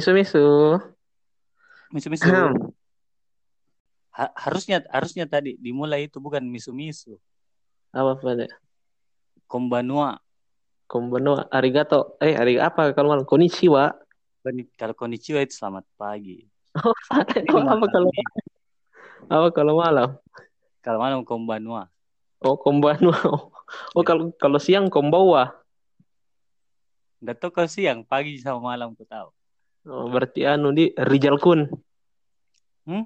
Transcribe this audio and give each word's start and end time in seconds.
Misu 0.00 0.16
misu. 0.16 0.44
Misu-misu. 1.92 2.24
Ha- 4.16 4.32
harusnya 4.32 4.80
harusnya 4.88 5.28
tadi 5.28 5.60
dimulai 5.60 6.08
itu 6.08 6.16
bukan 6.16 6.40
misu-misu. 6.40 7.20
Apa 7.92 8.16
pada? 8.16 8.48
Kombanua. 9.44 10.16
Konbanwa, 10.88 11.44
arigato. 11.52 12.16
Eh, 12.16 12.32
ari 12.32 12.56
apa 12.56 12.96
kalau 12.96 13.12
malam? 13.12 13.28
Konnichiwa. 13.28 13.92
Koni- 14.40 14.72
Kalau 14.72 14.96
konnichiwa 14.96 15.44
itu 15.44 15.52
selamat 15.52 15.84
pagi. 16.00 16.48
Oh, 16.80 16.96
oh, 17.60 17.64
apa 17.76 17.86
kalau 17.92 18.08
apa 19.36 19.48
kalau 19.52 19.74
malam? 19.84 20.16
Kalau 20.80 20.96
malam 20.96 21.28
kombanua. 21.28 21.92
Oh, 22.40 22.56
konbanwa. 22.56 23.12
Oh, 23.92 24.00
kalau 24.00 24.32
kalau 24.40 24.56
siang 24.56 24.88
konbawa. 24.88 25.60
Nggak 27.20 27.36
tahu 27.36 27.50
kalau 27.52 27.68
siang, 27.68 28.00
pagi 28.00 28.40
sama 28.40 28.72
malam 28.72 28.96
ku 28.96 29.04
tahu. 29.04 29.28
Oh, 29.88 30.12
berarti 30.12 30.44
anu 30.44 30.76
di 30.76 30.92
Rijal 30.92 31.40
Kun. 31.40 31.64
Hmm? 32.84 33.04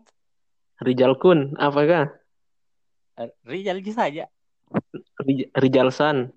Rijal 0.82 1.14
Kun, 1.20 1.54
apakah? 1.54 2.10
Eh, 3.14 3.30
Rijal 3.46 3.78
aja 3.78 3.92
saja. 3.94 4.24
Rij- 5.22 5.50
Rijal 5.54 5.94
San. 5.94 6.34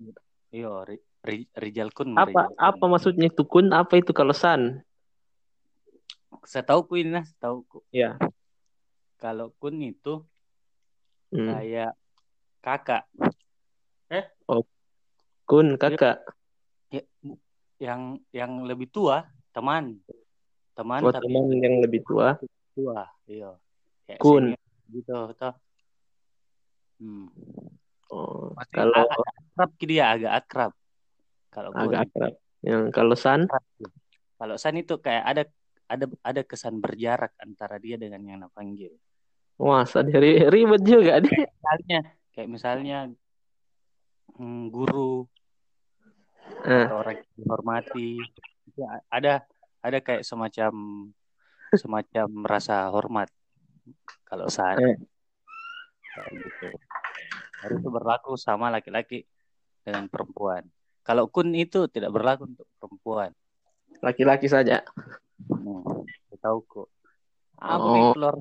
Ri- 1.28 1.50
Rijal 1.58 1.90
kun. 1.90 2.14
Apa 2.14 2.30
Rijal 2.30 2.48
kun. 2.48 2.56
apa 2.56 2.84
maksudnya 2.86 3.26
itu 3.28 3.42
kun? 3.42 3.74
Apa 3.74 3.98
itu 3.98 4.14
kalau 4.14 4.30
san? 4.32 4.80
Setahu 6.46 6.86
ku 6.86 6.94
ini 6.96 7.12
nah, 7.18 7.26
setahu 7.26 7.66
ku. 7.66 7.78
Ya. 7.90 8.14
Kalau 9.18 9.50
kun 9.58 9.82
itu 9.82 10.22
Hmm. 11.28 11.52
kayak 11.52 11.92
kakak. 12.64 13.04
Kun 15.44 15.76
kakak. 15.76 16.24
Ya, 16.88 17.02
yang 17.76 18.22
yang 18.32 18.64
lebih 18.64 18.88
tua, 18.88 19.28
teman. 19.52 20.00
Teman 20.78 21.02
Oh, 21.02 21.10
tapi 21.10 21.26
teman 21.26 21.50
yang 21.58 21.82
lebih 21.82 22.06
tua. 22.06 22.38
tua. 22.78 23.02
Iya. 23.26 23.58
Kayak 24.06 24.20
Kun. 24.22 24.54
gitu, 24.94 25.18
toh. 25.34 25.54
Hmm. 27.02 27.26
Oh, 28.14 28.54
Maksudnya 28.54 28.78
kalau 28.78 29.02
agak 29.04 29.34
akrab 29.42 29.70
dia, 29.82 30.04
agak 30.14 30.32
akrab. 30.38 30.72
Kalau 31.50 31.70
kun. 31.74 31.82
agak 31.82 32.00
akrab. 32.06 32.34
Yang 32.62 32.82
kalau 32.94 33.16
san? 33.18 33.40
Kalau 34.38 34.54
San 34.54 34.78
itu 34.78 34.94
kayak 35.02 35.24
ada 35.26 35.42
ada 35.90 36.06
ada 36.22 36.42
kesan 36.46 36.78
berjarak 36.78 37.34
antara 37.42 37.82
dia 37.82 37.98
dengan 37.98 38.22
yang 38.22 38.40
panggil. 38.54 38.94
Wah, 39.58 39.82
dari 39.82 40.46
ribet 40.46 40.86
juga 40.86 41.18
deh. 41.18 41.34
Misalnya 41.58 41.98
kayak 42.30 42.48
misalnya 42.48 42.98
hmm, 44.38 44.70
guru 44.70 45.26
Eh, 46.64 46.86
atau 46.86 47.02
orang 47.04 47.18
yang 47.18 47.30
dihormati 47.38 48.08
ada 49.12 49.44
ada 49.88 49.98
kayak 50.04 50.22
semacam 50.22 50.72
semacam 51.72 52.28
rasa 52.44 52.88
hormat 52.92 53.28
kalau 54.28 54.48
San 54.52 54.76
Eh. 54.80 54.96
Gitu. 56.34 56.66
Harus 57.62 57.78
itu 57.78 57.90
berlaku 57.90 58.34
sama 58.34 58.74
laki-laki 58.74 59.22
dengan 59.86 60.10
perempuan. 60.10 60.66
Kalau 61.06 61.30
kun 61.30 61.54
itu 61.54 61.86
tidak 61.88 62.10
berlaku 62.12 62.50
untuk 62.50 62.66
perempuan. 62.76 63.30
laki-laki 63.98 64.46
saja. 64.46 64.84
Hmm, 65.50 65.82
saya 66.28 66.38
tahu 66.38 66.58
kok. 66.66 66.88
Oh. 67.58 68.14
keluar. 68.14 68.38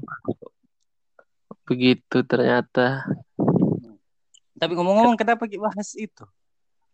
Begitu 1.65 2.17
ternyata. 2.25 3.05
Tapi 4.57 4.73
ngomong-ngomong 4.73 5.17
kenapa 5.17 5.45
kita 5.49 5.65
bahas 5.65 5.93
itu? 5.97 6.25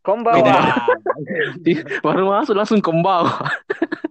Kombawa. 0.03 0.83
Di- 1.63 1.79
Baru 2.05 2.27
masuk 2.27 2.55
langsung 2.59 2.83
kembang. 2.83 3.27
Kombawa 3.27 4.02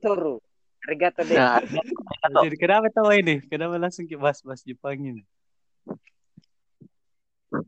Toro. 0.00 0.40
Arigato 0.88 1.20
deh. 1.22 1.36
Nah, 1.36 1.60
Jadi 2.40 2.56
kenapa 2.56 2.88
tahu 2.88 3.12
ini? 3.12 3.44
Kenapa 3.44 3.76
langsung 3.76 4.08
kita 4.08 4.16
bahas-bahas 4.16 4.64
Jepang 4.64 4.96
ini? 4.96 5.22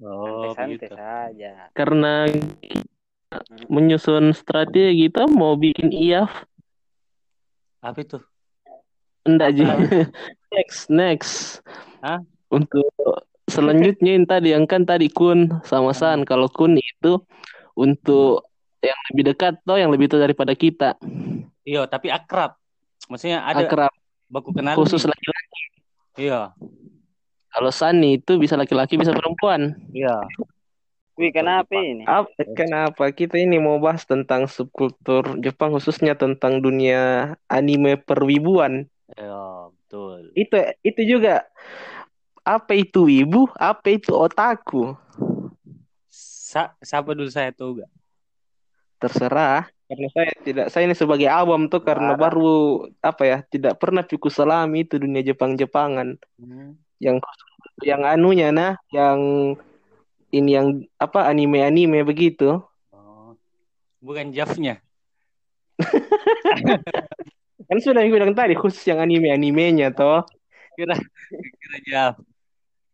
Oh, 0.00 0.52
Santai 0.52 0.76
begitu. 0.76 0.92
saja. 0.92 1.72
karena 1.72 2.28
menyusun 3.66 4.36
strategi 4.36 5.08
kita 5.08 5.24
mau 5.24 5.56
bikin 5.56 5.88
IAF 5.88 6.28
Apa 7.80 8.04
itu? 8.04 8.18
enggak 9.24 9.56
Ji. 9.56 9.64
Next 10.52 10.92
next 10.92 11.34
Hah? 12.04 12.20
untuk 12.52 12.92
selanjutnya 13.46 14.20
yang 14.20 14.26
tadi 14.26 14.48
yang 14.52 14.68
kan 14.68 14.84
tadi 14.84 15.08
kun 15.08 15.48
sama 15.64 15.96
san 15.96 16.28
kalau 16.28 16.44
kun 16.46 16.76
itu 16.76 17.16
untuk 17.72 18.44
yang 18.82 19.00
lebih 19.12 19.32
dekat 19.32 19.64
toh 19.64 19.80
yang 19.80 19.88
lebih 19.88 20.12
tua 20.12 20.20
daripada 20.20 20.52
kita 20.52 20.98
Iya, 21.64 21.86
tapi 21.86 22.08
akrab. 22.08 22.56
Maksudnya 23.10 23.44
ada 23.44 23.66
akrab. 23.66 23.92
baku 24.30 24.54
kenal 24.54 24.78
khusus 24.78 25.02
laki-laki. 25.04 25.62
Iya, 26.18 26.54
kalau 27.50 27.70
san 27.74 27.98
itu 28.06 28.38
bisa 28.38 28.54
laki-laki 28.54 28.94
bisa 28.94 29.10
perempuan. 29.10 29.74
Iya. 29.90 30.22
Wih, 31.18 31.34
kenapa 31.34 31.74
ini? 31.76 32.06
Ap- 32.06 32.32
kenapa 32.56 33.10
kita 33.12 33.36
ini 33.36 33.58
mau 33.60 33.76
bahas 33.82 34.06
tentang 34.06 34.46
subkultur 34.46 35.36
Jepang 35.42 35.74
khususnya 35.74 36.14
tentang 36.14 36.62
dunia 36.62 37.34
anime 37.50 37.98
perwibuan? 37.98 38.86
Iya, 39.18 39.68
betul. 39.74 40.30
itu 40.38 40.56
itu 40.86 41.02
juga. 41.18 41.42
Apa 42.40 42.72
itu 42.72 43.04
ibu 43.04 43.50
apa 43.60 43.84
itu 43.92 44.16
otaku? 44.16 44.96
Sa 46.08 46.72
siapa 46.80 47.12
dulu 47.12 47.28
saya 47.28 47.52
tahu 47.52 47.84
gak? 47.84 47.90
terserah 49.00 49.64
karena 49.90 50.06
saya 50.14 50.30
tidak 50.46 50.66
saya 50.70 50.86
ini 50.86 50.94
sebagai 50.94 51.26
awam 51.26 51.66
tuh 51.66 51.82
karena 51.82 52.14
Parah. 52.14 52.22
baru 52.30 52.54
apa 53.02 53.22
ya 53.26 53.38
tidak 53.42 53.74
pernah 53.76 54.06
piku 54.06 54.30
selami 54.30 54.86
itu 54.86 54.96
dunia 54.96 55.20
Jepang 55.20 55.58
Jepangan 55.58 56.14
Hmm. 56.38 56.78
yang 57.02 57.18
yang 57.82 58.06
anunya 58.06 58.54
nah 58.54 58.78
yang 58.88 59.18
ini 60.30 60.50
yang 60.54 60.66
apa 60.94 61.26
anime 61.26 61.58
anime 61.60 62.06
begitu 62.06 62.62
Oh. 62.94 63.34
Bukan 63.98 64.30
Javnya. 64.30 64.78
kan 67.68 67.78
sudah 67.78 68.02
yang 68.02 68.14
bilang 68.14 68.32
tadi 68.32 68.54
khusus 68.54 68.82
yang 68.84 68.98
anime 68.98 69.28
animenya 69.28 69.90
toh 69.90 70.22
Kira 70.74 70.94
kira 71.34 71.78
Jav. 71.84 72.14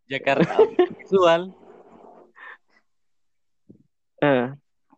Jakarta 0.06 0.54
visual. 0.96 1.50
eh, 4.18 4.54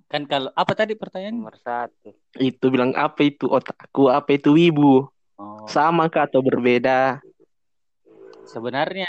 Kan 0.08 0.24
kalau 0.24 0.48
apa 0.56 0.72
tadi 0.72 0.96
pertanyaan? 0.96 1.36
Nomor 1.36 1.60
satu. 1.60 2.16
itu 2.40 2.64
bilang 2.72 2.96
apa 2.96 3.20
itu 3.28 3.44
otaku 3.48 4.08
apa 4.08 4.36
itu 4.36 4.56
wibu 4.56 5.08
Oh, 5.38 5.70
sama 5.70 6.10
kah 6.10 6.26
atau 6.26 6.42
berbeda 6.42 7.22
sebenarnya 8.42 9.06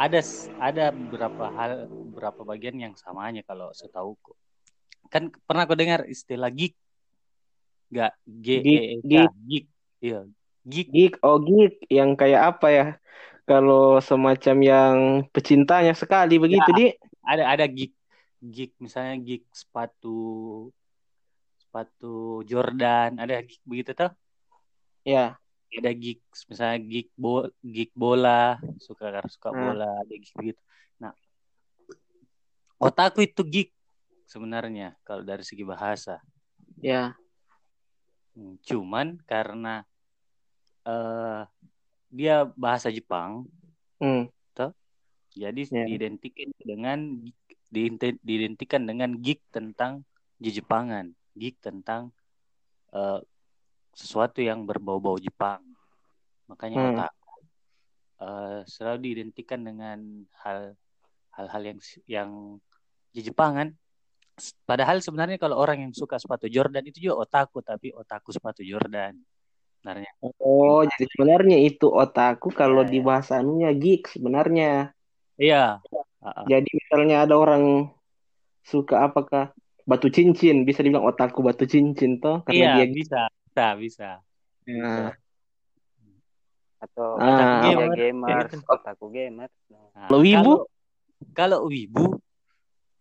ada 0.00 0.24
ada 0.56 0.84
beberapa 0.96 1.44
hal 1.52 1.92
beberapa 2.08 2.40
bagian 2.40 2.80
yang 2.80 2.94
samanya 2.96 3.44
kalau 3.44 3.68
setahuku. 3.76 4.32
Kan 5.12 5.28
pernah 5.44 5.68
kau 5.68 5.76
dengar 5.76 6.08
istilah 6.08 6.48
geek? 6.48 6.72
Gak 7.92 8.16
G 8.24 8.46
E 8.64 8.76
E 8.96 8.96
geek. 9.04 9.64
Iya, 10.00 10.24
geek. 10.64 10.88
geek 10.88 11.14
oh 11.20 11.36
geek 11.36 11.84
yang 11.92 12.16
kayak 12.16 12.56
apa 12.56 12.66
ya 12.72 12.86
kalau 13.44 14.00
semacam 14.00 14.56
yang 14.64 14.96
pecintanya 15.30 15.92
sekali 15.92 16.40
begitu 16.40 16.70
Ya. 16.72 16.76
di 16.80 16.86
Ada 17.28 17.44
ada 17.60 17.64
geek 17.68 17.92
geek 18.44 18.76
misalnya 18.76 19.16
geek 19.24 19.48
sepatu 19.56 20.68
sepatu 21.56 22.44
Jordan, 22.44 23.16
ada 23.16 23.40
geek 23.40 23.64
begitu 23.64 23.96
tuh. 23.96 24.12
ya 25.04 25.40
Ada 25.74 25.90
geek 25.90 26.22
misalnya 26.46 26.78
geek 26.86 27.08
bo 27.18 27.48
geek 27.64 27.90
bola, 27.96 28.60
suka 28.78 29.24
suka 29.26 29.50
Hmm. 29.50 29.74
bola, 29.74 29.88
ada 30.04 30.14
geek 30.14 30.34
begitu. 30.36 30.60
Nah, 31.00 31.10
otaku 32.78 33.24
itu 33.26 33.42
geek 33.42 33.70
sebenarnya 34.28 34.94
kalau 35.02 35.24
dari 35.24 35.42
segi 35.42 35.64
bahasa. 35.64 36.20
ya 36.78 37.16
Cuman 38.66 39.18
karena 39.24 39.86
eh 40.84 41.42
dia 42.14 42.46
bahasa 42.54 42.92
Jepang, 42.92 43.48
hmm. 43.98 44.30
jadi 45.34 45.66
Ya. 45.66 45.82
diidentikan 45.90 46.54
dengan 46.62 46.98
diidentikan 48.22 48.86
dengan 48.86 49.18
geek 49.18 49.42
tentang 49.50 50.06
Jepangan, 50.38 51.10
geek 51.34 51.58
tentang 51.58 52.12
eh, 52.94 53.20
sesuatu 53.94 54.38
yang 54.44 54.66
berbau-bau 54.68 55.18
Jepang. 55.18 55.62
Makanya 56.46 56.78
Hmm. 56.78 56.88
otaku 56.94 57.32
eh, 58.22 58.58
selalu 58.68 58.98
diidentikan 59.10 59.60
dengan 59.66 59.98
hal 60.44 60.78
hal-hal 61.34 61.62
yang 61.66 61.78
yang 62.06 62.30
Jepangan. 63.14 63.70
Padahal 64.66 64.98
sebenarnya 64.98 65.38
kalau 65.38 65.54
orang 65.62 65.86
yang 65.86 65.92
suka 65.94 66.18
sepatu 66.18 66.50
Jordan 66.50 66.82
itu 66.82 66.98
juga 67.10 67.22
otaku, 67.22 67.62
tapi 67.62 67.94
otaku 67.94 68.34
sepatu 68.34 68.66
Jordan. 68.66 69.14
Sebenarnya. 69.78 70.10
oh 70.40 70.80
jadi 70.82 71.04
sebenarnya 71.12 71.58
itu 71.60 71.86
otaku 71.92 72.48
kalau 72.50 72.82
Ya, 72.82 72.90
di 72.90 72.98
ya. 72.98 73.04
bahasa 73.04 73.32
anunya 73.38 73.70
geek 73.76 74.10
sebenarnya 74.16 74.90
Iya. 75.38 75.82
Jadi 76.24 76.70
misalnya 76.72 77.16
ada 77.28 77.34
orang 77.36 77.92
suka 78.64 79.04
apakah 79.08 79.52
batu 79.84 80.08
cincin, 80.08 80.64
bisa 80.64 80.80
dibilang 80.80 81.04
otaku 81.04 81.44
batu 81.44 81.68
cincin 81.68 82.16
toh 82.16 82.40
karena 82.48 82.72
Iya, 82.72 82.72
dia 82.80 82.86
bisa, 82.88 83.20
bisa, 83.28 83.66
bisa. 83.76 84.10
Nah, 84.64 85.12
Atau 86.80 87.16
Ah, 87.16 87.60
dia 87.64 87.76
gamer. 87.76 87.96
gamers, 87.96 88.50
Gitu. 88.52 88.56
otaku 88.68 89.04
gamers. 89.12 89.52
Nah, 89.72 90.08
Kalau 90.08 90.20
wibu? 90.24 90.36
Kalau, 90.36 90.58
kalau 91.32 91.60
wibu, 91.68 92.04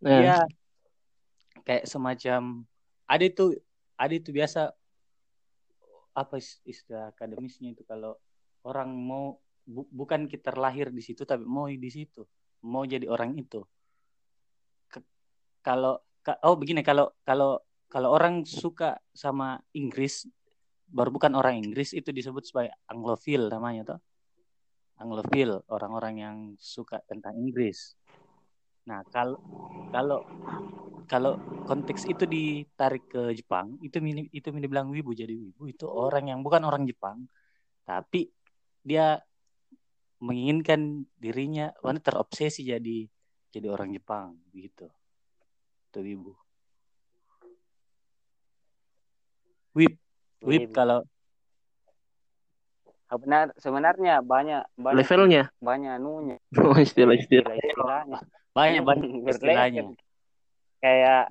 nah, 0.04 0.20
dia 0.20 0.36
kayak 1.64 1.88
semacam 1.88 2.68
ada 3.08 3.24
itu 3.24 3.56
ada 3.96 4.14
itu 4.16 4.30
biasa 4.36 4.72
apa 6.14 6.36
is- 6.38 6.62
istilah 6.68 7.10
akademisnya 7.16 7.74
itu 7.74 7.84
kalau 7.88 8.14
orang 8.68 8.92
mau 8.94 9.40
bu- 9.66 9.90
bukan 9.90 10.28
kita 10.30 10.54
lahir 10.54 10.92
di 10.94 11.02
situ 11.02 11.26
tapi 11.26 11.44
mau 11.48 11.66
di 11.68 11.90
situ 11.90 12.24
mau 12.64 12.88
jadi 12.88 13.06
orang 13.12 13.36
itu. 13.36 13.62
Ke- 14.88 15.06
kalau 15.62 16.00
ka- 16.24 16.40
oh 16.48 16.56
begini 16.56 16.82
kalau 16.82 17.12
kalau 17.28 17.60
kalau 17.92 18.10
orang 18.10 18.48
suka 18.48 18.98
sama 19.14 19.62
Inggris 19.76 20.26
baru 20.90 21.14
bukan 21.14 21.34
orang 21.38 21.62
Inggris 21.62 21.94
itu 21.94 22.10
disebut 22.10 22.44
sebagai 22.48 22.74
Anglophile 22.90 23.52
namanya 23.52 23.96
toh. 23.96 24.00
Anglophile 24.98 25.62
orang-orang 25.68 26.16
yang 26.18 26.38
suka 26.58 27.04
tentang 27.06 27.36
Inggris. 27.38 27.94
Nah 28.88 29.04
kalau 29.12 29.38
kalau 29.92 30.26
kalau 31.06 31.38
konteks 31.64 32.08
itu 32.08 32.28
ditarik 32.28 33.08
ke 33.08 33.32
Jepang 33.36 33.80
itu 33.80 33.98
mini- 34.04 34.30
itu 34.32 34.52
mini 34.52 34.68
bilang 34.68 34.90
wibu 34.90 35.12
jadi 35.12 35.34
wibu. 35.34 35.68
Itu 35.68 35.90
orang 35.92 36.32
yang 36.32 36.40
bukan 36.42 36.64
orang 36.64 36.88
Jepang 36.88 37.26
tapi 37.84 38.32
dia 38.84 39.20
menginginkan 40.24 41.04
dirinya 41.20 41.76
wanita 41.84 42.16
terobsesi 42.16 42.64
jadi 42.64 43.04
jadi 43.52 43.68
orang 43.68 43.92
Jepang 43.92 44.40
gitu 44.56 44.88
wib 49.74 49.94
wib 50.42 50.64
Wibu. 50.70 50.74
kalau 50.74 51.04
benar 53.14 53.54
sebenarnya 53.62 54.26
banyak 54.26 54.66
banyak 54.74 54.98
levelnya, 55.06 55.44
banyak 55.62 56.02
anunya 56.02 56.38
oh, 56.66 56.74
istilah-istilah. 56.82 57.54
istilah-istilahnya. 57.54 58.20
banyak 58.58 58.82
banyak 58.82 59.06
Berlevel. 59.22 59.30
istilahnya 59.38 59.84
Kayak 60.82 61.30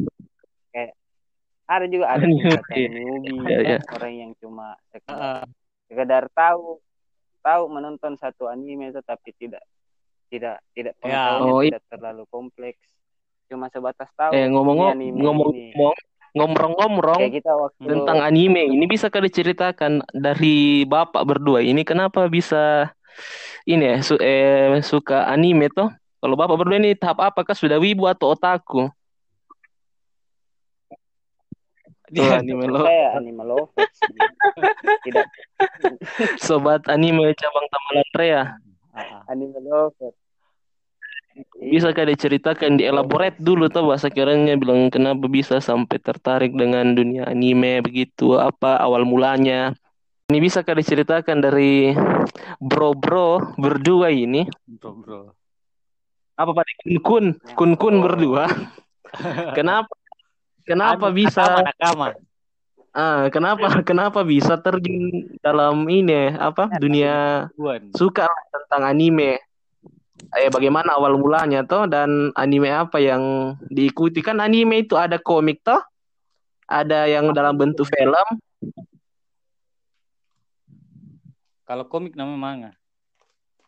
kayak 0.73 0.93
ada 1.69 1.85
juga 1.91 2.07
ada 2.09 2.25
iya. 2.25 2.57
newbie 2.89 2.89
Iya, 3.45 3.59
iya. 3.61 3.79
kan, 3.83 3.99
orang 4.01 4.15
yang 4.15 4.31
cuma 4.41 4.79
sekedar, 4.95 5.19
Heeh. 5.19 5.43
sekedar 5.91 6.25
tahu 6.33 6.79
tahu 7.43 7.69
menonton 7.69 8.15
satu 8.17 8.47
anime 8.49 8.95
itu 8.95 9.03
tapi 9.03 9.35
tidak 9.37 9.63
tidak 10.31 10.63
tidak 10.73 10.95
Ya. 11.03 11.43
Oh, 11.43 11.61
tidak 11.61 11.83
terlalu 11.91 12.25
kompleks 12.31 12.81
cuma 13.53 13.69
sebatas 13.69 14.09
tahu 14.17 14.33
Eh 14.33 14.49
ini 14.49 14.55
ngomong-ngomong, 14.57 14.97
anime 14.97 15.21
ini. 15.53 15.77
ngomong-ngomong 16.33 17.05
kayak 17.21 17.45
kita 17.45 17.53
waktu 17.53 17.85
tentang 17.85 18.19
anime, 18.25 18.65
ini 18.65 18.85
bisa 18.89 19.13
kalian 19.13 19.29
ceritakan 19.29 19.93
dari 20.17 20.89
bapak 20.89 21.21
berdua 21.29 21.61
ini 21.61 21.85
kenapa 21.85 22.25
bisa 22.33 22.89
ini 23.69 23.85
ya 23.85 23.97
su- 24.01 24.17
eh, 24.23 24.81
suka 24.81 25.29
anime 25.29 25.69
toh? 25.69 25.93
Kalau 26.23 26.33
bapak 26.39 26.57
berdua 26.57 26.81
ini 26.81 26.97
tahap 26.97 27.21
apakah 27.21 27.53
sudah 27.53 27.77
wibu 27.77 28.09
atau 28.09 28.33
otaku? 28.33 28.89
Tuh, 32.13 32.21
Dia- 32.21 32.45
anime 32.45 32.69
lo, 32.69 32.85
saya 32.85 33.09
anime 33.17 33.43
lovers 33.43 33.97
tidak. 35.09 35.27
Sobat 36.37 36.85
anime 36.93 37.33
cabang 37.33 37.67
Tamalan 37.73 38.09
Rea. 38.13 38.43
Ah, 38.93 39.01
ah. 39.01 39.21
anime 39.33 39.57
lovers 39.65 40.17
Bisa 41.57 41.97
kalian 41.97 42.21
ceritakan 42.21 42.77
di 42.77 42.85
elaborate 42.85 43.41
dulu 43.41 43.73
tuh 43.73 43.89
bahasa 43.89 44.13
kerennya 44.13 44.61
bilang 44.61 44.93
kenapa 44.93 45.25
bisa 45.33 45.65
sampai 45.65 45.97
tertarik 45.97 46.53
dengan 46.53 46.93
dunia 46.93 47.25
anime 47.25 47.81
begitu 47.81 48.37
apa 48.37 48.77
awal 48.77 49.09
mulanya. 49.09 49.73
Ini 50.29 50.39
bisa 50.45 50.61
kalian 50.61 50.85
ceritakan 50.85 51.41
dari 51.41 51.97
bro-bro 52.61 53.57
berdua 53.57 54.13
ini. 54.13 54.45
Bro 54.69 54.93
bro 55.01 55.21
apa 56.43 56.51
pada 56.57 56.71
kun 56.83 56.97
kun 57.01 57.25
kun 57.55 57.71
kun 57.77 57.95
berdua. 58.03 58.49
Kenapa 59.57 59.93
kenapa 60.65 61.11
Anu, 61.11 61.17
bisa? 61.17 61.43
nakama 61.43 61.63
nakama 61.69 62.07
ah 62.93 63.33
kenapa? 63.33 63.81
Kenapa 63.89 64.21
bisa 64.23 64.61
terjun 64.61 65.33
dalam 65.41 65.89
ini 65.89 66.37
apa 66.37 66.69
dunia 66.77 67.49
suka 67.97 68.29
tentang 68.53 68.85
anime? 68.85 69.41
Eh 70.33 70.49
bagaimana 70.53 70.97
awal 70.97 71.19
mulanya 71.19 71.65
toh? 71.65 71.89
Dan 71.89 72.31
anime 72.37 72.69
apa 72.69 73.01
yang 73.01 73.57
diikuti? 73.69 74.21
Kan 74.21 74.39
anime 74.39 74.85
itu 74.85 74.95
ada 74.97 75.17
komik 75.17 75.65
toh? 75.65 75.81
Ada 76.69 77.09
yang 77.09 77.33
dalam 77.37 77.57
bentuk 77.57 77.89
film. 77.89 78.29
Kalau 81.65 81.85
komik 81.89 82.13
namanya 82.13 82.39
manga? 82.39 82.71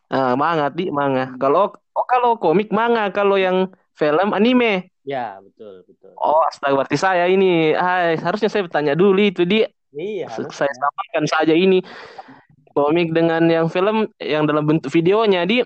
Ah 0.09 0.33
manga 0.37 0.69
di 0.69 0.93
manga. 0.93 1.33
Kalau 1.41 1.73
oh 1.73 2.05
kalau 2.05 2.37
komik 2.37 2.69
manga 2.69 3.09
kalau 3.09 3.41
yang 3.41 3.73
film 3.97 4.37
anime 4.37 4.93
ya 5.05 5.37
betul 5.39 5.85
betul. 5.85 6.11
Oh 6.17 6.41
astaga 6.49 6.81
berarti 6.81 6.97
saya 6.97 7.29
ini 7.29 7.71
ah, 7.77 8.17
harusnya 8.17 8.49
saya 8.49 8.65
bertanya 8.65 8.97
dulu 8.97 9.21
itu 9.21 9.45
di 9.45 9.61
iya 9.93 10.27
saya 10.33 10.73
samakan 10.73 11.25
saja 11.29 11.53
ini. 11.53 11.79
Komik 12.75 13.15
dengan 13.15 13.39
yang 13.47 13.71
film 13.71 14.11
yang 14.19 14.43
dalam 14.43 14.67
bentuk 14.67 14.91
videonya 14.91 15.47
di. 15.47 15.63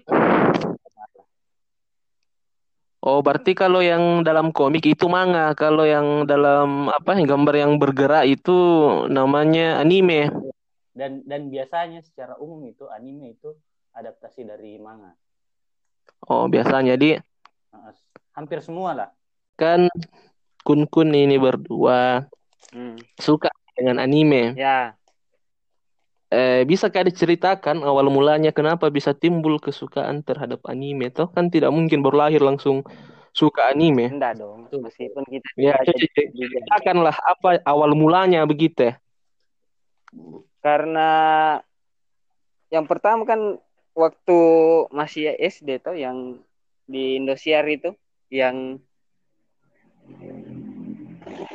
Oh, 2.99 3.23
berarti 3.25 3.57
kalau 3.57 3.81
yang 3.81 4.21
dalam 4.21 4.53
komik 4.53 4.85
itu 4.85 5.09
manga, 5.09 5.55
kalau 5.57 5.87
yang 5.87 6.29
dalam 6.29 6.85
apa 6.91 7.17
gambar 7.17 7.55
yang 7.65 7.81
bergerak 7.81 8.29
itu 8.29 8.53
namanya 9.09 9.81
anime. 9.81 10.29
dan 10.93 11.23
dan 11.23 11.47
biasanya 11.47 12.03
secara 12.03 12.35
umum 12.37 12.61
itu 12.67 12.85
anime 12.91 13.39
itu 13.39 13.55
adaptasi 13.95 14.45
dari 14.45 14.77
manga. 14.77 15.15
Oh, 16.29 16.45
biasanya 16.45 16.93
di. 16.93 17.17
Hampir 18.35 18.61
semua 18.61 18.93
lah 18.93 19.09
kan 19.59 19.91
kun-kun 20.63 21.11
ini 21.11 21.35
berdua 21.35 22.23
Hmm. 22.69 22.95
suka 23.17 23.49
dengan 23.75 23.97
anime. 23.99 24.53
ya 24.55 24.93
Eh, 26.29 26.61
bisa 26.61 26.93
kali 26.93 27.09
ceritakan 27.09 27.81
awal 27.81 28.05
mulanya 28.13 28.53
kenapa 28.53 28.85
bisa 28.93 29.17
timbul 29.17 29.57
kesukaan 29.57 30.21
terhadap 30.21 30.61
anime? 30.69 31.09
Toh 31.09 31.25
kan 31.25 31.49
tidak 31.49 31.73
mungkin 31.73 32.05
baru 32.05 32.29
lahir 32.29 32.45
langsung 32.45 32.85
suka 33.33 33.73
anime. 33.73 34.13
enggak 34.13 34.37
dong 34.37 34.69
meskipun 34.69 35.25
kita 35.25 35.47
Ya, 35.57 35.73
ceritakanlah 35.81 37.17
apa 37.17 37.65
awal 37.65 37.97
mulanya 37.97 38.45
begitu 38.45 38.93
ya. 38.93 39.01
karena 40.61 41.09
yang 42.69 42.85
pertama 42.85 43.25
kan 43.25 43.57
waktu 43.97 44.39
masih 44.93 45.33
SD 45.33 45.81
tuh 45.81 45.97
yang 45.97 46.37
di 46.85 47.17
Indosiar 47.17 47.65
itu 47.65 47.97
yang 48.29 48.77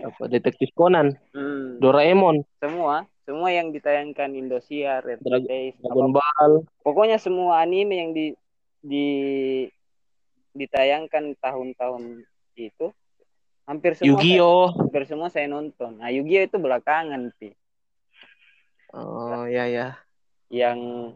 Apa 0.04 0.22
Detektif 0.28 0.70
Conan, 0.76 1.16
hmm, 1.32 1.80
Doraemon, 1.80 2.44
semua 2.60 3.08
semua 3.24 3.48
yang 3.48 3.72
ditayangkan 3.72 4.36
Indosiar, 4.36 5.00
RCTI, 5.00 5.80
Dragon 5.80 6.12
Ball, 6.12 6.52
pokoknya 6.84 7.16
semua 7.16 7.64
anime 7.64 7.94
yang 7.96 8.10
di 8.12 8.26
di 8.84 9.06
ditayangkan 10.52 11.34
tahun-tahun 11.40 12.22
itu 12.54 12.92
hampir 13.64 13.96
semua 13.96 14.20
saya, 14.20 14.38
Yu-Gi-Oh. 14.38 14.66
hampir 14.76 15.02
semua 15.08 15.28
saya 15.32 15.48
nonton. 15.48 15.98
Nah, 15.98 16.12
Yu-Gi-Oh 16.12 16.44
itu 16.46 16.56
belakangan 16.60 17.32
sih 17.40 17.56
Oh 18.94 19.42
ya 19.50 19.66
ya. 19.66 19.98
yang 20.52 21.10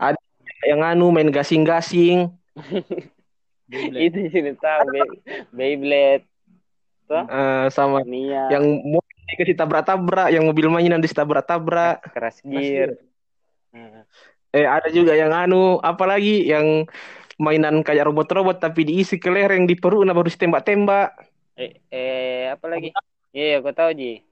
Yang 0.66 0.80
anu 0.82 1.14
main 1.14 1.30
gasing-gasing. 1.30 2.34
Itu 3.94 4.18
sini 4.32 4.58
tahu 4.58 4.90
Bey- 4.90 5.20
Beyblade, 5.54 6.26
Eh, 7.08 7.66
sama 7.72 8.04
Mia, 8.04 8.52
yang 8.52 8.64
mobil 8.84 9.16
dikasih 9.32 9.56
tabrak-tabrak, 9.56 10.28
yang 10.32 10.44
mobil 10.44 10.68
mainan 10.68 11.00
ditabrak-tabrak. 11.00 12.04
Crash 12.12 12.40
Gear. 12.44 12.96
Nah, 13.72 14.04
Eh 14.48 14.64
ada 14.64 14.88
juga 14.88 15.12
yang 15.12 15.28
anu, 15.28 15.76
apalagi 15.84 16.48
yang 16.48 16.88
mainan 17.36 17.84
kayak 17.84 18.08
robot-robot 18.08 18.58
tapi 18.58 18.88
diisi 18.88 19.20
kelereng 19.20 19.68
di 19.68 19.76
perut 19.76 20.02
nah 20.08 20.16
baru 20.16 20.26
tembak-tembak. 20.32 21.14
eh, 21.60 21.72
eh 21.92 22.50
apa 22.50 22.66
lagi? 22.66 22.90
Iya, 23.30 23.60
aku 23.60 23.70
tahu 23.76 23.90
Ji. 23.92 24.24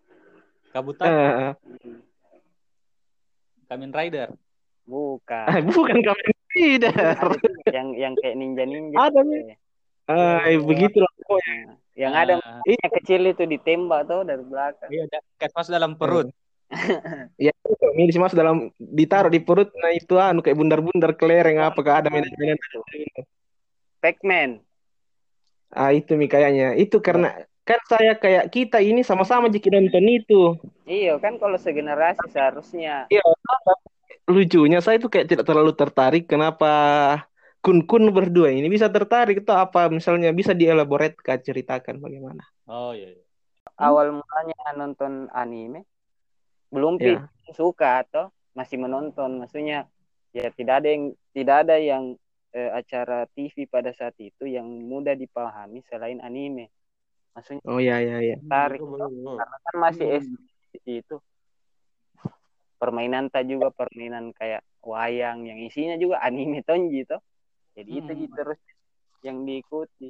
kabutan 0.73 1.09
Eh, 1.13 1.53
Kamen 3.69 3.93
Rider 3.93 4.33
Bukan. 4.87 5.47
eh, 5.51 5.61
bukan 5.69 5.99
Kamen 6.01 6.33
Rider. 6.57 6.95
Yang 7.69 7.89
yang 7.99 8.13
kayak 8.17 8.37
ninja-ninja. 8.39 8.97
Ada 8.97 9.21
nih. 9.21 9.66
Eh, 10.07 10.55
begitu 10.63 11.03
lah 11.03 11.13
pokoknya. 11.19 11.55
Nah, 11.67 11.77
yang 11.99 12.13
ada 12.15 12.35
Ah, 12.39 12.63
yang 12.63 12.93
kecil 13.03 13.21
itu 13.27 13.43
ditembak 13.43 14.07
tuh 14.07 14.23
dari 14.23 14.43
belakang. 14.47 14.91
iya 14.93 15.05
da- 15.11 15.27
kayak 15.41 15.53
pas 15.57 15.67
dalam 15.67 15.99
perut 15.99 16.31
Ya, 17.37 17.53
ini 17.99 18.11
masuk 18.17 18.39
dalam 18.39 18.73
ditaruh 18.79 19.29
di 19.29 19.41
perut 19.45 19.69
nah 19.77 19.93
itu 19.93 20.17
anu 20.17 20.41
kayak 20.41 20.57
bundar-bundar 20.57 21.13
kelereng 21.21 21.61
apakah 21.61 22.01
ada 22.01 22.09
mainan-mainan 22.09 22.57
Pac-Man. 24.01 24.63
Ah 25.75 25.91
itu 25.93 26.15
mi 26.15 26.31
kayaknya. 26.31 26.79
Itu 26.79 27.03
karena 27.03 27.35
kan 27.67 27.81
saya 27.91 28.15
kayak 28.15 28.55
kita 28.55 28.79
ini 28.79 29.03
sama-sama 29.03 29.51
jika 29.51 29.69
nonton 29.75 30.07
itu. 30.07 30.55
Iya 30.87 31.19
kan 31.19 31.37
kalau 31.43 31.59
segenerasi 31.59 32.31
seharusnya 32.31 33.11
Iya, 33.11 33.23
lucunya 34.31 34.79
saya 34.83 34.97
tuh 35.03 35.11
kayak 35.11 35.27
tidak 35.31 35.45
terlalu 35.47 35.73
tertarik 35.75 36.25
kenapa 36.31 36.71
kun-kun 37.65 38.11
berdua 38.15 38.55
ini 38.55 38.71
bisa 38.71 38.87
tertarik 38.87 39.43
atau 39.43 39.59
apa 39.59 39.91
misalnya 39.91 40.31
bisa 40.31 40.55
dielaborate 40.55 41.19
kah 41.19 41.39
ceritakan 41.39 41.99
bagaimana? 41.99 42.43
Oh 42.71 42.95
iya. 42.95 43.11
iya. 43.15 43.23
awal 43.77 44.09
mulanya 44.15 44.57
nonton 44.79 45.29
anime 45.35 45.85
belum 46.73 46.97
Ya. 46.99 47.29
suka 47.53 48.03
atau 48.07 48.33
masih 48.57 48.81
menonton 48.81 49.37
maksudnya 49.43 49.85
ya 50.33 50.49
tidak 50.55 50.81
ada 50.81 50.89
yang 50.89 51.05
tidak 51.37 51.57
ada 51.67 51.77
yang 51.77 52.05
eh, 52.57 52.71
acara 52.73 53.29
TV 53.37 53.69
pada 53.69 53.93
saat 53.93 54.17
itu 54.17 54.49
yang 54.49 54.65
mudah 54.65 55.13
dipahami 55.13 55.85
selain 55.87 56.19
anime 56.25 56.73
maksudnya 57.37 57.61
Oh 57.69 57.77
ya 57.77 58.01
ya 58.01 58.19
ya. 58.25 58.37
tarik 58.49 58.81
karena 58.81 59.57
kan 59.61 59.75
masih 59.77 60.07
SD 60.25 61.05
itu 61.05 61.17
permainan 62.77 63.29
tak 63.33 63.49
juga 63.49 63.73
permainan 63.73 64.33
kayak 64.37 64.65
wayang 64.85 65.45
yang 65.49 65.59
isinya 65.61 65.97
juga 66.01 66.21
anime 66.25 66.61
tonji 66.65 67.05
toh 67.05 67.21
jadi 67.77 67.91
itu 67.93 68.11
Hmm. 68.11 68.19
Ji, 68.25 68.27
terus 68.33 68.61
yang 69.21 69.45
diikuti. 69.45 70.09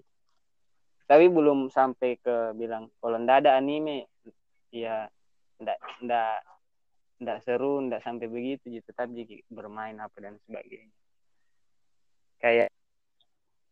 Tapi 1.06 1.26
belum 1.30 1.70
sampai 1.70 2.18
ke 2.18 2.54
bilang 2.54 2.90
kalau 3.02 3.18
ndak 3.18 3.42
ada 3.46 3.58
anime 3.58 4.06
ya 4.70 5.06
ndak 5.58 5.78
ndak 6.02 6.42
ndak 7.22 7.38
seru 7.42 7.82
ndak 7.82 8.02
sampai 8.06 8.30
begitu 8.30 8.70
gitu. 8.70 8.86
Tetap 8.86 9.10
jadi 9.10 9.42
bermain 9.50 9.98
apa 9.98 10.14
dan 10.22 10.38
sebagainya. 10.46 10.94
Kayak 12.38 12.70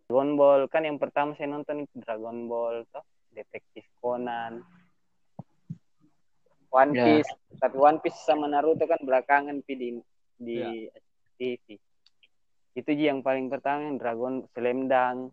Dragon 0.07 0.35
Ball. 0.35 0.67
Kan 0.67 0.87
yang 0.87 0.99
pertama 0.99 1.35
saya 1.39 1.51
nonton 1.51 1.87
itu 1.87 1.95
Dragon 2.03 2.51
Ball 2.51 2.83
toh. 2.91 3.03
Detektif 3.35 3.87
Conan. 3.99 4.63
One 6.71 6.93
Ya. 6.95 7.03
Piece. 7.07 7.31
Tapi 7.59 7.77
One 7.79 7.99
Piece 8.03 8.19
sama 8.27 8.47
Naruto 8.51 8.87
kan 8.87 8.99
belakangan 9.03 9.63
di 9.67 9.99
di 10.39 10.59
Ya. 10.59 10.71
TV 11.39 11.79
itu 12.75 12.91
Ji 12.95 13.11
yang 13.11 13.23
paling 13.23 13.47
pertama 13.51 13.87
yang 13.87 13.97
Dragon 13.97 14.43
Slam 14.55 14.91
Dunk 14.91 15.31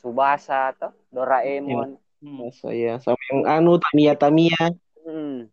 Subasa 0.00 0.72
atau 0.74 0.92
Doraemon 1.12 2.00
Hmm. 2.18 2.50
Masa 2.50 2.74
ya 2.74 2.98
sama 2.98 3.22
yang 3.30 3.46
anu 3.46 3.78
Tamiya 3.78 4.18
Tamiya. 4.18 4.74
Hmm. 5.06 5.46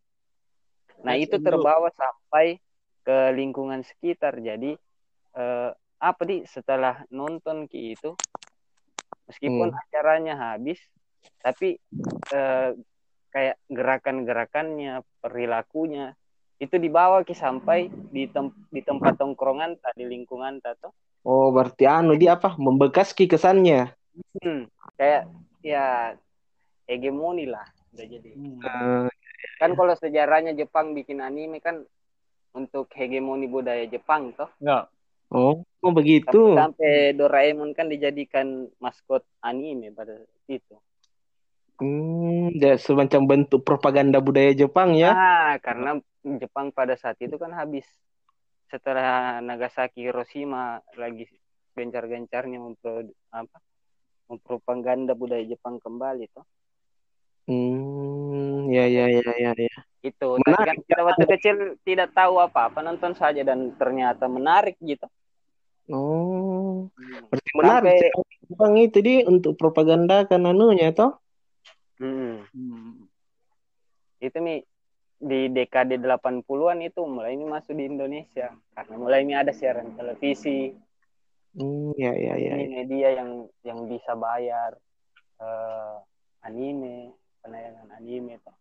Nah 1.06 1.14
itu 1.14 1.38
terbawa 1.38 1.94
sampai 1.94 2.58
ke 3.06 3.18
lingkungan 3.38 3.86
sekitar. 3.86 4.42
Jadi 4.42 4.74
eh, 5.38 5.70
apa 6.02 6.22
di 6.26 6.42
setelah 6.50 7.06
nonton 7.14 7.70
ki 7.70 7.94
itu, 7.94 8.18
meskipun 9.30 9.70
Hmm. 9.70 9.78
acaranya 9.78 10.34
habis, 10.42 10.82
tapi 11.46 11.78
eh, 12.34 12.70
kayak 13.30 13.62
gerakan-gerakannya, 13.70 15.06
perilakunya 15.22 16.18
itu 16.56 16.76
dibawa 16.80 17.22
ki 17.28 17.36
sampai 17.36 17.92
di 17.92 18.32
tem- 18.32 18.56
di 18.72 18.80
tempat 18.80 19.20
tongkrongan 19.20 19.76
tak 19.80 19.94
di 20.00 20.08
lingkungan 20.08 20.64
tak 20.64 20.80
toh. 20.80 20.94
Oh 21.26 21.52
berarti 21.52 21.84
anu 21.90 22.16
dia 22.16 22.40
apa 22.40 22.56
membekas 22.56 23.12
ki 23.12 23.28
kesannya. 23.28 23.92
Hmm. 24.40 24.72
Kayak 24.96 25.28
ya 25.60 26.16
hegemoni 26.88 27.50
lah 27.50 27.66
udah 27.92 28.06
jadi. 28.08 28.30
Hmm. 28.32 28.60
Eh, 28.62 29.08
Kan 29.60 29.78
kalau 29.78 29.94
sejarahnya 29.94 30.58
Jepang 30.58 30.98
bikin 30.98 31.22
anime 31.22 31.62
kan 31.62 31.84
untuk 32.56 32.88
hegemoni 32.96 33.46
budaya 33.46 33.84
Jepang 33.86 34.32
toh. 34.34 34.50
Ya. 34.64 34.88
oh 35.34 35.62
oh 35.84 35.92
begitu. 35.92 36.56
Sampai 36.56 37.14
Doraemon 37.14 37.76
kan 37.76 37.92
dijadikan 37.92 38.72
maskot 38.80 39.28
anime 39.44 39.92
pada 39.92 40.24
itu. 40.48 40.76
Hmm, 41.76 42.56
ya, 42.56 42.80
semacam 42.80 43.22
bentuk 43.28 43.68
propaganda 43.68 44.24
budaya 44.24 44.56
Jepang 44.56 44.96
ya. 44.96 45.12
Ah, 45.12 45.54
karena 45.60 46.00
Jepang 46.40 46.72
pada 46.72 46.96
saat 46.96 47.20
itu 47.20 47.36
kan 47.36 47.52
habis 47.52 47.84
setelah 48.72 49.44
Nagasaki 49.44 50.08
Hiroshima 50.08 50.80
lagi 50.96 51.28
gencar-gencarnya 51.76 52.58
mempro 52.58 53.04
apa 53.30 53.60
mempropaganda 54.32 55.14
budaya 55.14 55.44
Jepang 55.44 55.78
kembali 55.78 56.26
toh. 56.32 56.48
Hmm, 57.46 58.72
ya 58.74 58.90
ya 58.90 59.06
ya 59.06 59.32
ya 59.38 59.52
ya. 59.54 59.78
Itu. 60.02 60.40
Menarik. 60.42 60.66
kan 60.66 60.78
kita 60.82 61.02
waktu 61.06 61.26
kecil 61.38 61.56
tidak 61.86 62.10
tahu 62.16 62.42
apa-apa, 62.42 62.82
nonton 62.82 63.14
saja 63.14 63.44
dan 63.44 63.76
ternyata 63.78 64.26
menarik 64.26 64.80
gitu. 64.82 65.06
Oh, 65.92 66.90
Hmm. 66.90 67.30
berarti 67.30 67.52
menarik. 67.54 68.10
Sampai- 68.10 68.34
Jepang 68.46 68.74
itu 68.78 68.98
di 69.02 69.16
untuk 69.26 69.54
propaganda 69.58 70.26
kan 70.26 70.42
anunya 70.46 70.90
toh. 70.90 71.18
Hmm. 71.96 72.44
Hmm. 72.52 73.08
itu 74.20 74.38
nih 74.40 74.60
di 75.16 75.48
dekade 75.48 75.96
80-an 75.96 76.84
itu 76.84 77.02
mulai 77.08 77.40
ini 77.40 77.48
masuk 77.48 77.72
di 77.72 77.88
Indonesia 77.88 78.52
karena 78.76 78.96
mulai 79.00 79.24
ini 79.24 79.34
ada 79.36 79.56
siaran 79.56 79.96
televisi 79.96 80.76
Hmm, 81.56 81.96
ya 81.96 82.12
ya 82.12 82.36
ya. 82.36 82.52
ini 82.60 82.84
media 82.84 83.16
yang 83.16 83.48
yang 83.64 83.88
bisa 83.88 84.12
bayar 84.12 84.76
eh, 85.40 85.96
anime 86.44 87.16
penayangan 87.40 87.96
anime 87.96 88.44
tuh. 88.44 88.56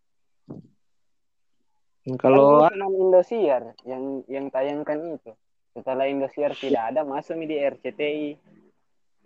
Kalau 2.15 2.63
Kan 2.63 2.79
dulu 2.79 2.87
cuma 2.87 2.87
Indosiar 2.95 3.75
yang 3.83 4.23
yang 4.31 4.47
tayangkan 4.47 5.19
itu 5.19 5.35
setelah 5.75 6.07
Indosiar 6.07 6.55
tidak 6.55 6.95
ada 6.95 7.03
masuk 7.03 7.35
di 7.43 7.59
RCTI 7.59 8.27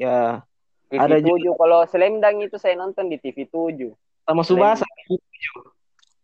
ya 0.02 0.42
TV 0.90 0.98
Ada 0.98 1.18
7 1.22 1.54
kalau 1.54 1.80
Slam 1.86 2.18
Dunk 2.18 2.38
itu 2.50 2.58
saya 2.58 2.74
nonton 2.76 3.08
di 3.08 3.22
TV 3.22 3.46
7 3.46 3.94
sama 4.26 4.42
Subasa 4.42 4.86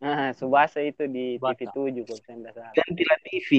nah 0.02 0.34
Subasa 0.36 0.82
itu 0.82 1.06
di 1.06 1.38
Subasa. 1.38 1.70
TV 1.70 2.02
7 2.02 2.10
kalau 2.10 2.22
saya 2.22 2.36
tidak 2.42 2.54
salah 2.58 2.72
dan 2.74 2.90
Pilar 2.94 3.20
TV. 3.26 3.50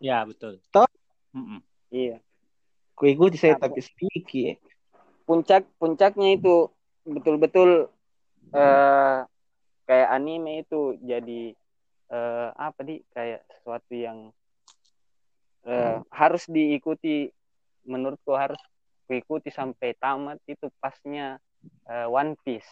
Ya 0.00 0.24
betul. 0.24 0.56
Toh? 0.72 0.88
Mm-mm. 1.36 1.60
iya 1.92 2.18
Ku 2.96 3.04
ikuti 3.04 3.36
saya 3.36 3.60
tapi 3.60 3.84
sedikit. 3.84 4.56
puncak 5.28 5.68
puncaknya 5.76 6.38
itu 6.40 6.72
betul-betul 7.04 7.92
eh 8.54 9.18
kayak 9.84 10.08
anime 10.10 10.64
itu 10.64 10.96
jadi 10.98 11.52
eh 12.08 12.48
apa 12.56 12.80
di 12.86 13.02
kayak 13.12 13.44
sesuatu 13.52 13.92
yang 13.92 14.30
eh, 15.66 15.98
harus 16.08 16.46
diikuti 16.46 17.28
menurutku 17.84 18.32
harus 18.32 18.58
diikuti 19.06 19.48
sampai 19.48 19.94
tamat 19.96 20.38
itu 20.44 20.66
pasnya 20.76 21.38
eh, 21.86 22.06
One 22.06 22.34
Piece 22.42 22.68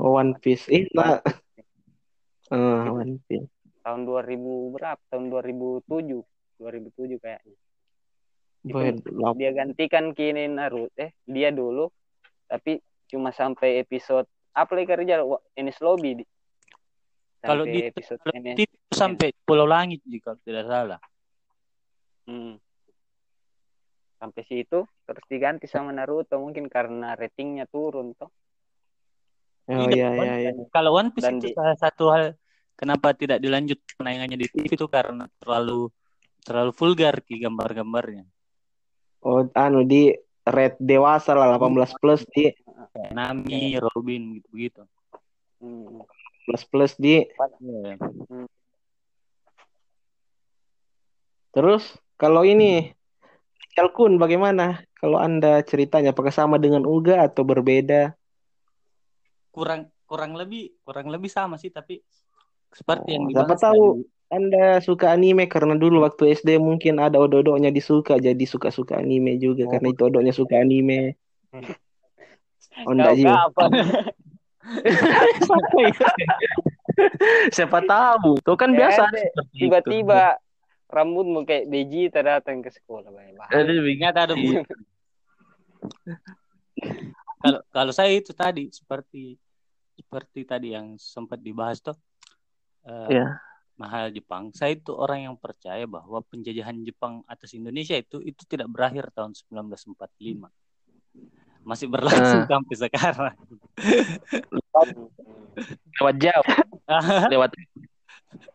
Oh, 0.00 0.16
One 0.16 0.38
Piece. 0.38 0.70
Eh, 0.72 0.86
nah. 0.96 1.20
Ah, 2.48 2.88
One 2.88 3.20
Piece. 3.28 3.50
tahun 3.84 4.08
2000 4.08 4.72
berapa 4.72 5.00
tahun 5.08 5.28
2007 5.28 5.86
2007 6.60 7.20
kayaknya 7.20 7.56
Itu 8.60 8.76
Boy, 8.76 8.92
dia 9.40 9.50
gantikan 9.52 10.12
kini 10.12 10.48
Naruto 10.48 10.92
eh 11.00 11.16
dia 11.24 11.48
dulu 11.48 11.88
tapi 12.44 12.76
cuma 13.08 13.32
sampai 13.32 13.80
episode 13.80 14.28
apa 14.52 14.68
lagi 14.72 14.88
kerja 14.88 15.24
Enes 15.56 15.80
Lobby 15.80 16.20
di 16.20 16.24
Kalau 17.40 17.64
Sampai 17.64 17.72
di 17.72 17.80
episode 17.88 18.20
kalau 18.20 18.40
di- 18.52 18.68
sampai 18.92 19.28
Pulau 19.48 19.64
Langit 19.64 20.04
jika 20.04 20.36
tidak 20.44 20.68
salah. 20.68 21.00
Hmm. 22.28 22.60
Sampai 24.20 24.42
situ 24.44 24.84
terus 25.08 25.24
diganti 25.32 25.64
sama 25.64 25.96
Naruto 25.96 26.36
mungkin 26.36 26.68
karena 26.68 27.16
ratingnya 27.16 27.64
turun 27.64 28.12
toh 28.12 28.28
Oh 29.70 29.86
iya 29.86 30.10
One- 30.10 30.26
iya 30.26 30.34
iya. 30.50 30.50
Kalau 30.74 30.98
One 30.98 31.14
Piece 31.14 31.30
Dan 31.30 31.38
itu 31.38 31.50
di- 31.50 31.54
salah 31.54 31.78
satu 31.78 32.10
hal 32.10 32.34
kenapa 32.74 33.14
tidak 33.14 33.38
dilanjut 33.38 33.78
penayangannya 33.94 34.34
di 34.34 34.50
TV 34.50 34.66
itu 34.66 34.86
karena 34.90 35.30
terlalu 35.38 35.94
terlalu 36.42 36.74
vulgar 36.74 37.22
ki 37.22 37.38
gambar-gambarnya. 37.38 38.26
Oh, 39.22 39.46
anu 39.54 39.86
di 39.86 40.10
red 40.42 40.74
dewasa 40.82 41.38
lah 41.38 41.54
18 41.54 41.92
plus 42.02 42.26
di 42.34 42.50
Nami, 43.14 43.78
Robin 43.78 44.42
gitu-gitu. 44.42 44.82
Hmm. 45.62 46.02
plus 46.48 46.66
plus 46.66 46.92
di 46.98 47.22
Iya. 47.62 47.94
terus 51.54 51.84
kalau 52.16 52.42
ini 52.42 52.90
Kalkun 53.80 54.20
bagaimana? 54.20 54.84
Kalau 55.00 55.16
Anda 55.16 55.64
ceritanya 55.64 56.12
apakah 56.12 56.28
sama 56.28 56.60
dengan 56.60 56.84
Uga 56.84 57.24
atau 57.24 57.48
berbeda? 57.48 58.12
Kurang 59.48 59.88
kurang 60.04 60.36
lebih 60.36 60.76
kurang 60.84 61.08
lebih 61.08 61.32
sama 61.32 61.56
sih 61.56 61.72
tapi 61.72 62.04
seperti 62.68 63.16
yang 63.16 63.24
Oh, 63.24 63.32
siapa 63.32 63.56
tahu 63.56 64.04
tadi. 64.04 64.36
Anda 64.36 64.84
suka 64.84 65.16
anime 65.16 65.48
karena 65.48 65.80
dulu 65.80 66.04
waktu 66.04 66.36
SD 66.36 66.60
mungkin 66.60 67.00
ada 67.00 67.16
odo-odonya 67.16 67.72
disuka 67.72 68.20
jadi 68.20 68.44
suka-suka 68.44 69.00
anime 69.00 69.40
juga 69.40 69.64
Oh. 69.64 69.72
karena 69.72 69.88
itu 69.96 70.02
odonya 70.04 70.36
suka 70.36 70.60
anime. 70.60 71.16
Oh, 72.84 72.92
enggak 72.92 73.16
Ji. 73.16 73.24
kapan? 73.24 73.70
Siapa 77.56 77.80
tahu. 77.88 78.36
Itu 78.40 78.52
kan 78.60 78.76
Ya, 78.76 78.92
biasa 78.92 79.08
itu. 79.16 79.40
tiba-tiba 79.56 80.36
rambutmu 80.90 81.46
kayak 81.46 81.70
Vegeta 81.70 82.20
datang 82.20 82.60
ke 82.60 82.70
sekolah 82.74 83.08
Bang. 83.08 83.48
Ada 83.48 83.72
Ingat 83.78 84.14
ada 84.18 84.34
bu 84.34 84.60
kalau 87.40 87.60
kalau 87.72 87.92
saya 87.94 88.12
itu 88.12 88.36
tadi 88.36 88.68
seperti 88.68 89.38
seperti 89.96 90.44
tadi 90.44 90.76
yang 90.76 90.96
sempat 91.00 91.40
dibahas 91.40 91.80
tuh 91.80 91.96
eh, 92.84 93.08
Ya. 93.22 93.40
mahal 93.80 94.12
Jepang. 94.12 94.52
Saya 94.52 94.76
itu 94.76 94.92
orang 94.92 95.24
yang 95.30 95.36
percaya 95.40 95.88
bahwa 95.88 96.20
penjajahan 96.28 96.76
Jepang 96.84 97.24
atas 97.24 97.56
Indonesia 97.56 97.96
itu 97.96 98.20
itu 98.20 98.44
tidak 98.44 98.68
berakhir 98.68 99.08
tahun 99.16 99.32
1945. 99.32 100.50
Masih 101.64 101.86
berlangsung 101.88 102.44
Ah. 102.44 102.48
sampai 102.48 102.76
sekarang. 102.76 103.34
Lewat 106.00 106.16
jauh, 106.20 106.46
lewat 107.32 107.50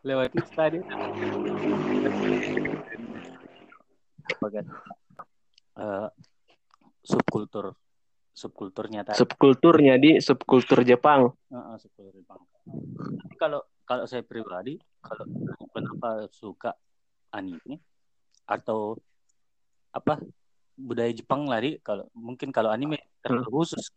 Lewat 0.02 0.30
itu 0.32 0.50
tadi. 0.56 0.78
Apa 4.26 4.46
kan? 4.50 4.64
Eh, 5.76 6.08
subkultur 7.06 7.76
subkulturnya 8.36 9.00
tadi. 9.00 9.16
subkulturnya 9.16 9.96
di 9.96 10.20
subkultur 10.20 10.84
Jepang. 10.84 11.32
Heeh, 11.48 11.74
subkultur 11.80 12.12
Jepang. 12.20 12.40
Tapi 13.24 13.34
kalau 13.40 13.60
kalau 13.88 14.04
saya 14.04 14.20
pribadi, 14.20 14.76
kalau 15.00 15.24
kenapa 15.72 16.28
suka 16.28 16.76
anime 17.32 17.80
atau 18.44 18.98
apa 19.94 20.20
budaya 20.76 21.08
Jepang 21.16 21.48
lari 21.48 21.80
kalau 21.80 22.04
mungkin 22.12 22.52
kalau 22.52 22.68
anime 22.68 23.00
terlalu 23.24 23.64
khusus. 23.64 23.88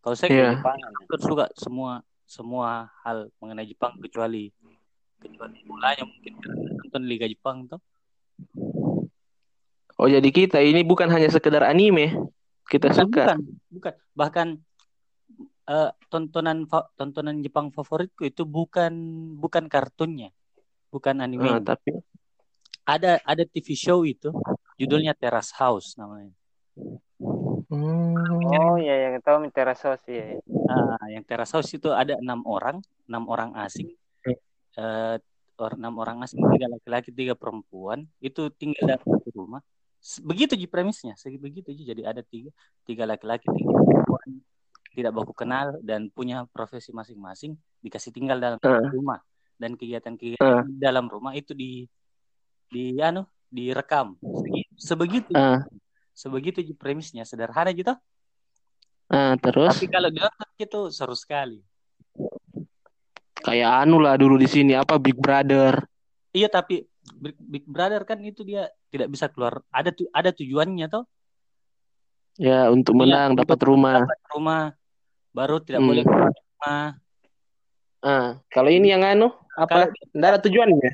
Kalau 0.00 0.16
saya. 0.16 0.56
Jepangan. 0.56 0.90
hampir 0.96 1.20
suka 1.20 1.44
semua 1.58 2.00
semua 2.24 2.88
hal 3.04 3.28
mengenai 3.40 3.68
Jepang 3.68 4.00
kecuali 4.00 4.48
kecuali 5.18 5.58
mulanya 5.66 6.04
mungkin 6.06 6.32
karena 6.38 6.70
nonton 6.78 7.02
Liga 7.04 7.26
Jepang 7.26 7.66
tuh. 7.66 7.80
Oh 9.98 10.06
jadi 10.06 10.30
kita 10.30 10.62
ini 10.62 10.86
bukan 10.86 11.10
hanya 11.10 11.26
sekedar 11.26 11.66
anime, 11.66 12.14
kita 12.70 12.94
Bukan, 12.94 12.98
suka. 13.02 13.22
bukan, 13.34 13.38
bukan. 13.74 13.94
Bahkan 14.14 14.48
eh, 15.68 15.90
tontonan 16.06 16.58
fa- 16.70 16.88
tontonan 16.94 17.42
Jepang 17.42 17.74
favoritku 17.74 18.22
itu 18.22 18.46
bukan 18.46 18.94
bukan 19.42 19.66
kartunnya, 19.66 20.30
bukan 20.94 21.18
anime. 21.18 21.50
Ah, 21.50 21.58
tapi 21.58 21.98
ada 22.86 23.18
ada 23.26 23.42
TV 23.42 23.74
show 23.74 24.06
itu 24.06 24.30
judulnya 24.78 25.18
Terrace 25.18 25.52
House 25.58 25.98
namanya. 25.98 26.32
Hmm. 27.68 28.14
Oh 28.48 28.76
iya 28.80 29.10
yang 29.10 29.20
tahu 29.20 29.44
Miterasos 29.44 30.00
ya. 30.08 30.38
Nah, 30.46 30.96
yang 31.10 31.26
Terrace 31.26 31.52
House 31.52 31.74
itu 31.74 31.90
ada 31.92 32.16
enam 32.16 32.40
orang, 32.46 32.80
enam 33.10 33.26
orang 33.28 33.52
asing, 33.60 33.92
eh 34.78 35.18
enam 35.58 35.98
orang 35.98 36.22
asing, 36.22 36.38
tiga 36.54 36.70
laki-laki, 36.70 37.10
tiga 37.10 37.34
perempuan, 37.34 38.06
itu 38.22 38.46
tinggal 38.54 38.94
dalam 38.94 39.02
satu 39.02 39.28
rumah. 39.34 39.58
Begitu 40.22 40.54
ji 40.54 40.70
premisnya, 40.70 41.18
begitu 41.18 41.74
ji. 41.74 41.82
Jadi 41.82 42.06
ada 42.06 42.22
tiga, 42.22 42.54
tiga 42.86 43.02
laki-laki, 43.02 43.50
tiga 43.50 43.74
perempuan, 43.74 44.38
tidak 44.94 45.12
baku 45.18 45.34
kenal 45.34 45.74
dan 45.82 46.06
punya 46.14 46.46
profesi 46.54 46.94
masing-masing, 46.94 47.58
dikasih 47.82 48.14
tinggal 48.14 48.38
dalam 48.38 48.58
Ah. 48.62 48.86
rumah 48.86 49.18
dan 49.58 49.74
kegiatan-kegiatan 49.74 50.70
di 50.70 50.78
dalam 50.78 51.10
rumah 51.10 51.34
itu 51.34 51.50
di 51.58 51.90
di 52.70 52.94
anu 53.02 53.26
direkam. 53.50 54.14
Sebegitu, 54.78 55.34
Ah, 55.34 55.66
sebegitu 56.14 56.62
ji 56.62 56.78
premisnya, 56.78 57.26
sederhana 57.26 57.74
gitu. 57.74 57.98
ah, 59.10 59.34
terus 59.42 59.74
Tapi 59.74 59.86
kalau 59.90 60.08
ditonton 60.14 60.50
itu 60.54 60.80
seru 60.94 61.18
sekali. 61.18 61.58
Kayak 63.42 63.86
anu 63.86 64.02
lah 64.02 64.14
dulu 64.18 64.36
di 64.36 64.48
sini 64.48 64.72
apa 64.74 64.98
Big 64.98 65.16
Brother. 65.16 65.78
Iya 66.32 66.48
tapi 66.48 66.84
Big, 67.18 67.36
Big 67.40 67.64
Brother 67.64 68.04
kan 68.04 68.20
itu 68.20 68.44
dia 68.44 68.68
tidak 68.92 69.08
bisa 69.08 69.26
keluar. 69.32 69.64
Ada 69.72 69.90
tu, 69.92 70.04
ada 70.12 70.28
tujuannya 70.30 70.86
toh. 70.88 71.04
Ya 72.38 72.70
untuk 72.70 72.94
Iya, 72.94 73.00
menang 73.02 73.28
untuk 73.34 73.42
dapat 73.48 73.58
rumah. 73.64 73.98
Dapat 74.04 74.20
rumah 74.30 74.62
baru 75.34 75.56
tidak 75.64 75.80
Hmm. 75.82 75.88
boleh 75.90 76.04
keluar 76.04 76.30
rumah. 76.30 76.86
Ah, 77.98 78.28
kalau 78.54 78.70
ini 78.70 78.94
yang 78.94 79.02
anu 79.02 79.34
apa? 79.58 79.90
Tidak 79.90 80.28
ada 80.28 80.38
tujuannya. 80.38 80.92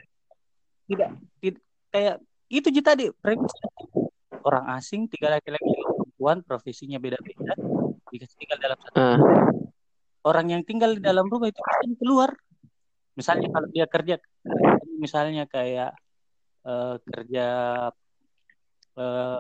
tidak, 0.85 1.11
tidak 1.41 1.63
kayak 1.93 2.17
itu 2.49 2.69
aja 2.73 2.83
tadi. 2.93 3.05
Orang 4.45 4.65
asing 4.77 5.09
tiga 5.09 5.33
laki-laki 5.33 5.65
perempuan 5.65 6.41
profesinya 6.45 6.97
beda-beda 7.01 7.57
dikasih 8.09 8.37
tinggal 8.39 8.59
dalam 8.61 8.79
satu 8.81 8.97
Ah, 8.97 9.17
orang 10.25 10.47
yang 10.57 10.63
tinggal 10.65 10.97
di 10.97 11.03
dalam 11.05 11.29
rumah 11.29 11.49
itu 11.53 11.61
bisa 11.61 11.95
keluar. 12.01 12.31
Misalnya 13.15 13.49
kalau 13.55 13.69
dia 13.71 13.87
kerja 13.87 14.15
misalnya 14.99 15.45
kayak 15.47 15.95
eh, 16.67 16.97
kerja 17.05 17.47
eh, 18.99 19.39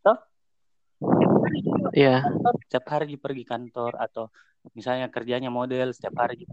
toh, 0.00 0.18
ya. 1.92 2.24
setiap 2.66 2.86
hari 2.88 3.18
pergi 3.20 3.44
kantor 3.44 3.98
atau 4.00 4.30
misalnya 4.76 5.08
kerjanya 5.08 5.48
model 5.48 5.92
setiap 5.92 6.20
hari 6.20 6.44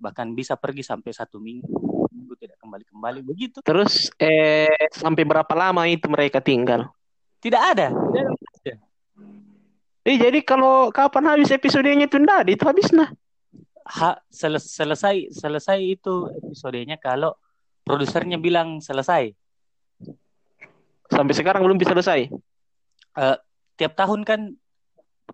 bahkan 0.00 0.32
bisa 0.32 0.56
pergi 0.56 0.82
sampai 0.82 1.12
satu 1.12 1.36
minggu 1.38 2.08
minggu 2.10 2.34
tidak 2.40 2.56
kembali 2.58 2.84
kembali 2.88 3.20
begitu 3.22 3.58
Terus 3.62 4.10
eh 4.18 4.88
sampai 4.90 5.22
berapa 5.22 5.52
lama 5.54 5.86
itu 5.86 6.08
mereka 6.10 6.40
tinggal? 6.42 6.90
tidak 7.40 7.62
ada 7.76 7.88
tidak 7.92 8.28
ada. 8.32 8.49
Eh 10.00 10.16
jadi 10.16 10.40
kalau 10.40 10.88
kapan 10.88 11.36
habis 11.36 11.52
episodenya 11.52 12.08
itu 12.08 12.16
ada, 12.24 12.48
itu 12.48 12.64
habis 12.64 12.88
nah. 12.90 13.12
Ha, 13.90 14.16
sele- 14.30 14.62
selesai 14.62 15.34
selesai 15.34 15.78
itu 15.82 16.30
episodenya 16.40 16.94
kalau 16.96 17.34
produsernya 17.82 18.38
bilang 18.38 18.78
selesai 18.78 19.34
Sampai 21.10 21.34
sekarang 21.34 21.66
belum 21.66 21.74
bisa 21.74 21.90
selesai. 21.90 22.30
tiap 23.74 23.98
tahun 23.98 24.22
kan 24.22 24.54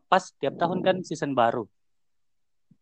pas 0.09 0.33
tiap 0.41 0.57
tahun 0.57 0.81
kan 0.81 0.97
season 1.05 1.37
baru 1.37 1.69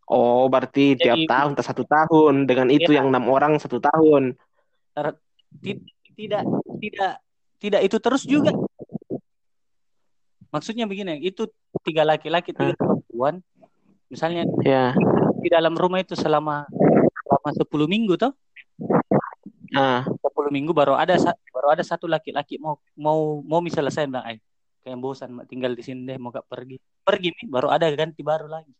Oh, 0.04 0.46
berarti 0.52 0.92
Jadi- 0.94 1.00
tiap 1.00 1.20
tahun 1.26 1.52
tak 1.56 1.64
satu 1.64 1.82
tahun 1.88 2.44
dengan 2.44 2.68
itu 2.68 2.92
Iya. 2.92 3.00
yang 3.00 3.06
enam 3.08 3.24
orang 3.26 3.56
satu 3.56 3.80
tahun. 3.80 4.36
Ti- 5.64 5.80
tidak 6.14 6.44
tidak 6.78 7.12
tidak 7.58 7.80
itu 7.82 7.96
terus 7.98 8.22
juga 8.22 8.52
maksudnya 10.54 10.86
begini 10.86 11.18
itu 11.18 11.50
tiga 11.82 12.06
laki-laki 12.06 12.54
tiga 12.54 12.78
perempuan 12.78 13.42
misalnya 14.06 14.46
Ya. 14.62 14.94
di 15.42 15.50
dalam 15.50 15.74
rumah 15.74 15.98
itu 15.98 16.14
selama 16.14 16.70
selama 17.26 17.50
10 17.50 17.90
minggu 17.90 18.14
toh? 18.14 18.30
Ah, 19.74 20.06
10 20.06 20.54
minggu 20.54 20.70
baru 20.70 20.94
ada 20.94 21.18
baru 21.50 21.74
ada 21.74 21.82
satu 21.82 22.06
laki-laki 22.06 22.62
mau 22.62 22.78
mau 22.94 23.42
mau 23.42 23.58
misalnya 23.58 23.90
saya 23.90 24.06
bilang 24.06 24.22
ay 24.22 24.38
kayak 24.86 25.00
bosan 25.02 25.34
tinggal 25.50 25.74
di 25.74 25.82
sini 25.82 26.06
deh 26.06 26.14
mau 26.20 26.30
gak 26.30 26.46
pergi. 26.46 26.78
Pergi 27.02 27.34
Mi. 27.34 27.44
baru 27.50 27.74
ada 27.74 27.90
ganti 27.90 28.22
baru 28.22 28.46
lagi. 28.46 28.70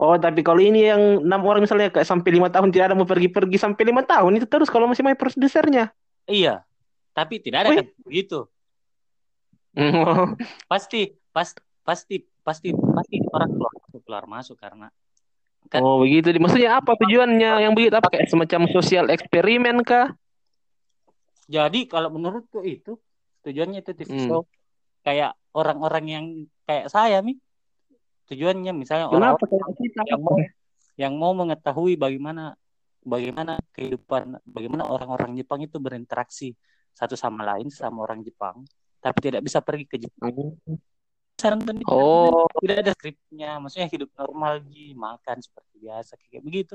Oh, 0.00 0.16
tapi 0.16 0.40
kalau 0.44 0.60
ini 0.60 0.88
yang 0.88 1.24
enam 1.24 1.40
orang 1.44 1.64
misalnya 1.64 1.88
kayak 1.92 2.04
sampai 2.08 2.28
lima 2.36 2.48
tahun 2.52 2.68
tidak 2.72 2.92
ada 2.92 2.96
mau 2.96 3.08
pergi-pergi 3.08 3.56
sampai 3.56 3.82
lima 3.84 4.04
tahun 4.04 4.40
itu 4.40 4.46
terus 4.48 4.68
kalau 4.72 4.88
masih 4.88 5.04
main 5.04 5.16
produsernya. 5.18 5.92
iya. 6.24 6.64
Tapi 7.12 7.40
tidak 7.40 7.64
ada 7.64 7.68
Wih. 7.72 7.78
kan 7.80 7.86
begitu 8.04 8.38
pasti 10.72 11.12
pasti 11.30 11.60
pasti 11.84 12.16
pasti 12.42 12.68
pasti 12.72 13.16
orang 13.28 13.50
keluar 13.52 13.72
masuk 13.76 14.00
keluar 14.02 14.24
masuk 14.26 14.56
karena 14.56 14.88
Kan- 15.66 15.82
oh 15.82 15.98
begitu. 15.98 16.30
Maksudnya 16.38 16.78
apa 16.78 16.94
tujuannya 16.94 17.66
yang 17.66 17.74
begitu? 17.74 17.98
Apa 17.98 18.06
kayak 18.06 18.30
semacam 18.30 18.70
sosial 18.70 19.10
eksperimen 19.10 19.82
kah? 19.82 20.14
jadi 21.46 21.86
kalau 21.86 22.10
menurutku 22.10 22.58
itu 22.62 22.98
tujuannya 23.42 23.78
itu 23.78 23.94
TV 23.94 24.10
Hmm. 24.10 24.22
show 24.26 24.40
kayak 25.02 25.38
orang-orang 25.54 26.04
yang 26.06 26.24
kayak 26.62 26.90
saya 26.90 27.22
mi 27.22 27.38
tujuannya 28.26 28.74
misalnya 28.74 29.06
orang 29.06 29.38
Kenapa 29.38 29.44
kayak 29.46 29.66
kita? 29.78 30.02
yang 30.10 30.22
mau 30.22 30.36
yang 30.98 31.14
mau 31.14 31.32
mengetahui 31.32 31.94
bagaimana 31.94 32.58
bagaimana 33.02 33.62
kehidupan 33.70 34.42
bagaimana 34.42 34.90
orang-orang 34.90 35.38
Jepang 35.38 35.62
itu 35.62 35.78
berinteraksi 35.78 36.50
satu 36.90 37.14
sama 37.14 37.46
lain 37.46 37.70
sama 37.70 38.02
orang 38.02 38.26
Jepang 38.26 38.66
tapi 39.00 39.18
tidak 39.20 39.42
bisa 39.44 39.58
pergi 39.62 39.84
ke 39.86 39.96
Jepang. 40.00 40.32
Saya 41.36 41.52
nonton 41.52 41.84
itu, 41.84 41.88
Oh, 41.92 42.48
tidak 42.64 42.76
ada 42.82 42.92
skripnya. 42.96 43.60
Maksudnya 43.60 43.88
hidup 43.92 44.08
normal 44.16 44.64
ji 44.68 44.96
makan 44.96 45.36
seperti 45.40 45.74
biasa 45.84 46.16
kayak 46.16 46.42
begitu. 46.42 46.74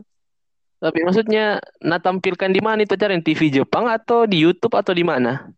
Tapi 0.81 0.99
maksudnya 1.05 1.62
nah 1.81 2.01
tampilkan 2.01 2.49
di 2.49 2.62
mana 2.62 2.81
itu? 2.81 2.93
Cari 2.97 3.21
TV 3.21 3.62
Jepang 3.62 3.86
atau 3.89 4.25
di 4.25 4.41
YouTube 4.41 4.73
atau 4.73 4.93
di 4.93 5.05
mana? 5.05 5.49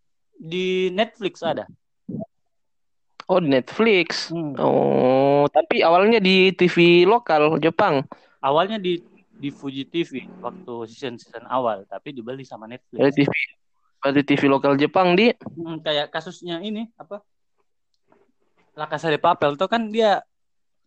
di 0.43 0.91
Netflix 0.91 1.39
ada. 1.39 1.63
Oh, 3.31 3.39
di 3.39 3.47
Netflix. 3.47 4.27
Hmm. 4.35 4.51
Oh, 4.59 5.47
tapi 5.47 5.79
awalnya 5.79 6.19
di 6.19 6.51
TV 6.51 7.07
lokal 7.07 7.55
Jepang. 7.63 8.03
awalnya 8.43 8.75
di 8.75 8.99
di 9.39 9.47
Fuji 9.47 9.87
TV 9.87 10.27
waktu 10.43 10.83
season 10.91 11.15
season 11.15 11.47
awal 11.47 11.87
tapi 11.87 12.11
dibeli 12.11 12.43
sama 12.43 12.67
Netflix. 12.67 13.15
TV 13.15 13.31
dari 14.03 14.25
TV 14.25 14.51
lokal 14.51 14.75
Jepang 14.75 15.15
di 15.15 15.31
Hmm, 15.55 15.79
kayak 15.79 16.11
kasusnya 16.11 16.59
ini 16.59 16.91
apa 16.97 17.23
La 18.75 18.89
Casa 18.89 19.07
de 19.07 19.21
Papel 19.21 19.55
tuh 19.55 19.69
kan 19.69 19.87
dia 19.87 20.19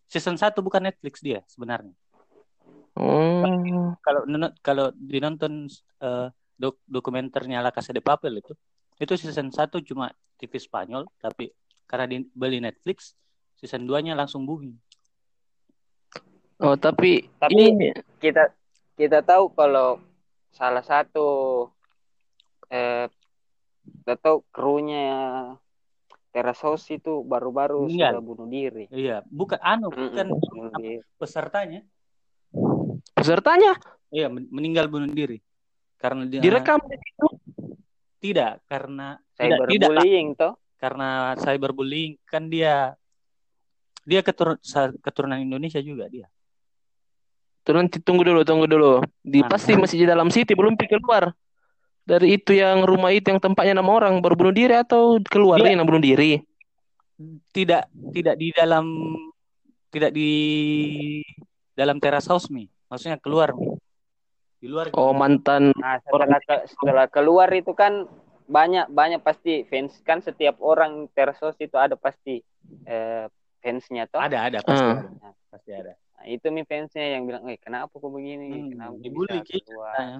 season 0.05 0.37
1 0.37 0.53
bukan 0.59 0.83
Netflix 0.83 1.25
dia 1.25 1.41
sebenarnya 1.49 1.95
Oh. 2.97 3.45
kalau 4.01 4.25
kalau 4.65 4.87
dinonton 4.97 5.69
eh, 6.01 6.29
dok 6.57 6.81
dokumenternya 6.89 7.61
La 7.61 7.69
Casa 7.69 7.93
de 7.93 8.01
Papel 8.01 8.41
itu 8.41 8.57
itu 8.97 9.13
season 9.15 9.53
1 9.53 9.69
cuma 9.85 10.09
TV 10.37 10.57
Spanyol 10.57 11.05
tapi 11.21 11.53
karena 11.85 12.09
dibeli 12.09 12.57
Netflix 12.59 13.13
season 13.57 13.85
2-nya 13.85 14.13
langsung 14.13 14.45
booming. 14.45 14.77
Oh, 16.57 16.73
tapi 16.73 17.29
Tapi- 17.37 17.53
ini 17.53 17.93
kita 18.17 18.49
kita 18.97 19.21
tahu 19.21 19.53
kalau 19.53 20.01
salah 20.49 20.81
satu 20.81 21.69
eh 22.69 23.07
kita 24.03 24.15
tahu 24.19 24.43
krunya 24.51 25.07
Teras 26.35 26.61
House 26.61 26.91
itu 26.91 27.25
baru-baru 27.25 27.87
Meninggal. 27.89 28.19
sudah 28.19 28.23
bunuh 28.23 28.47
diri. 28.47 28.85
Iya, 28.93 29.25
bukan 29.25 29.57
anu, 29.63 29.89
bukan 29.89 30.27
diri. 30.77 31.01
pesertanya. 31.17 31.81
pesertanya 33.13 33.73
Iya, 34.13 34.29
men- 34.29 34.49
meninggal 34.53 34.87
bunuh 34.87 35.09
diri. 35.09 35.41
Karena 35.97 36.29
dia 36.29 36.39
direkam 36.39 36.79
di 36.85 36.97
situ. 37.01 37.27
tidak 38.21 38.61
karena 38.65 39.17
Cyberbullying 39.37 40.29
toh. 40.37 40.57
karena 40.77 41.09
cyberbullying 41.37 42.17
kan 42.25 42.49
dia 42.49 42.97
dia 44.05 44.21
keturun, 44.23 44.57
keturunan 45.01 45.41
Indonesia 45.41 45.81
juga 45.81 46.07
dia. 46.07 46.27
Nanti 47.67 47.99
tunggu 47.99 48.23
dulu, 48.23 48.47
tunggu 48.47 48.71
dulu. 48.71 49.03
Di 49.21 49.43
Ah. 49.43 49.51
pasti 49.51 49.75
masih 49.75 50.05
di 50.05 50.07
dalam 50.07 50.31
city 50.31 50.55
belum 50.55 50.79
pi 50.79 50.87
keluar. 50.87 51.35
Dari 52.07 52.38
itu 52.38 52.55
yang 52.55 52.87
rumah 52.87 53.11
itu 53.11 53.27
yang 53.29 53.42
tempatnya 53.42 53.75
enam 53.75 53.90
orang 53.90 54.23
baru 54.23 54.38
bunuh 54.38 54.55
diri 54.55 54.79
atau 54.79 55.19
keluar 55.21 55.59
Dia- 55.59 55.75
yang 55.75 55.83
bunuh 55.83 55.99
diri? 55.99 56.38
Tidak 57.51 57.83
tidak 58.14 58.35
di 58.37 58.49
dalam 58.53 58.87
tidak 59.90 60.14
di 60.14 60.31
dalam 61.73 61.99
teras 61.99 62.31
house 62.31 62.47
mi. 62.47 62.71
Maksudnya 62.87 63.19
keluar 63.19 63.51
mi. 63.53 63.75
Di 64.57 64.71
luar. 64.71 64.88
Oh 64.95 65.11
mantan 65.12 65.75
Nah, 65.75 65.99
setelah 65.99 66.38
ke- 66.38 66.64
setelah 66.66 67.07
keluar 67.07 67.51
itu 67.51 67.75
kan 67.75 68.07
banyak 68.47 68.87
banyak 68.88 69.21
pasti 69.21 69.66
fans 69.66 69.99
kan 70.01 70.23
setiap 70.23 70.62
orang 70.62 71.11
Teras 71.11 71.42
House 71.42 71.59
itu 71.59 71.75
ada 71.75 71.99
pasti 71.99 72.38
eh, 72.83 73.27
fansnya 73.59 74.07
toh. 74.07 74.23
ada 74.23 74.47
ada 74.47 74.59
pasti 74.62 74.87
Ah. 74.87 75.03
ada. 75.03 75.31
Pasti 75.51 75.71
ada. 75.73 75.92
Nah, 76.16 76.25
itu 76.27 76.47
mi 76.49 76.62
fansnya 76.62 77.05
yang 77.12 77.27
bilang, 77.27 77.42
"Eh, 77.45 77.59
kenapa 77.59 77.90
kok 77.90 78.07
begini? 78.07 78.47
Hmm, 78.49 78.71
kenapa 78.71 78.95
dibully 78.97 79.38
bisa 79.38 79.51
gitu 79.53 79.66
keluar?" 79.69 79.92
katanya. 79.92 80.19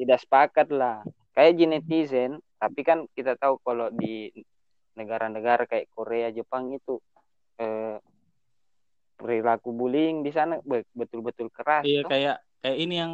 Tidak 0.00 0.18
sepakat 0.18 0.72
lah. 0.72 1.04
Kayak 1.30 1.52
di 1.54 1.64
netizen, 1.68 2.30
tapi 2.56 2.80
kan 2.80 3.04
kita 3.12 3.36
tahu 3.36 3.60
kalau 3.60 3.92
di 3.92 4.32
negara-negara 4.96 5.64
kayak 5.64 5.92
Korea, 5.92 6.32
Jepang 6.32 6.72
itu 6.72 6.96
eh, 7.56 8.00
perilaku 9.14 9.70
bullying 9.70 10.24
di 10.24 10.32
sana 10.32 10.56
be- 10.60 10.88
betul-betul 10.90 11.52
keras. 11.52 11.84
Iya 11.84 12.00
toh. 12.02 12.08
kayak 12.08 12.36
kayak 12.60 12.78
ini 12.78 12.94
yang 12.96 13.12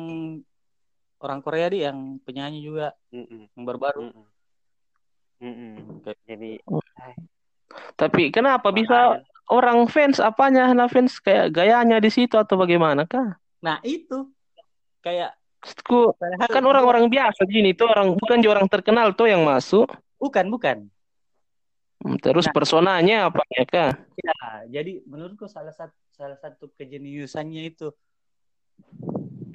orang 1.18 1.40
Korea 1.42 1.66
di 1.66 1.82
yang 1.82 2.22
penyanyi 2.22 2.62
juga 2.62 2.94
Mm-mm, 3.10 3.50
yang 3.50 3.64
baru-baru. 3.64 4.06
mm-mm. 4.06 4.26
Mm-mm. 5.42 5.74
Kayak- 6.00 6.22
Jadi 6.24 6.50
tapi 7.94 8.30
kenapa 8.30 8.70
makanya- 8.70 8.78
bisa 8.78 8.98
orang 9.50 9.84
fans 9.86 10.18
apanya 10.18 10.70
nah 10.72 10.86
fans 10.86 11.18
kayak 11.18 11.50
gayanya 11.52 11.98
di 11.98 12.08
situ 12.08 12.38
atau 12.38 12.56
bagaimana 12.56 13.04
kah? 13.04 13.36
Nah, 13.58 13.82
itu 13.82 14.30
kayak 15.00 15.34
Maksudku 15.60 16.14
padahal 16.20 16.50
kan 16.52 16.64
orang-orang 16.64 17.04
biasa 17.10 17.42
gini 17.48 17.72
tuh 17.74 17.90
orang 17.90 18.14
bukan 18.14 18.38
di 18.38 18.48
orang 18.48 18.66
terkenal 18.70 19.12
tuh 19.16 19.26
yang 19.30 19.42
masuk. 19.42 19.88
bukan 20.16 20.48
bukan. 20.48 20.88
Hmm, 22.00 22.16
Terus 22.20 22.48
Nah. 22.48 22.54
personanya 22.56 23.16
apa 23.28 23.42
ya 23.52 23.64
kah? 23.68 23.90
Ya, 24.16 24.36
jadi 24.80 25.04
menurutku 25.04 25.44
salah 25.48 25.72
satu 25.76 25.96
salah 26.16 26.36
satu 26.40 26.72
kejeniusannya 26.76 27.72
itu 27.76 27.92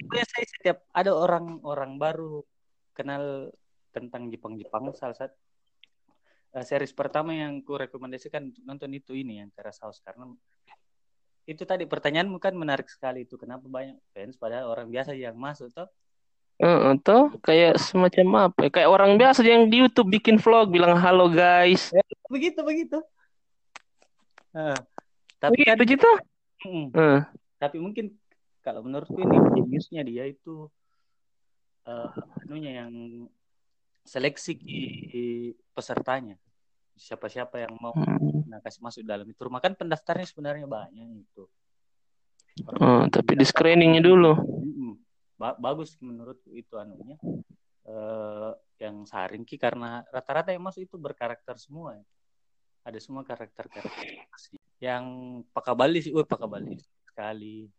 biasanya 0.06 0.46
setiap 0.58 0.78
ada 0.92 1.10
orang-orang 1.16 1.98
baru 1.98 2.44
kenal 2.94 3.50
tentang 3.90 4.28
Jepang-Jepang 4.28 4.92
salah 4.94 5.16
satu 5.16 5.34
eh, 6.54 6.64
series 6.64 6.92
pertama 6.92 7.32
yang 7.32 7.64
ku 7.64 7.74
rekomendasikan 7.74 8.52
untuk 8.52 8.62
nonton 8.62 8.90
itu 8.92 9.16
ini 9.16 9.40
yang 9.42 9.48
Teras 9.50 9.80
House 9.80 9.98
karena 10.04 10.28
itu 11.42 11.62
tadi 11.66 11.84
pertanyaanmu 11.84 12.38
kan 12.38 12.54
menarik 12.54 12.86
sekali 12.86 13.26
itu 13.26 13.34
kenapa 13.34 13.66
banyak 13.66 13.98
fans 14.14 14.38
padahal 14.38 14.70
orang 14.70 14.86
biasa 14.86 15.12
yang 15.18 15.34
masuk 15.34 15.70
toh 15.74 15.90
Heeh, 16.62 16.94
toh 17.02 17.34
kayak 17.42 17.74
semacam 17.80 18.46
apa? 18.46 18.58
ya? 18.62 18.70
Kayak 18.70 18.90
orang 18.94 19.18
biasa 19.18 19.42
yang 19.42 19.66
di 19.66 19.82
YouTube 19.82 20.14
bikin 20.14 20.38
vlog 20.38 20.70
bilang 20.70 20.94
halo 20.94 21.26
guys. 21.26 21.90
begitu 22.30 22.62
begitu 22.62 23.02
Eh, 24.52 24.78
tapi 25.40 25.64
kan 25.64 25.74
Begitu 25.80 25.96
gitu. 25.96 26.10
Mm. 26.68 26.86
Heeh. 26.94 27.20
tapi 27.58 27.82
mungkin 27.82 28.14
kalau 28.62 28.86
menurutku 28.86 29.18
ini 29.18 29.34
jeniusnya 29.58 30.06
dia 30.06 30.28
itu 30.30 30.70
eh 31.82 32.10
anunya 32.46 32.86
yang 32.86 33.26
seleksi 34.06 34.54
pesertanya 35.74 36.38
siapa-siapa 37.02 37.58
yang 37.58 37.74
mau 37.82 37.90
Hmm. 37.92 38.46
nah, 38.46 38.62
kasih 38.62 38.80
masuk 38.84 39.02
dalam 39.02 39.26
itu 39.26 39.40
rumah 39.42 39.58
kan 39.58 39.74
pendaftarnya 39.74 40.26
sebenarnya 40.28 40.70
banyak 40.70 41.26
itu 41.26 41.44
Oh, 42.60 43.08
tapi 43.08 43.32
di 43.32 43.48
screeningnya 43.48 44.04
dulu. 44.04 44.36
Ba- 45.40 45.56
bagus 45.56 45.96
menurutku 45.98 46.52
itu 46.54 46.76
anunya 46.76 47.16
eh 47.82 48.52
yang 48.78 49.02
saring 49.02 49.42
ki 49.42 49.58
karena 49.58 50.06
rata-rata 50.06 50.54
yang 50.54 50.62
masuk 50.62 50.86
itu 50.86 50.94
berkarakter 50.94 51.58
semua 51.58 51.98
ya. 51.98 52.04
ada 52.82 52.98
semua 52.98 53.22
karakter-karakter 53.22 54.26
asli. 54.34 54.58
yang 54.82 55.06
pakabali 55.54 56.02
sih, 56.02 56.10
wih 56.10 56.26
pakabali 56.26 56.82
sekali. 57.06 57.70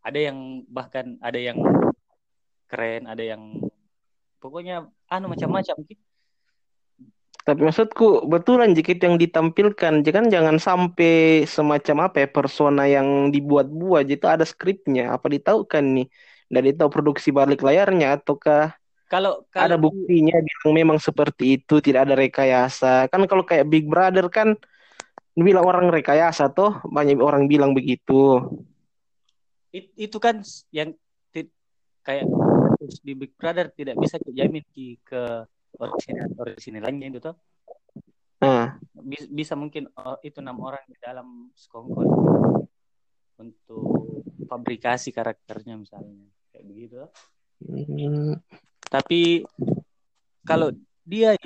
Ada 0.00 0.32
yang 0.32 0.64
bahkan 0.64 1.20
ada 1.20 1.36
yang 1.36 1.60
keren, 2.64 3.04
ada 3.04 3.20
yang 3.20 3.60
pokoknya 4.40 4.88
anu 5.12 5.28
macam-macam 5.28 5.76
ki. 5.84 6.00
Tapi 7.50 7.60
maksudku 7.66 8.30
betulan 8.30 8.70
jika 8.78 8.94
itu 8.94 9.02
yang 9.10 9.18
ditampilkan, 9.18 10.06
jangan 10.06 10.26
jangan 10.30 10.56
sampai 10.62 11.42
semacam 11.50 11.96
apa 12.06 12.16
ya 12.22 12.28
persona 12.30 12.86
yang 12.86 13.34
dibuat-buat, 13.34 14.06
itu 14.06 14.26
ada 14.30 14.46
skripnya, 14.46 15.10
apa 15.10 15.26
ditahukan 15.26 15.84
nih? 15.98 16.06
Dan 16.46 16.62
ditahu 16.70 16.88
produksi 16.94 17.34
balik 17.34 17.66
layarnya 17.66 18.22
ataukah 18.22 18.78
Kalau 19.10 19.42
ada 19.58 19.74
kalau 19.74 19.82
buktinya 19.90 20.38
bilang 20.38 20.72
memang 20.78 20.98
seperti 21.02 21.58
itu, 21.58 21.82
tidak 21.82 22.06
ada 22.06 22.14
rekayasa. 22.14 23.10
Kan 23.10 23.26
kalau 23.26 23.42
kayak 23.42 23.66
Big 23.66 23.90
Brother 23.90 24.30
kan 24.30 24.54
bilang 25.34 25.66
orang 25.66 25.90
rekayasa 25.90 26.54
toh, 26.54 26.78
banyak 26.86 27.18
orang 27.18 27.50
bilang 27.50 27.74
begitu. 27.74 28.38
it- 29.74 29.94
itu 29.98 30.16
kan 30.22 30.42
yang 30.70 30.94
kayak 32.06 32.26
di 33.04 33.12
Big 33.12 33.32
Brother 33.36 33.68
tidak 33.70 33.96
bisa 34.00 34.16
dijamin 34.22 34.64
ke 35.04 35.22
orisinil 35.78 36.28
orisinilnya 36.40 37.06
itu 37.12 37.20
toh. 37.22 37.36
Nah, 38.40 38.80
bisa, 38.96 39.26
bisa 39.28 39.54
mungkin 39.54 39.86
oh, 40.00 40.16
itu 40.24 40.40
enam 40.40 40.58
orang 40.64 40.80
di 40.88 40.96
dalam 40.96 41.52
sekongkol 41.52 42.08
untuk 43.40 44.24
fabrikasi 44.48 45.12
karakternya 45.12 45.76
misalnya 45.80 46.28
kayak 46.52 46.64
begitu 46.68 46.94
hmm, 47.64 48.36
tapi 48.92 49.44
kalau 50.44 50.74
dia 51.06 51.38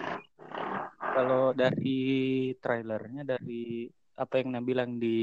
kalau 0.99 1.55
dari 1.55 2.51
trailernya 2.59 3.23
dari 3.23 3.87
apa 4.15 4.35
yang 4.43 4.55
Nabi 4.55 4.67
bilang 4.67 4.91
di 4.99 5.17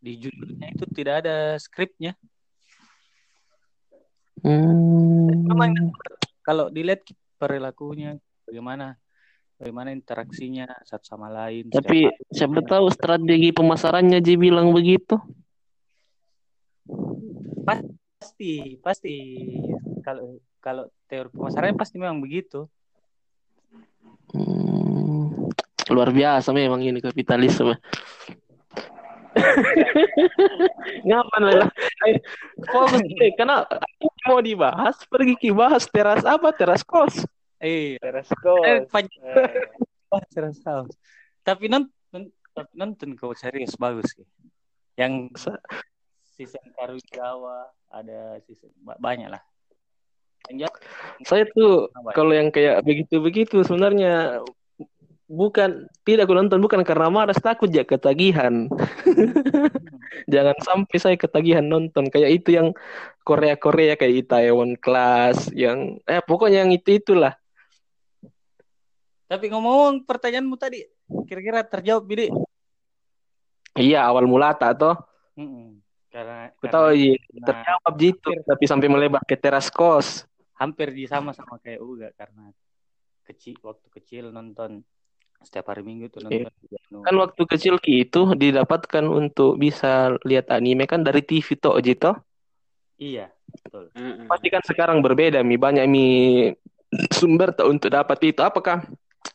di 0.00 0.12
judulnya 0.16 0.72
itu 0.72 0.84
tidak 0.96 1.24
ada 1.24 1.60
skripnya. 1.60 2.16
Memang 4.40 5.76
hmm, 5.76 5.92
kalau 6.50 6.66
dilihat 6.66 7.06
perilakunya 7.38 8.18
bagaimana 8.42 8.98
bagaimana 9.54 9.94
interaksinya 9.94 10.66
satu 10.82 11.06
sama 11.06 11.30
lain 11.30 11.70
tapi 11.70 12.10
siapa 12.34 12.58
tahu 12.66 12.90
strategi 12.90 13.54
pemasarannya 13.54 14.18
dia 14.18 14.34
bilang 14.34 14.74
begitu. 14.74 15.14
pasti 17.62 18.82
pasti 18.82 19.14
kalau 20.02 20.42
kalau 20.58 20.90
teori 21.06 21.30
pemasarannya 21.30 21.78
pasti 21.78 22.02
memang 22.02 22.18
begitu 22.18 22.66
Hmm, 24.30 25.50
luar 25.90 26.14
biasa 26.14 26.54
memang 26.54 26.86
ini 26.86 27.02
kapitalisme. 27.02 27.74
Ngapain 31.06 31.42
lah? 31.50 31.70
Fokus 32.70 33.02
deh, 33.18 33.30
karena 33.34 33.66
mau 34.26 34.40
dibahas 34.40 34.96
pergi 35.08 35.34
ki 35.38 35.50
bahas 35.54 35.84
teras 35.88 36.22
apa? 36.24 36.50
Teras 36.52 36.82
kos. 36.84 37.24
eh 37.60 38.00
Teras 38.00 38.28
eh, 38.32 38.36
House. 38.40 38.88
panjang. 38.88 39.20
Eh, 39.20 39.68
banget 40.08 40.28
Teras 40.36 40.58
House. 40.64 40.94
tapi 41.40 41.68
nonton 41.68 42.28
tapi 42.52 42.72
nonton 42.76 43.16
kau 43.16 43.32
serius 43.36 43.76
bagus 43.76 44.12
sih. 44.16 44.26
Yang 44.96 45.36
season 46.36 46.64
Karugawa 46.76 47.68
ada 47.92 48.40
season 48.44 48.72
ba- 48.84 49.00
banyak 49.00 49.28
lah. 49.28 49.42
Saya 51.22 51.46
tuh 51.52 51.92
kalau 52.16 52.34
yang 52.34 52.50
kayak 52.50 52.82
begitu-begitu 52.82 53.62
sebenarnya 53.62 54.42
bukan 55.30 55.86
tidak 56.02 56.26
aku 56.26 56.34
nonton 56.34 56.58
bukan 56.58 56.82
karena 56.82 57.06
malas 57.06 57.38
takut 57.38 57.70
ya 57.70 57.86
ketagihan. 57.86 58.66
Jangan 60.32 60.58
sampai 60.58 60.96
saya 60.98 61.14
ketagihan 61.14 61.62
nonton 61.62 62.10
kayak 62.10 62.42
itu 62.42 62.58
yang 62.58 62.74
Korea-Korea 63.22 63.94
kayak 63.94 64.26
Itaewon 64.26 64.74
Class 64.82 65.54
yang 65.54 66.02
eh 66.10 66.18
pokoknya 66.18 66.66
yang 66.66 66.74
itu 66.74 66.98
itulah. 66.98 67.38
tapi 69.30 69.46
ngomong 69.46 70.10
pertanyaanmu 70.10 70.58
tadi 70.58 70.82
kira-kira 71.30 71.62
terjawab 71.62 72.02
Bidi 72.02 72.34
Iya, 73.78 74.10
awal 74.10 74.26
mula 74.26 74.50
tak 74.58 74.82
toh. 74.82 74.98
Karena 76.10 76.50
Ku 76.58 76.66
karena 76.66 76.74
tahu 76.74 76.86
iya, 76.98 77.14
terjawab 77.38 77.94
gitu, 78.02 78.30
tapi 78.42 78.64
sampai 78.66 78.90
melebar 78.90 79.22
ke 79.22 79.38
teras 79.38 79.70
kos. 79.70 80.26
hampir 80.58 80.92
di 80.92 81.08
sama 81.08 81.32
sama 81.32 81.56
kayak 81.56 81.80
Uga 81.80 82.08
karena 82.12 82.52
kecil 83.24 83.56
waktu 83.64 83.88
kecil 83.88 84.28
nonton 84.28 84.84
setiap 85.40 85.72
hari 85.72 85.82
Minggu 85.82 86.12
tuh 86.12 86.20
Iya. 86.28 86.46
nonton 86.46 86.52
di 86.60 86.76
anu. 86.76 86.98
Kan 87.02 87.14
waktu 87.16 87.42
kecil 87.48 87.74
Ki 87.80 88.04
itu 88.04 88.22
didapatkan 88.36 89.04
untuk 89.08 89.56
bisa 89.56 90.14
lihat 90.24 90.52
anime 90.52 90.84
kan 90.84 91.00
dari 91.00 91.24
TV 91.24 91.56
toh 91.56 91.80
Jito. 91.80 92.12
Iya, 93.00 93.32
betul. 93.48 93.88
Mm-mm. 93.96 94.28
Pasti 94.28 94.48
kan 94.52 94.60
sekarang 94.60 95.00
berbeda 95.00 95.40
mi 95.40 95.56
banyak 95.56 95.84
mi 95.88 96.06
sumber 97.08 97.56
tuh 97.56 97.72
untuk 97.72 97.88
dapat 97.88 98.20
itu. 98.28 98.40
Apakah 98.44 98.84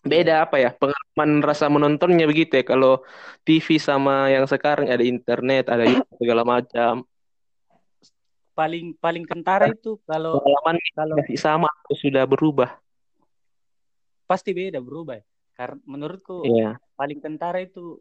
beda 0.05 0.45
apa 0.45 0.61
ya 0.61 0.69
pengalaman 0.73 1.41
rasa 1.41 1.65
menontonnya 1.65 2.29
begitu 2.29 2.61
ya 2.61 2.65
kalau 2.65 3.01
TV 3.41 3.81
sama 3.81 4.29
yang 4.29 4.45
sekarang 4.45 4.89
ada 4.89 5.01
internet 5.01 5.69
ada 5.69 5.85
YouTube 5.85 6.17
segala 6.21 6.41
macam 6.45 7.05
Paling 8.55 8.95
paling 9.03 9.27
kentara 9.27 9.67
itu 9.67 9.99
kalau 10.07 10.39
pengalaman 10.39 10.79
kalau 10.95 11.15
masih 11.19 11.37
sama 11.37 11.67
atau 11.67 11.93
sudah 11.97 12.23
berubah 12.23 12.79
pasti 14.25 14.57
beda 14.57 14.81
berubah. 14.81 15.21
Karena 15.55 15.79
menurutku 15.87 16.43
Iya 16.43 16.75
paling 16.95 17.19
kentara 17.19 17.59
itu 17.59 17.99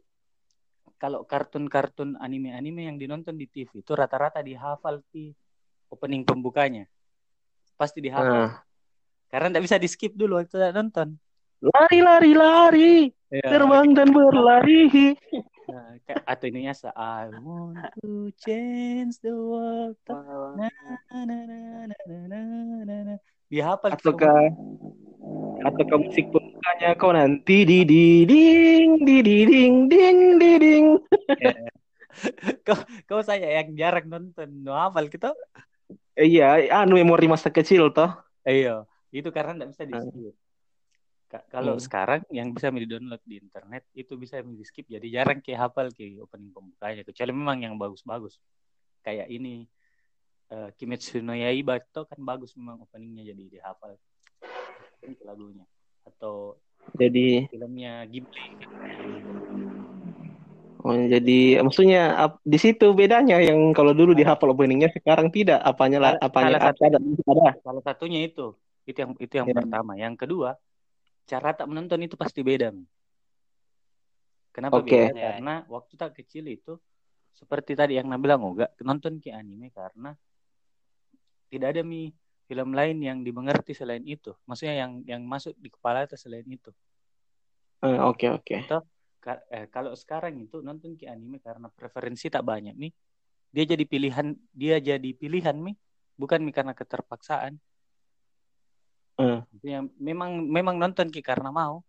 kalau 0.96 1.26
kartun-kartun 1.26 2.16
anime-anime 2.22 2.86
yang 2.86 2.96
dinonton 2.96 3.34
di 3.34 3.50
TV 3.50 3.82
itu 3.82 3.92
rata-rata 3.92 4.40
dihafal 4.40 5.02
di 5.10 5.34
opening 5.90 6.22
pembukanya. 6.22 6.86
Pasti 7.74 7.98
dihafal. 7.98 8.30
nah. 8.30 8.62
Karena 9.28 9.50
tidak 9.50 9.64
bisa 9.66 9.76
di 9.82 9.88
skip 9.90 10.14
dulu 10.14 10.38
waktu 10.38 10.70
nonton. 10.70 11.18
lari 11.64 11.98
lari 12.04 12.32
lari 12.36 12.94
Iya. 13.34 13.56
terbang 13.56 13.96
dan 13.96 14.12
berlari 14.12 15.16
Nah, 15.64 15.96
atau 16.28 16.44
ininya 16.44 16.76
se 16.76 16.92
I 16.92 17.32
want 17.40 17.80
to 18.04 18.28
change 18.36 19.16
the 19.24 19.32
world. 19.32 19.96
Na, 20.06 20.20
na, 20.60 21.20
na, 21.24 21.38
na, 21.48 21.58
na, 22.04 22.18
na, 22.28 22.40
na, 22.84 22.96
na. 23.00 23.14
Dihafal 23.48 23.96
ataukah 25.24 25.68
ataukah 25.72 25.98
musik 26.04 26.24
pembukanya 26.28 26.90
kau 27.00 27.12
nanti 27.12 27.56
di 27.64 27.78
di 27.88 28.04
ding 28.28 29.00
di 29.02 29.16
di 29.24 29.36
ding 29.48 29.74
ding 29.88 30.18
di 30.36 30.50
ding 30.60 30.86
kau, 32.66 32.78
kau 33.08 33.20
saya 33.24 33.58
yang 33.62 33.74
jarang 33.74 34.06
nonton 34.06 34.48
no 34.62 34.70
hafal 34.76 35.10
gitu. 35.10 35.34
Eh, 36.14 36.30
iya 36.30 36.62
anu 36.70 36.94
memori 36.94 37.26
masa 37.26 37.50
kecil 37.50 37.90
toh 37.90 38.14
Iya, 38.44 38.84
itu 39.10 39.32
karena 39.34 39.56
tidak 39.56 39.68
bisa 39.74 39.82
di 39.88 39.94
Hmm. 39.96 40.04
skip. 40.04 40.34
Ka- 41.32 41.46
Kalau 41.48 41.74
Hmm. 41.74 41.82
sekarang 41.82 42.20
yang 42.30 42.52
bisa 42.52 42.68
di-download 42.70 43.22
di 43.24 43.40
internet 43.40 43.82
itu 43.96 44.14
bisa 44.14 44.38
di 44.44 44.62
skip 44.62 44.84
jadi 44.86 45.08
jarang 45.10 45.40
kayak 45.40 45.72
hafal 45.72 45.88
ke 45.90 46.14
opening 46.20 46.52
pembukanya 46.52 47.02
kecuali 47.02 47.32
memang 47.32 47.58
yang 47.64 47.74
bagus-bagus. 47.80 48.36
Kayak 49.00 49.32
ini 49.32 49.64
eh, 50.52 50.68
Kimetsu 50.76 51.24
no 51.24 51.32
Yaiba 51.34 51.80
itu 51.80 52.00
kan 52.04 52.20
bagus 52.20 52.52
memang 52.54 52.84
openingnya 52.84 53.32
jadi 53.32 53.42
dihafal 53.58 53.96
lagunya. 55.24 55.64
Atau 56.08 56.56
jadi 56.96 57.48
filmnya 57.48 58.04
Ghibli 58.08 58.44
oh, 60.84 60.94
jadi 61.08 61.64
maksudnya 61.64 62.12
ap- 62.12 62.44
di 62.44 62.58
situ 62.60 62.92
bedanya 62.92 63.40
yang 63.40 63.72
kalau 63.72 63.96
dulu 63.96 64.12
dihafal 64.12 64.52
openingnya 64.52 64.92
sekarang 64.92 65.32
tidak. 65.32 65.60
Apanya 65.64 65.98
lah 66.00 66.12
Salah- 66.16 66.24
apanya 66.28 66.48
salah 66.48 66.60
apa 66.60 66.84
ada 66.84 66.98
ada. 67.00 67.50
salah 67.64 67.82
satunya 67.82 68.20
itu. 68.24 68.52
Itu 68.84 68.98
yang 69.00 69.12
itu 69.16 69.34
yang 69.40 69.48
Ya. 69.48 69.56
pertama. 69.56 69.96
Yang 69.96 70.14
kedua 70.28 70.60
cara 71.24 71.56
tak 71.56 71.66
menonton 71.72 72.04
itu 72.04 72.20
pasti 72.20 72.44
beda 72.44 72.68
kenapa 74.54 74.78
Oke. 74.78 74.92
beda? 74.92 75.10
Karena 75.16 75.54
waktu 75.66 75.92
tak 75.98 76.14
kecil 76.20 76.46
itu 76.46 76.76
seperti 77.34 77.74
tadi 77.74 77.98
yang 77.98 78.06
Nabila 78.06 78.38
nggak 78.38 78.78
nonton 78.86 79.18
ke 79.18 79.34
anime 79.34 79.74
karena 79.74 80.14
tidak 81.50 81.74
ada 81.74 81.82
mi 81.82 82.14
film 82.44 82.76
lain 82.76 83.00
yang 83.00 83.18
dimengerti 83.24 83.72
selain 83.72 84.04
itu. 84.04 84.36
Maksudnya 84.44 84.84
yang 84.84 85.00
yang 85.08 85.22
masuk 85.24 85.56
di 85.56 85.72
kepala 85.72 86.04
itu 86.04 86.16
selain 86.16 86.44
itu. 86.44 86.70
Eh, 87.84 88.00
oke 88.00 88.26
oke. 88.40 88.56
Ka- 89.24 89.44
eh, 89.48 89.64
kalau 89.72 89.96
sekarang 89.96 90.36
itu 90.36 90.60
nonton 90.60 91.00
ke 91.00 91.08
anime 91.08 91.40
karena 91.40 91.72
preferensi 91.72 92.28
tak 92.28 92.44
banyak 92.44 92.76
nih. 92.76 92.92
Dia 93.54 93.64
jadi 93.72 93.84
pilihan 93.88 94.36
dia 94.52 94.76
jadi 94.76 95.10
pilihan 95.16 95.56
mi 95.56 95.72
bukan 96.20 96.44
mi 96.44 96.52
karena 96.52 96.76
keterpaksaan. 96.76 97.56
Eh. 99.14 99.38
yang 99.62 99.86
memang 100.02 100.42
memang 100.42 100.74
nonton 100.76 101.06
ki 101.08 101.22
karena 101.22 101.48
mau. 101.54 101.80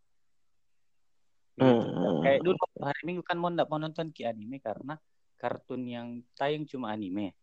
Gitu. 1.57 1.65
Eh, 1.65 2.13
kayak 2.23 2.39
dulu 2.45 2.55
hari 2.79 3.01
minggu 3.01 3.23
kan 3.25 3.35
mau 3.39 3.49
ndak 3.49 3.67
mau 3.67 3.81
nonton 3.81 4.13
ki 4.13 4.23
anime 4.29 4.61
karena 4.61 4.95
kartun 5.35 5.83
yang 5.89 6.23
tayang 6.37 6.63
cuma 6.63 6.93
anime 6.95 7.35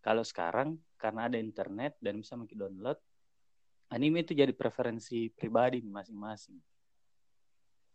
kalau 0.00 0.22
sekarang 0.22 0.78
karena 0.98 1.30
ada 1.30 1.38
internet 1.38 1.94
dan 2.02 2.18
bisa 2.18 2.34
mungkin 2.34 2.58
download 2.58 2.98
anime 3.88 4.24
itu 4.24 4.36
jadi 4.36 4.52
preferensi 4.52 5.32
pribadi 5.32 5.80
masing-masing. 5.80 6.56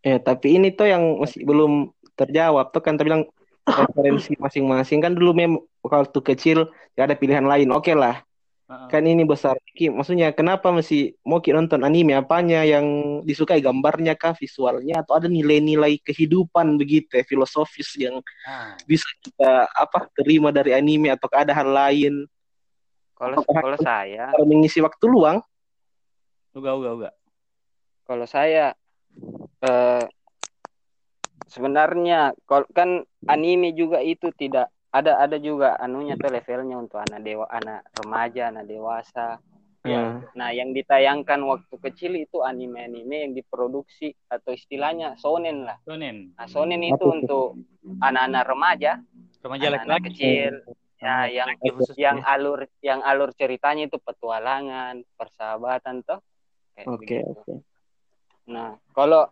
Eh, 0.04 0.20
tapi 0.20 0.60
ini 0.60 0.74
tuh 0.76 0.90
yang 0.90 1.22
masih 1.22 1.48
belum 1.48 1.94
terjawab 2.20 2.76
tuh 2.76 2.84
kan 2.84 3.00
tadi 3.00 3.08
bilang 3.08 3.24
preferensi 3.64 4.36
masing-masing. 4.36 5.00
Kan 5.00 5.16
dulu 5.16 5.32
mem 5.32 5.54
waktu 5.80 6.20
kecil 6.20 6.68
ya 6.98 7.08
ada 7.08 7.16
pilihan 7.16 7.46
lain. 7.46 7.72
Oke 7.72 7.96
lah, 7.96 8.20
Heeh. 8.64 8.88
kan 8.88 9.04
ini 9.04 9.28
besar. 9.28 9.60
Ki, 9.76 9.92
maksudnya 9.92 10.32
kenapa 10.32 10.72
masih 10.72 11.20
mau 11.28 11.44
ki 11.44 11.52
nonton 11.52 11.84
anime? 11.84 12.16
Apanya 12.16 12.64
yang 12.64 13.20
disukai 13.28 13.60
gambarnya 13.60 14.16
kah, 14.16 14.32
visualnya 14.32 15.04
atau 15.04 15.20
ada 15.20 15.28
nilai-nilai 15.28 16.00
kehidupan 16.00 16.80
begitu 16.80 17.20
ya, 17.20 17.24
filosofis 17.28 17.92
yang 18.00 18.24
Nah, 18.48 18.80
bisa 18.88 19.08
kita 19.20 19.68
apa 19.72 20.08
terima 20.16 20.52
dari 20.52 20.72
anime 20.72 21.12
atau 21.12 21.28
ada 21.36 21.52
hal 21.52 21.68
lain 21.68 22.24
Kalau 23.20 23.40
kalau 23.44 23.78
saya, 23.80 24.32
mengisi 24.44 24.80
waktu 24.84 25.06
luang? 25.08 25.40
uga 26.54 26.72
uga 26.78 26.90
uga 26.94 27.10
kalau 28.06 28.30
saya 28.30 28.78
eh, 29.64 30.06
sebenarnya 31.50 32.38
kalau 32.46 32.70
kan 32.72 33.02
anime 33.26 33.74
juga 33.74 34.06
itu 34.06 34.30
tidak 34.38 34.70
ada 34.94 35.18
ada 35.20 35.38
juga 35.42 35.74
anunya 35.82 36.14
tuh 36.16 36.30
levelnya 36.30 36.78
untuk 36.78 37.02
anak 37.02 37.20
dewa 37.20 37.46
anak 37.50 37.82
remaja 37.98 38.54
anak 38.54 38.66
dewasa 38.70 39.42
Ya. 39.84 40.24
nah 40.32 40.48
yang 40.56 40.72
ditayangkan 40.72 41.44
waktu 41.44 41.76
kecil 41.76 42.16
itu 42.16 42.40
anime-anime 42.40 43.28
yang 43.28 43.34
diproduksi 43.36 44.16
atau 44.32 44.56
istilahnya 44.56 45.20
sonen 45.20 45.68
lah 45.68 45.76
Sonen 45.84 46.32
nah 46.40 46.48
sonen 46.48 46.80
itu 46.88 46.96
Apa 46.96 47.04
itu? 47.04 47.16
untuk 47.20 47.46
anak-anak 48.00 48.44
remaja 48.48 48.92
remaja 49.44 49.68
laki-laki 49.76 50.08
kecil 50.08 50.64
ya 51.04 51.28
yang 51.28 51.52
khusus 51.60 52.00
yang 52.00 52.24
ya. 52.24 52.32
alur 52.32 52.64
yang 52.80 53.04
alur 53.04 53.36
ceritanya 53.36 53.92
itu 53.92 54.00
petualangan 54.00 55.04
persahabatan 55.20 56.00
toh 56.08 56.24
Kayak 56.74 56.88
Oke, 56.88 56.98
begitu. 57.04 57.32
oke. 57.44 57.54
Nah, 58.50 58.80
kalau 58.98 59.30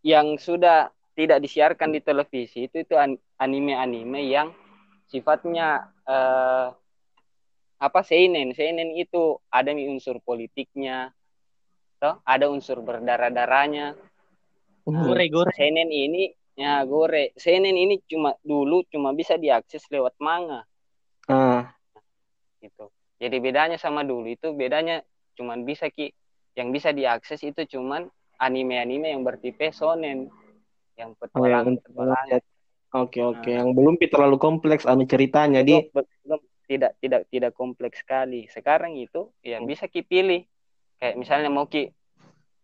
yang 0.00 0.38
sudah 0.40 0.88
tidak 1.18 1.42
disiarkan 1.42 1.90
di 1.90 1.98
televisi 1.98 2.70
itu 2.70 2.86
itu 2.86 2.94
an- 2.94 3.18
anime-anime 3.42 4.22
yang 4.22 4.54
sifatnya 5.10 5.90
eh, 6.06 6.68
apa 7.82 8.00
seinen. 8.06 8.54
Seinen 8.54 8.94
itu 8.94 9.34
ada 9.50 9.74
nih 9.74 9.90
unsur 9.90 10.22
politiknya, 10.22 11.10
toh 11.98 12.22
ada 12.22 12.46
unsur 12.46 12.78
berdarah-darahnya. 12.86 13.98
Hmm. 14.86 15.04
gore 15.04 15.26
gore 15.26 15.50
Seinen 15.58 15.90
ini 15.90 16.30
ya 16.54 16.86
gore. 16.86 17.34
Seinen 17.34 17.74
ini 17.74 17.98
cuma 18.06 18.38
dulu 18.46 18.86
cuma 18.86 19.10
bisa 19.10 19.34
diakses 19.34 19.82
lewat 19.90 20.14
manga 20.22 20.62
Ah, 21.28 21.76
gitu. 22.62 22.88
Jadi 23.20 23.36
bedanya 23.42 23.76
sama 23.76 24.00
dulu 24.06 24.30
itu 24.32 24.54
bedanya 24.54 25.02
cuman 25.36 25.66
bisa 25.66 25.90
ki 25.92 26.14
yang 26.56 26.72
bisa 26.72 26.94
diakses 26.94 27.42
itu 27.44 27.68
cuman 27.68 28.08
anime-anime 28.40 29.12
yang 29.12 29.22
bertipe 29.26 29.68
shonen 29.74 30.32
yang 30.98 31.14
oh, 31.14 31.46
yang 31.46 31.64
petualangan-petualangan. 31.78 32.42
Oke 32.88 33.20
oke, 33.20 33.50
yang 33.52 33.76
belum 33.76 34.00
terlalu 34.00 34.36
kompleks 34.40 34.88
anu 34.88 35.04
ceritanya 35.04 35.60
di 35.60 35.76
Belum- 35.92 36.44
tidak 36.68 36.92
tidak 37.00 37.22
tidak 37.32 37.52
kompleks 37.56 38.04
sekali. 38.04 38.44
Sekarang 38.52 38.92
itu 38.96 39.32
ya 39.40 39.56
Hmm. 39.60 39.68
bisa 39.68 39.88
ki 39.88 40.04
pilih. 40.04 40.44
Kayak 41.00 41.16
misalnya 41.16 41.48
mau 41.48 41.64
ki 41.64 41.92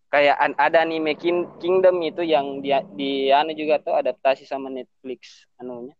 kayak 0.08 0.36
an- 0.36 0.58
ada 0.60 0.84
anime 0.84 1.16
King- 1.16 1.48
Kingdom 1.60 2.00
itu 2.04 2.20
yang 2.20 2.60
dia 2.60 2.84
di 2.84 3.32
anu 3.32 3.52
juga 3.52 3.80
tuh 3.80 3.96
adaptasi 3.96 4.44
sama 4.44 4.68
Netflix 4.68 5.48
anunya. 5.56 5.96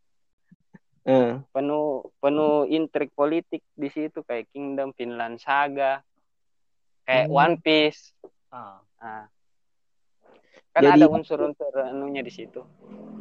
eh, 1.04 1.36
Penuh 1.52 2.08
penuh 2.16 2.64
intrik 2.64 3.12
politik 3.12 3.60
di 3.76 3.92
situ 3.92 4.24
kayak 4.24 4.48
Kingdom, 4.56 4.96
Finland 4.96 5.36
Saga, 5.36 6.00
kayak 7.04 7.28
Hmm. 7.28 7.36
One 7.36 7.56
Piece. 7.60 8.16
ah. 8.48 8.80
Nah, 9.04 9.28
kan 10.74 10.82
Jadi- 10.82 10.98
ada 10.98 11.06
unsur-unsur 11.06 11.70
anunya 11.78 12.20
di 12.20 12.28
situ. 12.28 12.60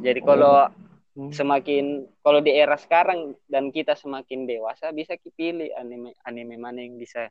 Jadi 0.02 0.20
kalau 0.20 0.66
Hmm. 1.14 1.30
semakin 1.30 2.10
kalau 2.20 2.42
di 2.42 2.50
era 2.50 2.74
sekarang 2.74 3.38
dan 3.46 3.70
kita 3.70 3.94
semakin 3.94 4.44
dewasa 4.44 4.90
bisa 4.90 5.14
pilih 5.30 5.70
anime 5.72 6.10
anime 6.20 6.58
mana 6.58 6.82
yang 6.82 6.98
bisa 6.98 7.30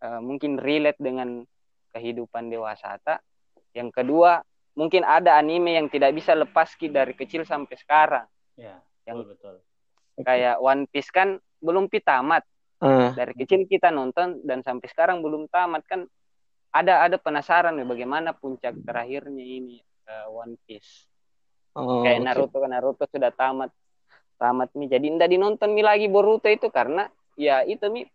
eh, 0.00 0.18
mungkin 0.18 0.56
relate 0.56 0.98
dengan 0.98 1.46
kehidupan 1.90 2.48
dewasa 2.48 2.98
tak. 2.98 3.22
Yang 3.70 3.94
kedua 3.94 4.42
mungkin 4.72 5.04
ada 5.04 5.36
anime 5.36 5.76
yang 5.76 5.86
tidak 5.86 6.10
bisa 6.10 6.34
lepas 6.34 6.74
ki 6.74 6.88
dari 6.88 7.12
kecil 7.12 7.44
sampai 7.44 7.76
sekarang 7.76 8.26
Ya, 8.56 8.82
Yang- 9.04 9.30
betul 9.30 9.54
betul. 9.54 9.54
kayak 10.20 10.56
One 10.58 10.84
Piece 10.84 11.08
kan 11.08 11.36
belum 11.60 11.86
pi 11.86 12.00
tamat 12.00 12.42
Ah, 12.80 13.12
dari 13.12 13.36
kecil 13.36 13.68
kita 13.68 13.92
nonton 13.92 14.40
dan 14.42 14.64
sampai 14.64 14.88
sekarang 14.88 15.20
belum 15.20 15.46
tamat 15.46 15.84
kan 15.84 16.08
ada 16.70 17.06
ada 17.06 17.16
penasaran 17.18 17.74
nih 17.74 17.86
bagaimana 17.86 18.30
puncak 18.34 18.78
terakhirnya 18.86 19.42
ini 19.42 19.78
eh, 20.06 20.26
One 20.30 20.54
Piece 20.66 21.06
oh, 21.74 22.02
kayak 22.06 22.22
oke. 22.22 22.26
Naruto 22.26 22.56
kan 22.62 22.70
Naruto 22.70 23.04
sudah 23.10 23.32
tamat 23.34 23.70
tamat 24.40 24.70
nih 24.72 24.88
jadi 24.96 25.06
ndak 25.18 25.30
dinonton 25.30 25.70
mi 25.74 25.82
lagi 25.84 26.06
Boruto 26.08 26.48
itu 26.48 26.70
karena 26.72 27.10
ya 27.36 27.66
itu 27.66 27.86
mi 27.92 28.06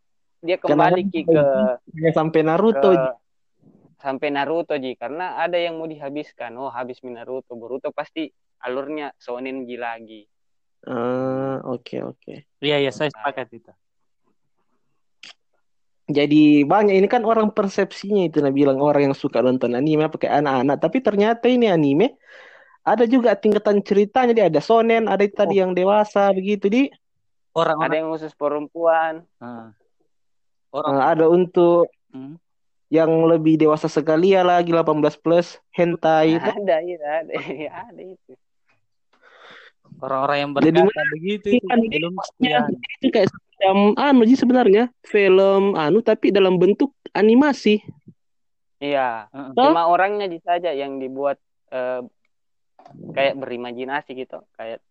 dia 0.41 0.58
kembali 0.58 1.10
ki 1.10 1.22
ke 1.26 1.44
Hanya 1.96 2.12
sampai 2.13 2.41
Naruto. 2.41 2.89
ke 2.91 3.04
sampai 4.02 4.28
Naruto 4.30 4.74
ji 4.78 4.94
karena 4.98 5.39
ada 5.41 5.58
yang 5.58 5.78
mau 5.78 5.89
dihabiskan 5.89 6.56
oh 6.58 6.72
habis 6.72 7.02
mi 7.06 7.13
Naruto 7.13 7.54
Boruto 7.54 7.94
pasti 7.94 8.32
alurnya 8.63 9.13
shonen 9.20 9.68
ji 9.70 9.78
lagi 9.78 10.24
Ah, 10.86 11.65
oke 11.65 11.98
oke. 12.06 12.46
Iya 12.62 12.78
iya 12.78 12.91
saya 12.94 13.10
sepakat 13.10 13.50
itu. 13.58 13.74
Jadi 16.06 16.62
banyak 16.62 17.02
ini 17.02 17.08
kan 17.10 17.26
orang 17.26 17.50
persepsinya 17.50 18.30
itu 18.30 18.38
nah 18.38 18.54
bilang 18.54 18.78
orang 18.78 19.10
yang 19.10 19.15
suka 19.18 19.41
nonton 19.41 19.74
anime 19.74 20.06
pakai 20.06 20.38
anak-anak, 20.38 20.78
tapi 20.78 21.02
ternyata 21.02 21.50
ini 21.50 21.65
anime 21.65 22.13
ada 22.86 23.10
juga 23.10 23.34
tingkatan 23.34 23.82
ceritanya. 23.82 24.32
Dia 24.38 24.46
ada 24.54 24.62
shonen, 24.62 25.10
ada 25.10 25.26
tadi 25.26 25.58
yang 25.58 25.74
dewasa 25.74 26.30
begitu. 26.30 26.70
Di 26.70 26.82
ada 26.86 27.02
Orang-orang 27.58 27.98
yang 28.06 28.10
khusus 28.13 28.34
perempuan. 28.38 29.26
Ah. 29.41 29.74
orang 30.76 30.98
eh, 31.00 31.06
ada 31.08 31.26
untuk 31.32 31.88
Hmm. 32.15 32.39
yang 32.88 33.12
lebih 33.28 33.60
dewasa 33.60 33.91
sekali 33.91 34.32
ya 34.32 34.39
lagi 34.39 34.72
18 34.72 35.20
plus 35.20 35.60
hentai. 35.76 36.39
Itu. 36.39 36.48
ada 36.48 36.76
itu 36.80 37.04
ada 37.04 37.34
ada 37.91 38.02
itu. 38.04 38.32
Orang-orang 40.00 40.38
yang 40.39 40.52
Jadi 40.56 40.80
berkata 40.80 41.04
begitu 41.12 41.48
itu 41.60 41.65
kan 41.68 41.80
Ya, 42.39 42.60
itu 43.04 43.08
kayak 43.12 43.28
semacam 43.56 43.78
anu 43.96 44.22
sih 44.28 44.36
sebenarnya 44.36 44.84
film 45.08 45.74
anu 45.74 46.04
tapi 46.04 46.30
dalam 46.30 46.60
bentuk 46.60 46.91
animasi. 47.15 47.80
iya 48.84 49.32
Heeh. 49.32 49.56
Toh? 49.56 49.72
cuma 49.72 49.88
orangnya 49.88 50.28
saja 50.44 50.76
yang 50.76 51.00
dibuat 51.00 51.39
eh, 51.72 52.04
kayak 53.15 53.39
berimajinasi 53.39 54.12
gitu 54.13 54.44
kayak 54.60 54.84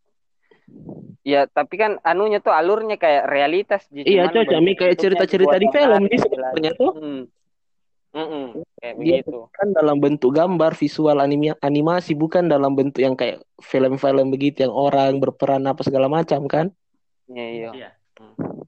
ya 1.21 1.45
tapi 1.45 1.77
kan 1.77 2.01
anunya 2.01 2.41
tuh 2.41 2.57
alurnya 2.57 2.97
kayak 2.97 3.29
realitas 3.29 3.85
Iya, 3.93 4.33
cocok, 4.33 4.61
Mi, 4.65 4.73
kayak 4.73 4.97
cerita-cerita 4.97 5.57
di 5.61 5.69
film 5.69 6.05
lagi. 6.09 6.17
sebenarnya 6.17 6.71
tuh. 6.81 6.93
Hmm. 6.97 7.23
Mm-mm, 8.15 8.63
kayak 8.79 8.95
Dia 9.03 9.21
begitu 9.27 9.51
kan 9.51 9.75
dalam 9.75 9.99
bentuk 9.99 10.31
gambar 10.39 10.79
visual 10.79 11.19
anime 11.19 11.51
animasi 11.59 12.15
bukan 12.15 12.47
dalam 12.47 12.79
bentuk 12.79 13.03
yang 13.03 13.19
kayak 13.19 13.43
film-film 13.59 14.31
begitu 14.31 14.63
yang 14.63 14.71
orang 14.71 15.19
berperan 15.19 15.67
apa 15.67 15.83
segala 15.83 16.07
macam 16.07 16.47
kan. 16.47 16.71
iya 17.27 17.47
iya 17.51 17.71
Iya. 17.75 17.91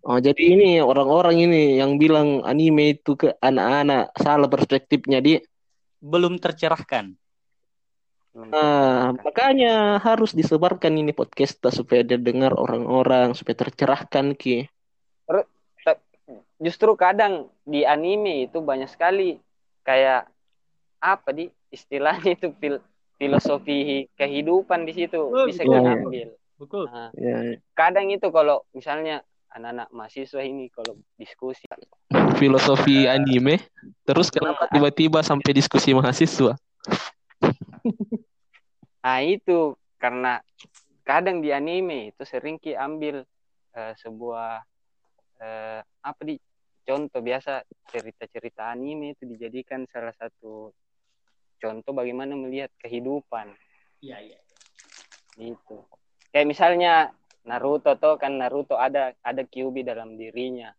Oh, 0.06 0.18
jadi 0.22 0.38
ini 0.38 0.78
orang-orang 0.78 1.42
ini 1.50 1.78
yang 1.82 1.98
bilang 1.98 2.42
anime 2.46 2.94
itu 2.98 3.18
ke 3.18 3.34
anak-anak 3.42 4.14
salah 4.18 4.46
perspektifnya 4.46 5.18
di 5.18 5.38
Belum 5.96 6.38
tercerahkan. 6.38 7.16
Nah, 8.36 9.16
makanya 9.16 9.96
harus 9.98 10.36
disebarkan 10.36 10.92
ini 10.92 11.10
podcast 11.16 11.56
supaya 11.72 12.04
didengar 12.04 12.52
orang-orang 12.52 13.32
supaya 13.32 13.56
tercerahkan 13.56 14.36
ki. 14.36 14.68
justru 16.56 16.96
kadang 16.96 17.52
di 17.68 17.84
anime 17.84 18.48
itu 18.48 18.58
banyak 18.64 18.88
sekali 18.88 19.36
kayak 19.84 20.24
apa 20.98 21.28
di 21.32 21.52
istilahnya 21.68 22.32
itu 22.32 22.48
fil- 22.56 22.84
filosofi 23.20 24.08
kehidupan 24.16 24.88
di 24.88 24.92
situ 24.96 25.20
Oh, 25.20 25.44
bisa 25.44 25.64
betul. 25.64 25.76
kita 25.76 25.90
ambil. 25.92 26.28
Betul. 26.56 26.84
Nah, 26.88 27.08
Ya, 27.16 27.60
kadang 27.76 28.08
itu 28.08 28.28
kalau 28.32 28.64
misalnya 28.72 29.20
anak-anak 29.56 29.88
mahasiswa 29.88 30.40
ini 30.44 30.68
kalau 30.68 31.00
diskusi 31.16 31.64
filosofi 32.36 33.08
anime. 33.08 33.56
Terus 34.04 34.28
kenapa 34.28 34.68
tiba-tiba 34.68 35.24
sampai 35.24 35.56
diskusi 35.56 35.96
mahasiswa? 35.96 36.52
nah 39.06 39.22
itu 39.22 39.78
karena 40.02 40.42
kadang 41.06 41.38
di 41.38 41.54
anime 41.54 42.10
itu 42.10 42.26
sering 42.26 42.58
ki 42.58 42.74
ambil 42.74 43.22
eh, 43.78 43.94
sebuah 44.02 44.66
eh, 45.38 45.80
apa 46.02 46.20
di 46.26 46.34
contoh 46.82 47.22
biasa 47.22 47.62
cerita-cerita 47.86 48.66
anime 48.66 49.14
itu 49.14 49.22
dijadikan 49.30 49.86
salah 49.86 50.10
satu 50.18 50.74
contoh 51.62 51.92
bagaimana 51.94 52.34
melihat 52.34 52.74
kehidupan 52.82 53.54
Iya 54.02 54.18
iya. 54.26 54.38
gitu 55.38 55.86
kayak 56.34 56.50
misalnya 56.50 57.14
Naruto 57.46 57.94
tuh 57.94 58.18
kan 58.18 58.34
Naruto 58.42 58.74
ada 58.74 59.14
ada 59.22 59.42
Kyuubi 59.46 59.86
dalam 59.86 60.18
dirinya. 60.18 60.74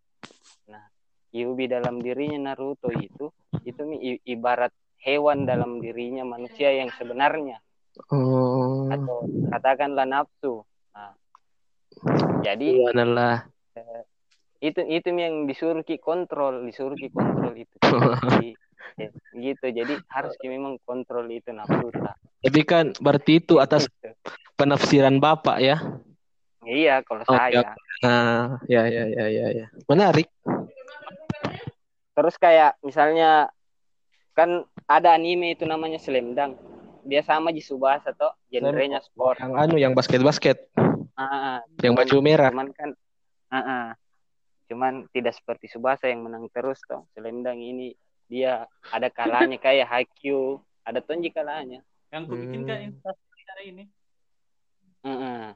Nah 0.67 0.83
Kyuubi 1.31 1.71
dalam 1.71 2.03
dirinya 2.03 2.51
Naruto 2.51 2.91
itu 2.91 3.31
itu 3.63 3.81
ibarat 4.27 4.75
hewan 4.99 5.47
dalam 5.47 5.79
dirinya 5.79 6.27
manusia 6.27 6.75
yang 6.75 6.91
sebenarnya. 6.99 7.63
Oh, 8.11 8.91
atau 8.91 9.25
katakanlah 9.49 10.03
nafsu. 10.03 10.67
Nah 10.91 11.15
jadi 12.43 12.67
subhanallah. 12.83 13.47
itu 14.57 14.81
itu 14.89 15.09
yang 15.13 15.45
disuruh 15.45 15.85
ki 15.85 16.01
kontrol 16.01 16.65
disuruh 16.67 16.97
ki 16.99 17.09
kontrol 17.13 17.53
itu. 17.55 17.75
Di- 18.41 18.57
ya, 18.97 19.09
gitu. 19.45 19.65
Jadi 19.71 19.93
harus 20.11 20.33
ki 20.35 20.51
memang 20.51 20.81
kontrol 20.83 21.29
itu 21.31 21.53
nafsu 21.55 21.93
Tapi 22.43 22.61
kan 22.67 22.91
berarti 22.99 23.39
itu 23.39 23.57
atas 23.61 23.87
Gitu. 23.87 24.13
penafsiran 24.57 25.17
Bapak 25.21 25.57
ya. 25.61 25.77
Iya 26.65 27.03
kalau 27.03 27.21
Oke, 27.21 27.33
saya 27.33 27.75
Nah, 27.97 28.61
ya 28.69 28.85
ya 28.85 29.09
ya 29.09 29.25
ya 29.25 29.47
ya. 29.51 29.65
Menarik. 29.89 30.29
Terus 32.13 32.35
kayak 32.37 32.77
misalnya 32.81 33.49
kan 34.33 34.61
ada 34.85 35.17
anime 35.17 35.57
itu 35.57 35.65
namanya 35.65 35.97
Slam 35.97 36.37
Dunk. 36.37 36.61
Dia 37.07 37.25
sama 37.25 37.49
di 37.49 37.57
Subasa 37.57 38.13
toh, 38.13 38.37
genrenya 38.53 39.01
sport. 39.01 39.41
Yang 39.41 39.53
anu 39.57 39.75
yang 39.79 39.93
basket-basket, 39.97 40.69
Ah, 41.17 41.25
ah. 41.25 41.59
yang 41.81 41.97
Cuman- 41.97 42.05
baju 42.05 42.17
merah. 42.21 42.49
Cuman 42.53 42.69
kan 42.69 42.89
ah, 43.49 43.57
ah. 43.57 43.85
Cuman 44.69 44.93
tidak 45.09 45.33
seperti 45.33 45.71
Subasa 45.71 46.05
yang 46.05 46.21
menang 46.21 46.45
terus 46.53 46.77
toh. 46.85 47.09
Slam 47.17 47.41
Dunk 47.41 47.57
ini 47.57 47.97
dia 48.29 48.61
ada 48.93 49.09
kalanya 49.09 49.57
kayak 49.57 49.89
Haikyuu, 49.89 50.61
ada 50.85 51.01
tonji 51.01 51.33
kalanya. 51.33 51.81
Yang 52.13 52.23
kubikinkan 52.29 52.77
Hmm. 52.77 52.87
instastory 52.93 53.41
hari 53.49 53.65
ini. 53.73 53.83
Ah, 55.01 55.09
ah. 55.09 55.47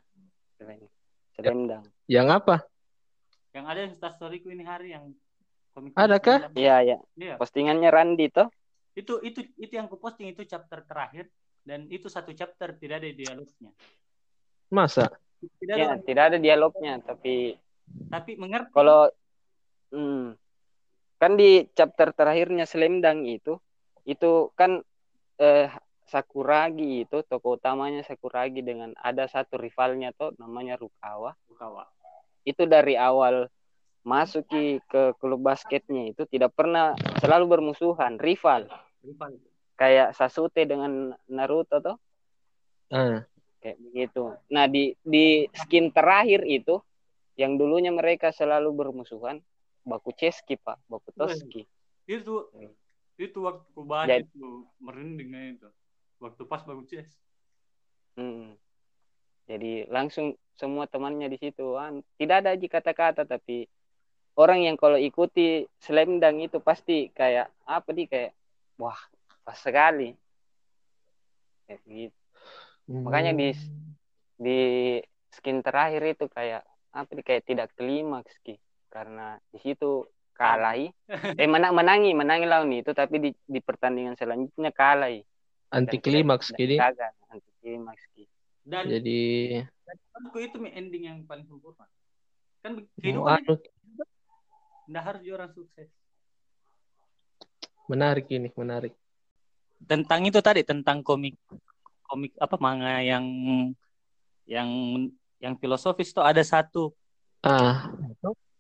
Slam 1.41 1.61
Dunk. 1.67 1.83
Yang 2.07 2.27
apa? 2.31 2.55
Yang 3.51 3.65
ada 3.67 3.81
instastoryku 3.89 4.47
ini 4.53 4.63
hari 4.63 4.95
yang 4.95 5.11
komik. 5.75 5.91
Adakah? 5.97 6.51
Iya, 6.55 6.75
ya. 6.85 6.97
Iya. 7.17 7.35
Postingannya 7.35 7.89
Randi 7.91 8.27
toh. 8.31 8.47
Itu 8.95 9.19
itu 9.23 9.43
itu 9.55 9.73
yang 9.75 9.87
kuposting 9.87 10.31
itu 10.31 10.43
chapter 10.43 10.83
terakhir 10.83 11.31
dan 11.63 11.87
itu 11.87 12.07
satu 12.11 12.31
chapter 12.35 12.75
tidak 12.75 13.03
ada 13.03 13.09
dialognya. 13.11 13.71
Masa? 14.71 15.11
Tidak 15.41 15.75
Ya, 15.75 15.97
ada, 15.97 16.03
tidak 16.05 16.23
ada 16.31 16.37
dialognya, 16.37 17.01
tapi 17.01 17.57
tapi 18.07 18.37
mengerti. 18.37 18.71
kalau 18.71 19.09
hmm, 19.91 20.37
kan 21.17 21.31
di 21.35 21.65
chapter 21.75 22.13
terakhirnya 22.13 22.63
Slam 22.69 23.01
Dunk 23.03 23.25
itu 23.27 23.53
itu 24.05 24.49
kan 24.55 24.79
eh, 25.41 25.67
Sakuragi 26.11 27.07
itu 27.07 27.23
tokoh 27.23 27.55
utamanya 27.55 28.03
Sakuragi 28.03 28.59
dengan 28.59 28.91
ada 28.99 29.23
satu 29.25 29.55
rivalnya 29.55 30.11
tuh 30.11 30.35
namanya 30.35 30.75
Rukawa 30.75 31.31
Bukawa. 31.47 31.87
itu 32.43 32.67
dari 32.67 32.99
awal 32.99 33.47
masuki 34.01 34.83
ke 34.83 35.13
klub 35.15 35.39
basketnya 35.39 36.09
itu 36.09 36.25
tidak 36.25 36.51
pernah 36.51 36.91
selalu 37.17 37.45
bermusuhan 37.47 38.19
rival 38.19 38.67
Rival. 38.99 39.39
kayak 39.73 40.11
Sasuke 40.11 40.65
dengan 40.65 41.13
Naruto 41.27 41.79
tuh 41.79 41.97
Ah, 42.89 43.23
kayak 43.59 43.77
begitu 43.79 44.35
nah 44.47 44.67
di 44.67 44.97
di 44.99 45.47
skin 45.55 45.89
terakhir 45.89 46.43
itu 46.43 46.81
yang 47.37 47.55
dulunya 47.55 47.87
mereka 47.89 48.29
selalu 48.29 48.73
bermusuhan 48.75 49.39
Baku 49.81 50.11
Ceski 50.11 50.57
pak 50.57 50.75
Baku 50.85 51.15
Toski 51.15 51.63
Itu 52.03 52.51
Hmm. 52.51 52.73
itu 53.15 53.37
waktu 53.39 53.79
baca 53.79 54.09
Jadi- 54.09 54.25
itu 54.25 54.49
merindingnya 54.77 55.41
itu. 55.55 55.67
Waktu 56.21 56.41
pas 56.45 56.61
bagus 56.61 56.85
CS. 56.87 57.09
Mm. 58.21 58.53
Jadi 59.49 59.89
langsung 59.89 60.37
semua 60.53 60.85
temannya 60.85 61.27
di 61.27 61.41
situ. 61.41 61.75
Tidak 62.21 62.37
ada 62.45 62.53
aja 62.53 62.67
kata-kata 62.69 63.25
tapi 63.25 63.65
orang 64.37 64.69
yang 64.69 64.77
kalau 64.77 64.95
ikuti 65.01 65.65
slam 65.81 66.21
dunk 66.21 66.47
itu 66.47 66.57
pasti 66.61 67.09
kayak 67.11 67.49
apa 67.65 67.89
di 67.89 68.05
kayak 68.05 68.31
wah 68.77 68.97
pas 69.41 69.57
sekali. 69.57 70.13
Kayak 71.65 71.81
gitu. 71.89 72.19
Makanya 73.01 73.33
di 73.33 73.49
di 74.37 74.59
skin 75.33 75.65
terakhir 75.65 76.05
itu 76.05 76.25
kayak 76.29 76.61
apa 76.91 77.11
di 77.15 77.23
kayak 77.23 77.43
tidak 77.47 77.67
klimaks 77.73 78.35
ki 78.43 78.59
karena 78.91 79.39
di 79.47 79.59
situ 79.63 80.03
kalahi 80.35 80.91
eh 81.39 81.47
menang 81.47 81.71
menangi 81.71 82.11
menangi 82.11 82.45
lawan 82.49 82.73
itu 82.75 82.91
tapi 82.91 83.21
di 83.23 83.31
di 83.47 83.59
pertandingan 83.63 84.19
selanjutnya 84.19 84.75
kalahi 84.75 85.23
anti 85.71 85.97
klimaks 85.97 86.51
gini. 86.51 86.75
anti 86.77 87.51
klimaks 87.63 88.03
Ki. 88.11 88.27
Dan 88.61 88.91
Jadi 88.91 89.19
menurutku 90.13 90.37
itu 90.37 90.57
mi 90.61 90.69
ending 90.75 91.03
yang 91.09 91.17
paling 91.25 91.47
sempurna. 91.47 91.87
Kan 92.61 92.85
kehidupan 92.99 93.41
anu 93.41 93.55
tidak 94.85 95.03
harus 95.07 95.19
jadi 95.23 95.33
orang 95.39 95.51
sukses. 95.55 95.89
menarik 97.89 98.27
ini, 98.31 98.47
menarik. 98.55 98.95
Tentang 99.83 100.23
itu 100.23 100.39
tadi 100.39 100.63
tentang 100.63 101.03
komik 101.03 101.35
komik 102.07 102.31
apa 102.39 102.55
manga 102.59 103.03
yang 103.03 103.25
yang 104.47 104.69
yang 105.39 105.53
filosofis 105.59 106.11
tuh 106.15 106.23
ada 106.23 106.43
satu 106.43 106.91
Ah, 107.41 107.89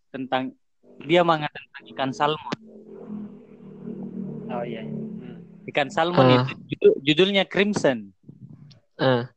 tentang 0.09 0.57
dia 1.05 1.21
manga 1.21 1.45
tentang 1.53 1.83
ikan 1.93 2.11
salmon. 2.11 2.57
Oh 4.49 4.65
iya. 4.65 4.81
Hmm. 4.81 5.10
Ikan 5.67 5.89
salmon 5.89 6.25
Ah. 6.25 6.33
itu 6.47 6.53
judul- 6.73 6.97
judulnya 7.03 7.43
Crimson. 7.45 8.09
ah, 8.97 9.29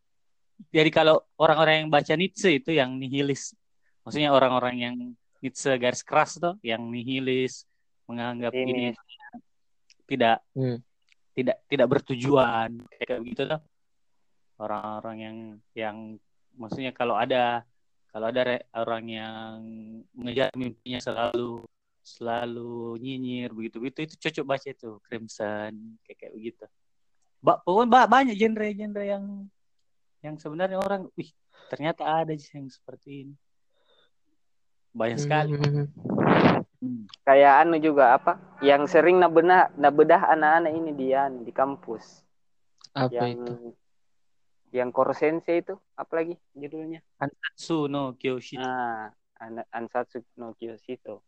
Jadi 0.74 0.90
kalau 0.90 1.22
orang-orang 1.38 1.86
yang 1.86 1.90
baca 1.90 2.14
Nietzsche 2.14 2.58
itu 2.58 2.74
yang 2.74 2.98
nihilis. 2.98 3.54
Maksudnya 4.02 4.34
orang-orang 4.34 4.74
yang 4.76 4.94
Nietzsche 5.38 5.70
garis 5.78 6.02
keras 6.02 6.36
tuh 6.36 6.58
yang 6.66 6.82
nihilis 6.90 7.62
menganggap 8.04 8.50
ini, 8.52 8.90
Ini 8.90 8.98
tidak 10.04 10.42
Hmm. 10.52 10.78
tidak 11.34 11.56
tidak 11.66 11.86
bertujuan 11.88 12.82
kayak 12.90 13.22
begitu 13.22 13.42
tuh. 13.46 13.60
Orang-orang 14.58 15.16
yang 15.18 15.36
yang 15.74 15.96
maksudnya 16.54 16.90
kalau 16.90 17.14
ada 17.14 17.62
kalau 18.10 18.30
ada 18.30 18.62
orang 18.74 19.04
yang 19.06 19.46
mengejar 20.14 20.50
mimpinya 20.54 21.02
selalu 21.02 21.62
selalu 22.04 23.00
nyinyir 23.00 23.48
begitu 23.56 23.80
begitu 23.80 23.98
itu 24.04 24.14
cocok 24.28 24.44
baca 24.44 24.68
itu 24.68 25.00
Crimson 25.08 25.72
kayak 26.04 26.16
kayak 26.20 26.32
begitu. 26.36 26.64
Ba 27.40 27.56
pokoknya 27.64 27.88
ba- 27.88 28.10
banyak 28.12 28.36
genre-genre 28.36 29.04
yang 29.08 29.24
yang 30.20 30.36
sebenarnya 30.36 30.76
orang, 30.80 31.08
wih 31.16 31.32
ternyata 31.68 32.04
ada 32.04 32.32
yang 32.32 32.68
seperti 32.68 33.28
ini. 33.28 33.34
Banyak 34.92 35.18
sekali. 35.20 35.56
hmm, 35.56 35.88
Hmm. 36.84 37.08
kayak 37.24 37.64
anu 37.64 37.80
juga 37.80 38.12
apa? 38.20 38.36
Yang 38.60 38.92
sering 38.92 39.16
nabedah 39.16 39.72
nabedah 39.72 40.20
anak-anak 40.36 40.72
ini 40.76 40.92
di 40.92 41.06
anu, 41.16 41.40
di 41.40 41.52
kampus. 41.56 42.20
apa 42.94 43.10
yang 43.26 43.42
itu? 43.42 43.74
yang 44.70 44.90
Korsense 44.94 45.50
itu 45.50 45.74
apa 45.96 46.12
lagi 46.14 46.34
judulnya? 46.52 47.00
Ansatsu 47.18 47.88
no 47.88 48.14
Kyoshi. 48.20 48.58
Ah, 48.60 49.10
An- 49.40 49.66
Ansatsu 49.72 50.22
no 50.36 50.52
Kyoshito. 50.54 51.24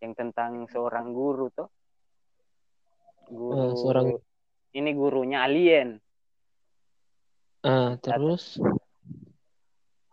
Yang 0.00 0.12
tentang 0.20 0.68
seorang 0.68 1.12
guru 1.12 1.48
tuh. 1.50 1.68
Guru 3.26 3.72
Eh, 3.72 3.78
seorang 3.80 4.06
ini 4.76 4.90
gurunya 4.92 5.42
alien. 5.42 5.98
ah, 7.64 7.98
terus 7.98 8.60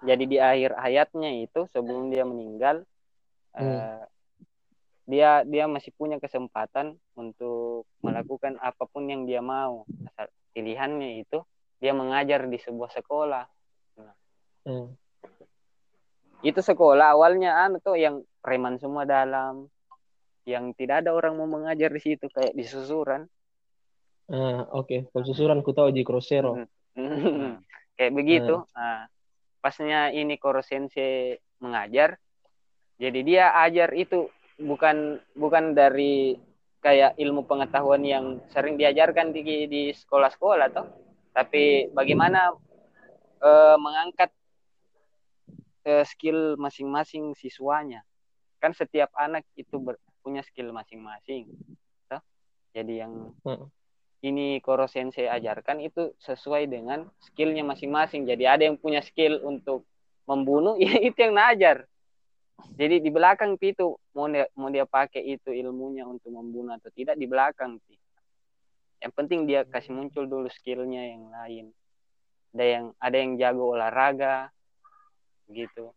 Jadi 0.04 0.24
di 0.28 0.36
akhir 0.36 0.76
hayatnya 0.76 1.32
itu 1.48 1.64
sebelum 1.72 2.12
dia 2.12 2.28
meninggal 2.28 2.84
Hmm. 3.54 3.70
eh, 3.70 4.04
dia 5.06 5.44
dia 5.46 5.68
masih 5.70 5.94
punya 5.94 6.18
kesempatan 6.18 6.98
untuk 7.14 7.86
melakukan 8.02 8.58
apa 8.58 8.88
pun 8.90 9.06
yang 9.06 9.30
dia 9.30 9.44
mau. 9.46 9.86
Asal 10.10 10.28
pilihannya 10.58 11.22
itu 11.22 11.44
dia 11.78 11.94
mengajar 11.94 12.48
di 12.50 12.58
sebuah 12.58 12.90
sekolah. 12.98 13.46
ah, 14.02 14.16
Itu 16.44 16.60
sekolah 16.60 17.16
awalnya 17.16 17.64
anu 17.64 17.80
tuh 17.80 17.96
yang 17.96 18.20
preman 18.44 18.76
semua 18.76 19.08
dalam 19.08 19.72
yang 20.44 20.76
tidak 20.76 21.08
ada 21.08 21.16
orang 21.16 21.40
mau 21.40 21.48
mengajar 21.48 21.88
di 21.88 22.02
situ 22.04 22.28
kayak 22.28 22.52
di 22.52 22.68
susuran. 22.68 23.24
ah, 24.28 24.68
oke. 24.76 25.08
Kalau 25.12 25.24
susuran 25.24 25.64
ku 25.64 25.72
tahu 25.72 25.96
di 25.96 26.04
Crossero. 26.04 26.60
Hmm. 26.60 26.68
kayak 27.96 28.12
begitu. 28.12 28.60
Nah, 28.76 29.08
pasnya 29.64 30.12
ini 30.12 30.36
Koro 30.36 30.60
Sensei 30.60 31.40
mengajar, 31.64 32.20
jadi 33.00 33.20
dia 33.24 33.46
ajar 33.64 33.96
itu 33.96 34.28
bukan 34.60 35.24
bukan 35.34 35.72
dari 35.72 36.36
kayak 36.84 37.16
ilmu 37.16 37.48
pengetahuan 37.48 38.04
yang 38.04 38.44
sering 38.52 38.76
diajarkan 38.76 39.32
di 39.32 39.72
di 39.72 39.82
sekolah-sekolah 39.96 40.68
toh, 40.76 40.88
tapi 41.32 41.88
bagaimana 41.96 42.52
eh, 43.40 43.78
mengangkat 43.80 44.36
eh, 45.84 46.06
skill 46.08 46.56
masing-masing 46.60 47.36
siswanya. 47.36 48.04
Kan 48.60 48.72
setiap 48.72 49.12
anak 49.20 49.44
itu 49.60 49.76
ber- 49.80 50.00
punya 50.24 50.40
skill 50.44 50.72
masing-masing. 50.72 51.52
toh. 52.08 52.24
Jadi 52.72 53.04
yang 53.04 53.36
Heeh. 53.44 53.68
ini 54.24 54.64
Koro 54.64 54.88
Sensei 54.88 55.28
ajarkan 55.28 55.84
itu 55.84 56.16
sesuai 56.24 56.72
dengan 56.72 57.04
skillnya 57.20 57.68
masing-masing. 57.68 58.24
Jadi 58.24 58.44
ada 58.48 58.64
yang 58.64 58.80
punya 58.80 59.04
skill 59.04 59.44
untuk 59.44 59.84
membunuh, 60.24 60.80
ya 60.84 60.96
itu 61.04 61.20
yang 61.20 61.36
najar. 61.36 61.84
Jadi 62.80 63.04
di 63.04 63.12
belakang 63.12 63.60
itu 63.60 64.00
mau 64.16 64.32
dia, 64.32 64.48
mau 64.56 64.72
dia 64.72 64.88
pakai 64.88 65.20
itu 65.36 65.52
ilmunya 65.52 66.08
untuk 66.08 66.32
membunuh 66.32 66.80
atau 66.80 66.88
tidak 66.96 67.20
di 67.20 67.28
belakang 67.28 67.76
Pi. 67.84 68.00
Yang 69.04 69.14
penting 69.20 69.40
dia 69.44 69.68
kasih 69.68 69.92
muncul 69.92 70.24
dulu 70.24 70.48
skillnya 70.48 71.12
yang 71.12 71.28
lain. 71.28 71.66
Ada 72.56 72.64
yang 72.64 72.86
ada 73.02 73.18
yang 73.20 73.32
jago 73.36 73.76
olahraga, 73.76 74.48
gitu. 75.50 75.92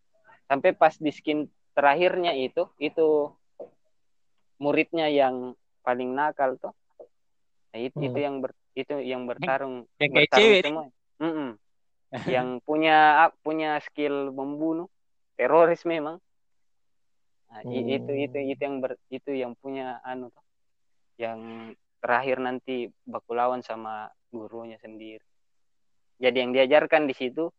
Sampai 0.47 0.73
pas 0.73 0.95
di 0.95 1.11
skin 1.11 1.47
terakhirnya 1.75 2.33
itu 2.33 2.67
itu 2.79 3.35
muridnya 4.57 5.07
yang 5.13 5.53
paling 5.85 6.17
nakal 6.17 6.57
tuh. 6.57 6.73
Nah, 7.73 7.79
itu, 7.83 7.97
itu 8.01 8.17
Hmm. 8.19 8.25
yang 8.27 8.37
ber, 8.41 8.51
itu 8.73 8.95
yang 9.05 9.23
bertarung 9.29 9.85
Yang 10.01 10.11
kayak 10.11 10.15
bertarung 10.17 10.41
cewek 10.41 10.63
semua. 10.65 10.85
Mm-mm. 11.21 11.51
yang 12.35 12.49
punya 12.65 13.29
punya 13.45 13.77
skill 13.83 14.33
membunuh 14.33 14.89
teroris 15.37 15.85
memang. 15.85 16.17
Nah, 17.53 17.61
i- 17.69 18.01
itu 18.01 18.11
Hmm. 18.11 18.25
itu 18.25 18.39
itu 18.57 18.59
yang 18.65 18.77
ber, 18.81 18.97
itu 19.13 19.31
yang 19.37 19.53
punya 19.59 20.01
anu 20.03 20.33
tuh. 20.33 20.45
Yang 21.21 21.41
terakhir 22.01 22.39
nanti 22.41 22.89
baku 23.05 23.37
lawan 23.37 23.61
sama 23.61 24.09
gurunya 24.33 24.81
sendiri. 24.81 25.25
Jadi 26.17 26.37
yang 26.41 26.53
diajarkan 26.57 27.05
di 27.05 27.13
situ 27.13 27.53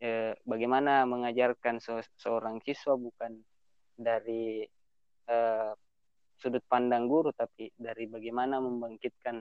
eh, 0.00 0.34
bagaimana 0.42 1.06
mengajarkan 1.06 1.78
se- 1.78 2.14
seorang 2.18 2.58
siswa 2.64 2.94
bukan 2.98 3.38
dari 3.94 4.66
eh, 5.28 5.72
sudut 6.38 6.64
pandang 6.66 7.06
guru 7.06 7.30
tapi 7.30 7.70
dari 7.78 8.10
bagaimana 8.10 8.58
membangkitkan 8.58 9.38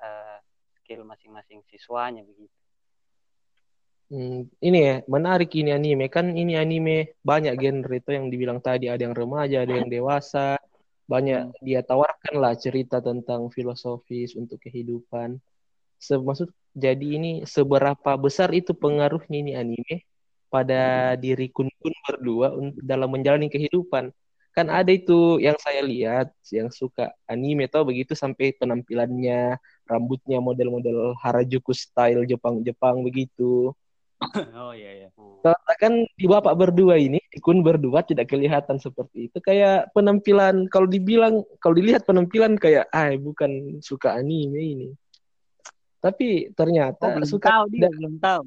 eh, 0.00 0.38
skill 0.80 1.06
masing-masing 1.06 1.62
siswanya 1.70 2.26
begitu. 2.26 2.60
Hmm, 4.10 4.50
ini 4.58 4.78
ya, 4.82 4.94
menarik 5.06 5.54
ini 5.54 5.70
anime. 5.70 6.10
Kan 6.10 6.34
ini 6.34 6.58
anime 6.58 7.14
banyak 7.22 7.54
genre 7.62 7.94
itu 7.94 8.10
yang 8.10 8.26
dibilang 8.26 8.58
tadi, 8.58 8.90
ada 8.90 9.06
yang 9.06 9.14
remaja, 9.14 9.62
ada 9.62 9.70
yang 9.70 9.86
dewasa. 9.86 10.58
Banyak 11.06 11.54
dia 11.62 11.86
tawarkan 11.86 12.42
lah 12.42 12.58
cerita 12.58 12.98
tentang 12.98 13.54
filosofis 13.54 14.34
untuk 14.34 14.58
kehidupan. 14.66 15.38
Semaksud 16.00 16.48
jadi 16.72 17.06
ini 17.20 17.44
seberapa 17.44 18.16
besar 18.16 18.48
itu 18.56 18.72
pengaruhnya 18.72 19.38
ini 19.44 19.52
anime 19.52 19.96
pada 20.50 21.14
diri 21.14 21.52
kun-kun 21.52 21.94
berdua 22.08 22.56
dalam 22.82 23.12
menjalani 23.12 23.52
kehidupan. 23.52 24.10
Kan 24.50 24.66
ada 24.66 24.90
itu 24.90 25.38
yang 25.38 25.54
saya 25.62 25.78
lihat 25.86 26.34
yang 26.50 26.72
suka 26.74 27.14
anime 27.30 27.70
tau 27.70 27.86
begitu 27.86 28.18
sampai 28.18 28.50
penampilannya, 28.58 29.60
rambutnya 29.86 30.42
model-model 30.42 31.14
Harajuku 31.22 31.70
style 31.70 32.26
Jepang-Jepang 32.26 33.06
begitu. 33.06 33.70
Oh 34.52 34.76
iya 34.76 34.90
iya. 35.00 35.08
kan 35.80 36.04
di 36.04 36.26
bapak 36.28 36.52
berdua 36.52 37.00
ini, 37.00 37.16
di 37.32 37.40
kun 37.40 37.64
berdua 37.64 38.04
tidak 38.04 38.28
kelihatan 38.28 38.76
seperti 38.76 39.32
itu. 39.32 39.40
Kayak 39.40 39.88
penampilan, 39.96 40.68
kalau 40.68 40.84
dibilang, 40.84 41.40
kalau 41.56 41.72
dilihat 41.72 42.04
penampilan 42.04 42.60
kayak, 42.60 42.84
ah 42.92 43.08
bukan 43.16 43.80
suka 43.80 44.20
anime 44.20 44.60
ini. 44.60 44.88
Tapi 46.00 46.48
Oh, 46.48 46.52
ternyata 46.56 47.04
belum 47.12 47.28
suka 47.28 47.48
tahu 47.52 47.64
dia 47.70 47.76
tidak 47.84 47.92
belum 48.00 48.14
tahu. 48.18 48.44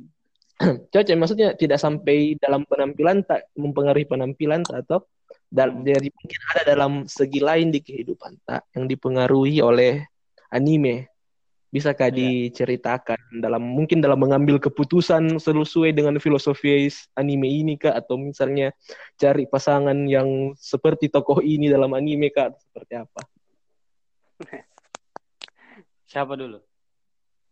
cocok, 0.93 1.17
maksudnya 1.17 1.49
tidak 1.57 1.79
sampai 1.81 2.37
dalam 2.37 2.65
penampilan 2.65 3.25
tak 3.25 3.49
mempengaruhi 3.57 4.05
penampilan 4.09 4.65
tak, 4.65 4.85
atau 4.85 5.05
dal- 5.53 5.73
Hmm. 5.73 5.85
mungkin 5.85 6.39
ada 6.53 6.61
dalam 6.65 6.93
segi 7.05 7.41
lain 7.41 7.69
di 7.69 7.81
kehidupan 7.81 8.41
tak 8.45 8.65
yang 8.73 8.89
dipengaruhi 8.89 9.61
oleh 9.61 10.01
anime. 10.49 11.09
Bisakah 11.73 12.13
Iya. 12.13 12.53
diceritakan 12.53 13.41
dalam 13.41 13.65
mungkin 13.65 13.97
dalam 13.97 14.21
mengambil 14.21 14.61
keputusan 14.61 15.41
sesuai 15.41 15.89
dengan 15.89 16.21
filosofi 16.21 16.85
anime 17.17 17.49
ini 17.49 17.81
kah 17.81 17.97
atau 17.97 18.13
misalnya 18.13 18.69
cari 19.17 19.49
pasangan 19.49 19.97
yang 20.05 20.53
seperti 20.53 21.09
tokoh 21.09 21.41
ini 21.41 21.73
dalam 21.73 21.89
anime 21.97 22.29
kah 22.29 22.53
seperti 22.53 22.93
apa? 22.93 23.21
Siapa 26.13 26.37
dulu? 26.37 26.61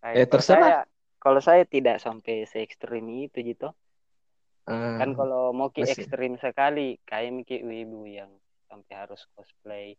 Eh, 0.02 0.26
kalau 0.26 0.28
terserah. 0.28 0.58
saya 0.66 0.78
kalau 1.22 1.42
saya 1.42 1.64
tidak 1.70 2.02
sampai 2.02 2.50
se 2.50 2.66
ekstrim 2.66 3.06
itu 3.22 3.38
gitu. 3.46 3.70
Ah, 4.66 4.98
Kan 4.98 5.14
kalau 5.14 5.54
mau 5.54 5.70
ki 5.70 5.86
masih. 5.86 6.06
ekstrim 6.06 6.38
sekali 6.42 6.98
kayak 7.06 7.34
miki 7.34 7.62
wibu 7.62 8.10
yang 8.10 8.34
sampai 8.66 8.94
harus 8.98 9.22
cosplay. 9.38 9.94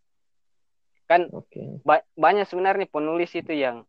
Kan 1.07 1.31
Oke. 1.31 1.83
ba- 1.87 2.07
banyak 2.19 2.47
sebenarnya 2.47 2.91
penulis 2.91 3.31
itu 3.39 3.55
yang 3.55 3.87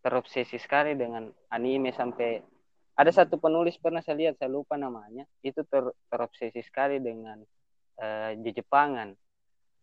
terobsesi 0.00 0.56
sekali 0.56 0.96
dengan 0.96 1.28
anime 1.52 1.92
sampai 1.92 2.40
ada 2.96 3.12
satu 3.12 3.36
penulis 3.36 3.76
pernah 3.76 4.00
saya 4.00 4.16
lihat 4.16 4.40
saya 4.40 4.48
lupa 4.52 4.76
namanya 4.76 5.28
itu 5.44 5.60
ter, 5.68 5.92
terobsesi 6.08 6.60
sekali 6.64 7.00
dengan 7.00 7.40
uh, 8.00 8.32
Jepangan 8.40 9.12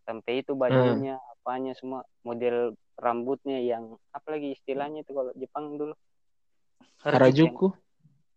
sampai 0.05 0.41
itu 0.41 0.57
bajunya 0.57 1.17
hmm. 1.17 1.33
apanya 1.37 1.73
semua 1.77 2.01
model 2.25 2.73
rambutnya 2.97 3.61
yang 3.61 3.95
apalagi 4.09 4.57
istilahnya 4.57 5.05
itu 5.05 5.13
kalau 5.13 5.31
Jepang 5.37 5.77
dulu? 5.77 5.93
Harajuku. 7.05 7.69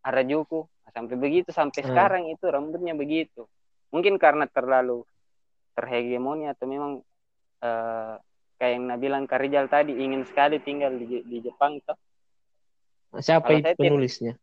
Harajuku. 0.05 0.69
Sampai 0.91 1.17
begitu 1.17 1.49
sampai 1.55 1.81
hmm. 1.81 1.89
sekarang 1.89 2.23
itu 2.29 2.45
rambutnya 2.47 2.93
begitu. 2.93 3.49
Mungkin 3.91 4.21
karena 4.21 4.45
terlalu 4.47 5.03
terhegemoni 5.75 6.51
atau 6.51 6.67
memang 6.69 6.93
uh, 7.63 8.15
kayak 8.61 8.73
yang 8.77 9.01
bilang 9.01 9.25
Karijal 9.25 9.67
tadi 9.73 9.97
ingin 9.97 10.29
sekali 10.29 10.61
tinggal 10.61 10.93
di, 10.99 11.25
di 11.25 11.39
Jepang 11.41 11.81
toh. 11.81 11.97
Siapa 13.19 13.51
itu 13.57 13.75
penulisnya? 13.75 14.37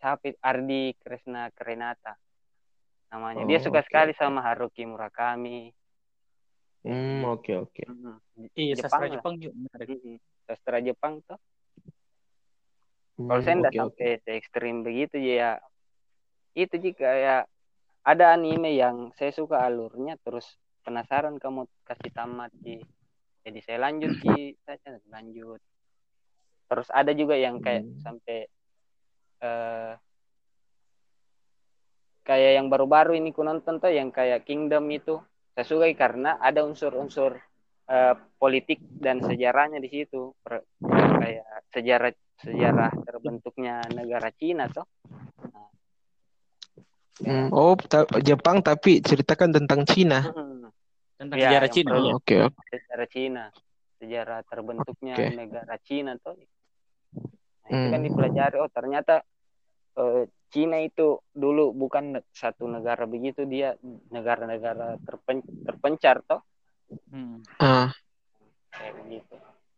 Siapa 0.00 0.32
Ardi 0.40 0.96
Kresna 0.96 1.52
Krenata 1.52 2.16
namanya. 3.10 3.44
Oh, 3.44 3.48
dia 3.50 3.58
suka 3.60 3.82
okay. 3.82 3.86
sekali 3.90 4.12
sama 4.16 4.40
Haruki 4.40 4.86
Murakami 4.86 5.74
hmm 6.84 7.20
oke 7.28 7.52
oke. 7.68 7.82
Iya 8.56 8.74
sastra 8.80 9.06
Jepang 9.12 9.36
juga 9.36 9.54
sastra 10.48 10.78
Jepang 10.80 11.20
toh 11.28 11.36
hmm, 13.20 13.28
kalau 13.28 13.40
saya 13.44 13.56
tidak 13.60 13.72
okay, 13.72 13.80
sampai 13.80 14.08
okay. 14.16 14.34
ekstrim 14.40 14.76
begitu 14.82 15.16
ya. 15.20 15.60
Itu 16.56 16.74
jika 16.80 17.06
ya 17.06 17.36
ada 18.02 18.32
anime 18.32 18.74
yang 18.74 19.12
saya 19.14 19.30
suka 19.30 19.60
alurnya 19.60 20.16
terus 20.24 20.56
penasaran 20.80 21.36
kamu 21.36 21.68
kasih 21.84 22.10
tamat 22.16 22.50
Ci. 22.64 22.80
jadi 23.44 23.58
saya 23.60 23.78
lanjut 23.84 24.16
Ci 24.24 24.56
saja 24.64 24.96
lanjut. 25.12 25.60
Terus 26.70 26.88
ada 26.94 27.12
juga 27.12 27.34
yang 27.36 27.60
kayak 27.60 27.82
hmm. 27.84 28.00
sampai 28.00 28.38
uh, 29.44 29.92
kayak 32.24 32.52
yang 32.62 32.66
baru-baru 32.70 33.18
ini 33.18 33.34
ku 33.34 33.42
nonton 33.42 33.82
tuh 33.82 33.90
yang 33.90 34.14
kayak 34.14 34.46
Kingdom 34.46 34.86
itu 34.92 35.18
saya 35.54 35.66
suka 35.66 35.86
karena 35.98 36.38
ada 36.38 36.62
unsur-unsur 36.62 37.36
uh, 37.90 38.14
politik 38.38 38.80
dan 38.86 39.20
sejarahnya 39.20 39.82
di 39.82 39.90
situ 39.90 40.32
per, 40.40 40.64
kayak 41.20 41.46
sejarah 41.74 42.12
sejarah 42.40 42.90
terbentuknya 43.04 43.84
negara 43.92 44.32
Cina 44.32 44.70
nah, 44.70 45.68
Hmm, 47.20 47.52
oh, 47.52 47.76
ta 47.76 48.08
Jepang 48.24 48.64
tapi 48.64 49.04
ceritakan 49.04 49.52
tentang 49.52 49.84
Cina. 49.84 50.24
Hmm. 50.24 50.72
Tentang 51.20 51.36
ya, 51.36 51.52
sejarah 51.52 51.68
Cina. 51.68 51.92
Oke, 52.16 52.40
oke. 52.48 52.56
Okay. 52.64 52.80
Sejarah 52.80 53.08
Cina. 53.12 53.44
Sejarah 54.00 54.40
terbentuknya 54.48 55.14
okay. 55.20 55.36
negara 55.36 55.76
Cina 55.84 56.16
tuh. 56.16 56.40
Nah, 56.40 57.68
itu 57.68 57.86
kan 57.92 58.00
hmm. 58.00 58.06
dipelajari 58.08 58.56
oh 58.56 58.70
ternyata 58.72 59.20
uh, 60.00 60.24
Cina 60.50 60.82
itu 60.82 61.22
dulu 61.30 61.70
bukan 61.70 62.18
satu 62.34 62.66
negara 62.66 63.06
begitu 63.06 63.46
dia 63.46 63.78
negara-negara 64.10 64.98
terpen 65.06 65.46
terpencar 65.62 66.26
toh. 66.26 66.42
Hmm. 67.10 67.38
Ah. 67.62 67.94
Kayak 68.74 68.94
begitu. 69.06 69.34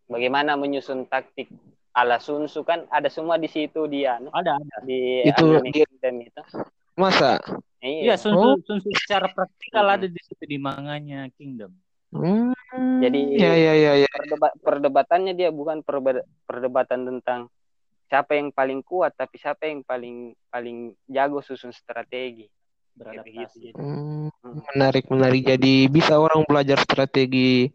Bagaimana 0.09 0.57
menyusun 0.57 1.05
taktik 1.09 1.53
ala 1.93 2.17
Sun 2.17 2.49
Tzu 2.49 2.65
kan 2.65 2.89
ada 2.89 3.13
semua 3.13 3.37
di 3.37 3.53
situ 3.53 3.85
dia. 3.89 4.17
No? 4.17 4.33
Ada, 4.33 4.57
ada. 4.57 4.77
Di 4.85 5.29
itu 5.29 5.45
dia, 5.69 5.85
itu. 6.11 6.43
Masa? 6.97 7.37
Iya, 7.85 8.17
Sun 8.17 8.33
Tzu, 8.33 8.49
oh. 8.49 8.57
Sun 8.65 8.81
Tzu 8.81 8.91
secara 8.97 9.29
praktikal 9.29 9.87
ada 9.93 10.09
di 10.09 10.21
situ 10.25 10.45
di 10.49 10.57
manganya 10.57 11.29
Kingdom. 11.37 11.73
Hmm. 12.13 12.53
Jadi 13.01 13.41
ya, 13.41 13.53
ya, 13.57 13.73
ya, 13.77 13.93
ya. 14.05 14.09
Perdeba 14.09 14.49
perdebatannya 14.61 15.33
dia 15.33 15.49
bukan 15.53 15.85
perdebatan 16.45 17.09
tentang 17.09 17.49
siapa 18.13 18.37
yang 18.37 18.53
paling 18.53 18.85
kuat, 18.85 19.17
tapi 19.17 19.41
siapa 19.41 19.65
yang 19.65 19.81
paling 19.81 20.37
paling 20.53 20.93
jago 21.09 21.41
susun 21.41 21.73
strategi. 21.73 22.45
Beradaptasi. 22.93 23.73
Hmm, 23.73 24.29
menarik, 24.77 25.09
menarik. 25.09 25.49
Jadi 25.49 25.89
bisa 25.89 26.21
orang 26.21 26.45
belajar 26.45 26.77
strategi 26.85 27.73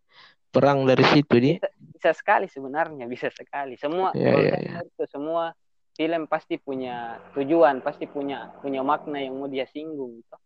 perang 0.53 0.85
dari 0.85 1.01
situ 1.09 1.35
dia. 1.41 1.57
Bisa, 1.57 1.69
bisa 1.73 2.11
sekali 2.13 2.45
sebenarnya, 2.45 3.09
bisa 3.09 3.33
sekali. 3.33 3.73
Semua 3.81 4.13
ya, 4.13 4.37
ya, 4.37 4.55
ya. 4.61 5.05
semua 5.09 5.57
film 5.97 6.29
pasti 6.29 6.61
punya 6.61 7.17
tujuan, 7.33 7.81
pasti 7.81 8.05
punya 8.05 8.53
punya 8.61 8.85
makna 8.85 9.17
yang 9.17 9.41
mau 9.41 9.49
dia 9.49 9.65
singgung. 9.65 10.21
Toh. 10.29 10.37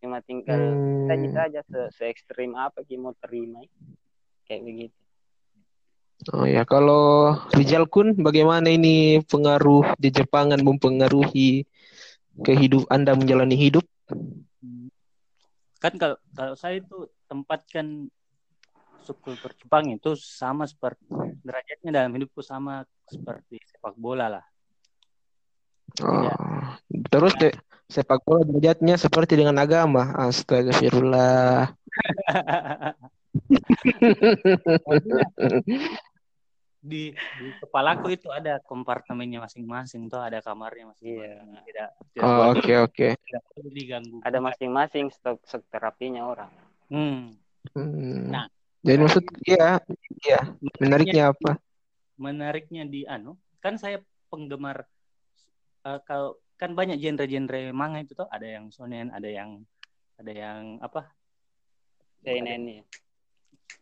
Cuma 0.00 0.24
tinggal 0.24 0.56
hmm. 0.56 1.12
kita 1.12 1.40
aja 1.52 1.60
se, 1.68 1.80
se 1.92 2.08
ekstrim 2.08 2.56
apa 2.56 2.80
kita 2.80 2.96
mau 2.96 3.12
terima. 3.20 3.60
Kayak 4.48 4.64
begitu. 4.64 5.03
Oh 6.32 6.48
ya, 6.48 6.64
kalau 6.64 7.36
Rizal 7.52 7.84
Kun, 7.84 8.16
bagaimana 8.16 8.72
ini 8.72 9.20
pengaruh 9.28 9.92
di 10.00 10.08
Jepangan 10.08 10.56
mempengaruhi 10.64 11.68
kehidupan 12.40 12.88
Anda 12.88 13.12
menjalani 13.12 13.52
hidup? 13.52 13.84
Kan 15.76 16.00
kalau 16.00 16.16
kalau 16.32 16.56
saya 16.56 16.80
itu 16.80 17.12
tempatkan 17.28 18.08
subkultur 19.04 19.52
Jepang 19.60 19.92
itu 19.92 20.16
sama 20.16 20.64
seperti 20.64 21.04
derajatnya 21.44 21.92
dalam 21.92 22.16
hidupku 22.16 22.40
sama 22.40 22.88
seperti 23.04 23.60
sepak 23.68 23.92
bola 24.00 24.40
lah. 24.40 24.44
Oh. 26.00 26.24
Ya. 26.24 26.36
Terus 27.12 27.36
sepak 27.92 28.24
bola 28.24 28.48
derajatnya 28.48 28.96
seperti 28.96 29.36
dengan 29.36 29.60
agama. 29.60 30.16
Astagfirullah. 30.16 31.68
di 36.84 37.16
di 37.16 37.46
kepalaku 37.64 38.12
itu 38.12 38.28
ada 38.28 38.60
kompartemennya 38.60 39.40
masing-masing 39.40 40.12
tuh 40.12 40.20
ada 40.20 40.44
kamarnya 40.44 40.92
masing-masing. 40.92 41.48
Iya. 41.48 41.64
Tidak, 41.64 41.88
tidak 42.12 42.24
oh, 42.28 42.52
oke 42.52 42.74
oke. 42.84 43.08
Okay, 43.16 43.70
diganggu. 43.72 44.20
Ada 44.20 44.38
masing-masing 44.44 45.08
stok, 45.08 45.40
stok 45.48 45.64
terapinya 45.72 46.28
orang. 46.28 46.52
Hmm. 46.92 47.32
hmm. 47.72 48.28
Nah, 48.28 48.44
jadi 48.84 49.00
maksud 49.00 49.24
iya, 49.48 49.80
iya. 50.20 50.40
Menariknya 50.76 51.32
apa? 51.32 51.56
Menariknya 52.20 52.84
di 52.84 53.08
anu, 53.08 53.40
kan 53.64 53.80
saya 53.80 54.04
penggemar 54.28 54.84
uh, 55.88 55.98
kalau 56.04 56.36
kan 56.54 56.76
banyak 56.76 57.00
genre-genre 57.00 57.74
manga 57.74 57.98
itu 58.04 58.14
tuh 58.14 58.28
ada 58.30 58.46
yang 58.46 58.70
shonen 58.70 59.10
ada 59.10 59.26
yang 59.26 59.62
ada 60.18 60.32
yang 60.32 60.78
apa 60.78 61.10
seinen 62.22 62.86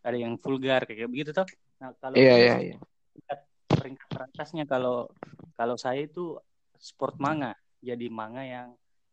ada 0.01 0.17
yang 0.17 0.41
vulgar 0.41 0.89
kayak 0.89 1.09
begitu 1.13 1.37
tuh 1.37 1.45
nah 1.77 1.93
kalau 2.01 2.17
iya 2.17 2.35
iya 2.41 2.55
iya 2.73 2.77
peringkat 3.69 4.09
teratasnya 4.09 4.65
kalau 4.69 5.09
kalau 5.57 5.77
saya 5.81 6.05
itu 6.05 6.37
sport 6.79 7.17
manga 7.19 7.57
jadi 7.83 8.07
manga 8.13 8.43
yang 8.45 8.69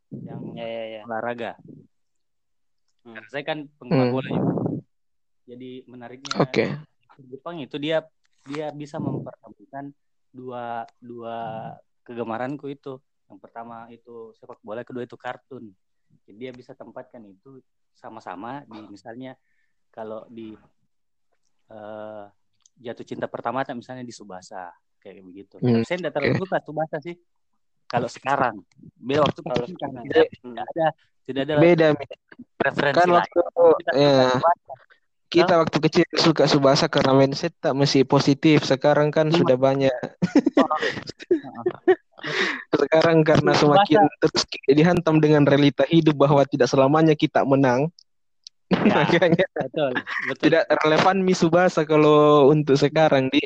yang 0.10 0.41
ya, 0.58 0.66
ya, 0.66 0.84
ya. 1.00 1.02
olahraga 1.06 1.52
hmm. 3.06 3.14
Karena 3.14 3.30
saya 3.30 3.43
kan 3.45 3.60
penggemar 3.78 4.08
hmm. 4.10 4.16
bola 4.16 4.30
juga 4.30 4.54
jadi 5.50 5.72
menariknya 5.89 6.34
okay. 6.38 6.78
Jepang 7.20 7.60
itu 7.60 7.76
dia 7.82 8.06
dia 8.47 8.72
bisa 8.72 9.02
mempertemukan 9.02 9.91
dua 10.30 10.86
dua 11.02 11.38
kegemaranku 12.06 12.70
itu 12.70 13.02
yang 13.30 13.38
pertama 13.38 13.89
itu 13.93 14.34
sepak 14.38 14.62
bola 14.62 14.82
kedua 14.86 15.06
itu 15.06 15.18
kartun 15.18 15.74
jadi 16.26 16.50
dia 16.50 16.52
bisa 16.54 16.74
tempatkan 16.74 17.22
itu 17.26 17.62
sama-sama 17.93 18.64
di 18.66 18.80
misalnya 18.89 19.38
kalau 19.89 20.26
di 20.30 20.54
uh, 21.70 22.26
jatuh 22.80 23.06
cinta 23.06 23.28
pertama 23.28 23.62
misalnya 23.76 24.08
di 24.08 24.16
Subasa 24.16 24.72
kayak 25.00 25.24
begitu. 25.24 25.56
Hmm. 25.60 25.84
saya 25.84 26.00
tidak 26.00 26.14
terlalu 26.16 26.36
suka 26.42 26.58
Subasa 26.64 26.98
sih. 27.04 27.16
Kalau 27.90 28.10
sekarang 28.10 28.62
beda 29.02 29.26
waktu 29.26 29.40
kalau 29.42 29.66
sekarang 29.66 30.04
tidak, 30.06 30.26
tidak 30.30 30.66
ada 30.76 30.88
tidak 31.26 31.42
ada 31.46 31.56
beda 31.58 31.88
preferensi 32.58 33.00
kan 33.02 33.10
waktu 33.10 33.42
ya 33.98 34.38
kita 35.30 35.62
waktu 35.62 35.78
kecil 35.78 36.06
suka 36.18 36.50
Subasa 36.50 36.90
karena 36.90 37.14
mindset 37.14 37.54
tak 37.62 37.78
masih 37.78 38.02
positif. 38.02 38.66
Sekarang 38.66 39.14
kan 39.14 39.30
sudah 39.30 39.62
banyak. 39.62 39.94
Sekarang 42.82 43.22
karena 43.22 43.54
semakin 43.54 44.10
terus 44.18 44.42
dihantam 44.66 45.22
dengan 45.22 45.46
realita 45.46 45.86
hidup 45.86 46.18
bahwa 46.18 46.42
tidak 46.50 46.66
selamanya 46.66 47.14
kita 47.14 47.46
menang. 47.46 47.94
Ya, 48.86 48.96
Makanya 49.04 49.46
betul, 49.56 49.92
betul. 50.30 50.44
tidak 50.48 50.64
relevan 50.84 51.18
Mi 51.24 51.34
Subasa 51.36 51.84
kalau 51.84 52.48
untuk 52.48 52.80
sekarang 52.80 53.28
di. 53.28 53.44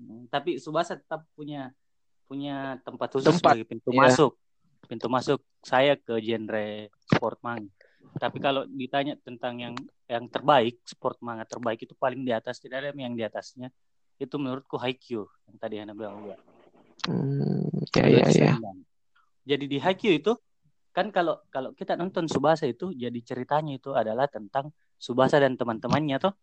Hmm, 0.00 0.24
tapi 0.32 0.56
Subasa 0.56 0.96
tetap 0.96 1.26
punya 1.36 1.68
punya 2.24 2.78
tempat 2.86 3.10
khusus 3.10 3.28
tempat. 3.28 3.58
sebagai 3.58 3.66
pintu 3.68 3.90
ya. 3.92 4.08
masuk. 4.08 4.32
Pintu 4.88 5.06
masuk 5.12 5.40
saya 5.60 5.98
ke 5.98 6.16
genre 6.24 6.88
sport 7.10 7.38
man. 7.44 7.68
Tapi 8.16 8.38
kalau 8.42 8.64
ditanya 8.66 9.14
tentang 9.20 9.60
yang 9.60 9.74
yang 10.10 10.26
terbaik, 10.26 10.82
sport 10.82 11.20
manga 11.22 11.46
terbaik 11.46 11.84
itu 11.86 11.94
paling 11.94 12.26
di 12.26 12.32
atas, 12.34 12.58
tidak 12.58 12.82
ada 12.82 12.90
yang 12.96 13.14
di 13.14 13.22
atasnya. 13.22 13.70
Itu 14.18 14.40
menurutku 14.40 14.80
Haikyuu 14.80 15.26
yang 15.46 15.56
tadi 15.60 15.78
Anda 15.78 15.94
bilang 15.94 16.24
juga. 16.24 16.36
Hmm, 17.06 17.68
ya, 17.94 18.06
ya, 18.08 18.26
ya. 18.32 18.52
Jadi 19.46 19.64
di 19.70 19.78
Haikyuu 19.78 20.14
itu 20.20 20.32
kan 21.00 21.08
kalau 21.08 21.40
kalau 21.48 21.72
kita 21.72 21.96
nonton 21.96 22.28
Subasa 22.28 22.68
itu 22.68 22.92
jadi 22.92 23.16
ceritanya 23.24 23.80
itu 23.80 23.96
adalah 23.96 24.28
tentang 24.28 24.68
Subasa 25.00 25.40
dan 25.40 25.56
teman-temannya 25.56 26.20
tuh 26.20 26.34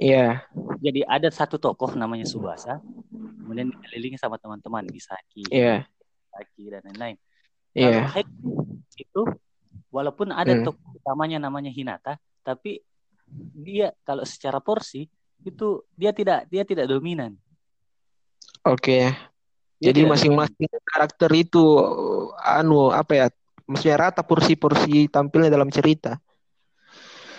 Iya. 0.00 0.48
Jadi 0.80 1.04
ada 1.04 1.28
satu 1.28 1.60
tokoh 1.60 1.92
namanya 1.92 2.24
Subasa, 2.24 2.80
kemudian 3.12 3.68
dikelilingi 3.68 4.16
sama 4.16 4.40
teman-teman 4.40 4.88
Misaki, 4.88 5.44
Iya. 5.52 5.84
Misaki 5.84 6.62
dan 6.72 6.80
lain-lain. 6.88 7.16
Iya. 7.76 7.84
Kalau 7.84 8.08
Haikyuu 8.16 8.62
itu 8.96 9.22
walaupun 9.92 10.32
ada 10.32 10.56
Hmm. 10.56 10.64
tokoh 10.72 10.96
utamanya 10.96 11.36
namanya 11.42 11.68
Hinata, 11.68 12.16
tapi 12.40 12.80
dia 13.52 13.92
kalau 14.06 14.24
secara 14.24 14.56
porsi 14.62 15.04
itu 15.44 15.84
dia 15.92 16.16
tidak 16.16 16.48
dia 16.48 16.64
tidak 16.64 16.88
dominan. 16.88 17.36
Oke. 18.64 19.12
Dia 19.80 19.92
Jadi 19.92 20.00
masing-masing 20.04 20.68
karakter 20.84 21.30
itu 21.36 21.60
anu 22.40 22.88
apa 22.88 23.12
ya? 23.16 23.26
Maksudnya 23.70 23.96
rata 23.96 24.26
porsi-porsi 24.26 25.06
tampilnya 25.06 25.50
dalam 25.54 25.70
cerita. 25.70 26.18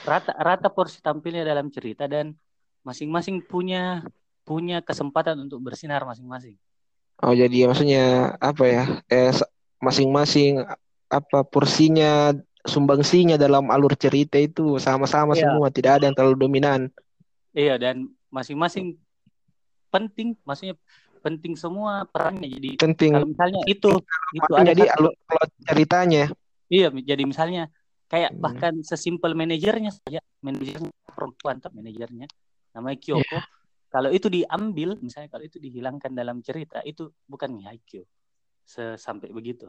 rata 0.02 0.34
rata 0.34 0.68
porsi 0.74 0.98
tampilnya 0.98 1.46
dalam 1.46 1.70
cerita 1.70 2.10
dan 2.10 2.34
masing-masing 2.82 3.46
punya 3.46 4.02
punya 4.42 4.82
kesempatan 4.82 5.46
untuk 5.46 5.62
bersinar 5.62 6.02
masing-masing. 6.08 6.58
Oh, 7.22 7.38
jadi 7.38 7.70
maksudnya 7.70 8.34
apa 8.42 8.64
ya? 8.66 8.84
Eh 9.06 9.30
masing-masing 9.78 10.66
apa 11.06 11.46
porsinya 11.46 12.34
sumbangsinya 12.66 13.38
dalam 13.38 13.70
alur 13.70 13.94
cerita 13.94 14.42
itu 14.42 14.82
sama-sama 14.82 15.38
Iya. 15.38 15.46
semua, 15.46 15.70
tidak 15.70 16.02
ada 16.02 16.10
yang 16.10 16.18
terlalu 16.18 16.38
dominan. 16.50 16.90
Iya 17.54 17.78
dan 17.78 18.10
masing-masing 18.34 18.98
penting, 19.92 20.34
maksudnya 20.48 20.74
penting 21.22 21.54
semua 21.56 22.04
perannya. 22.10 22.50
Jadi 22.50 22.82
Penting. 22.82 23.14
kalau 23.14 23.28
misalnya 23.30 23.62
itu 23.70 23.90
itu 24.34 24.52
ada 24.58 24.74
Jadi 24.74 24.84
alur 24.90 25.14
plot 25.26 25.50
ceritanya. 25.70 26.24
iya 26.68 26.88
jadi 26.90 27.24
misalnya 27.24 27.70
kayak 28.10 28.36
Hmm. 28.36 28.42
bahkan 28.44 28.74
sesimpel 28.84 29.32
manajernya 29.38 29.96
saja, 29.96 30.20
manajernya 30.44 30.92
perempuan 31.08 31.62
tuh 31.64 31.72
manajernya 31.72 32.28
namanya 32.76 32.98
Kyoko. 33.00 33.40
Iya. 33.40 33.42
Kalau 33.92 34.08
itu 34.08 34.32
diambil, 34.32 34.96
misalnya 35.04 35.28
kalau 35.28 35.44
itu 35.44 35.60
dihilangkan 35.60 36.16
dalam 36.16 36.40
cerita, 36.40 36.80
itu 36.88 37.12
bukan. 37.28 37.60
Se- 38.64 38.96
Sampai 38.96 39.36
begitu. 39.36 39.68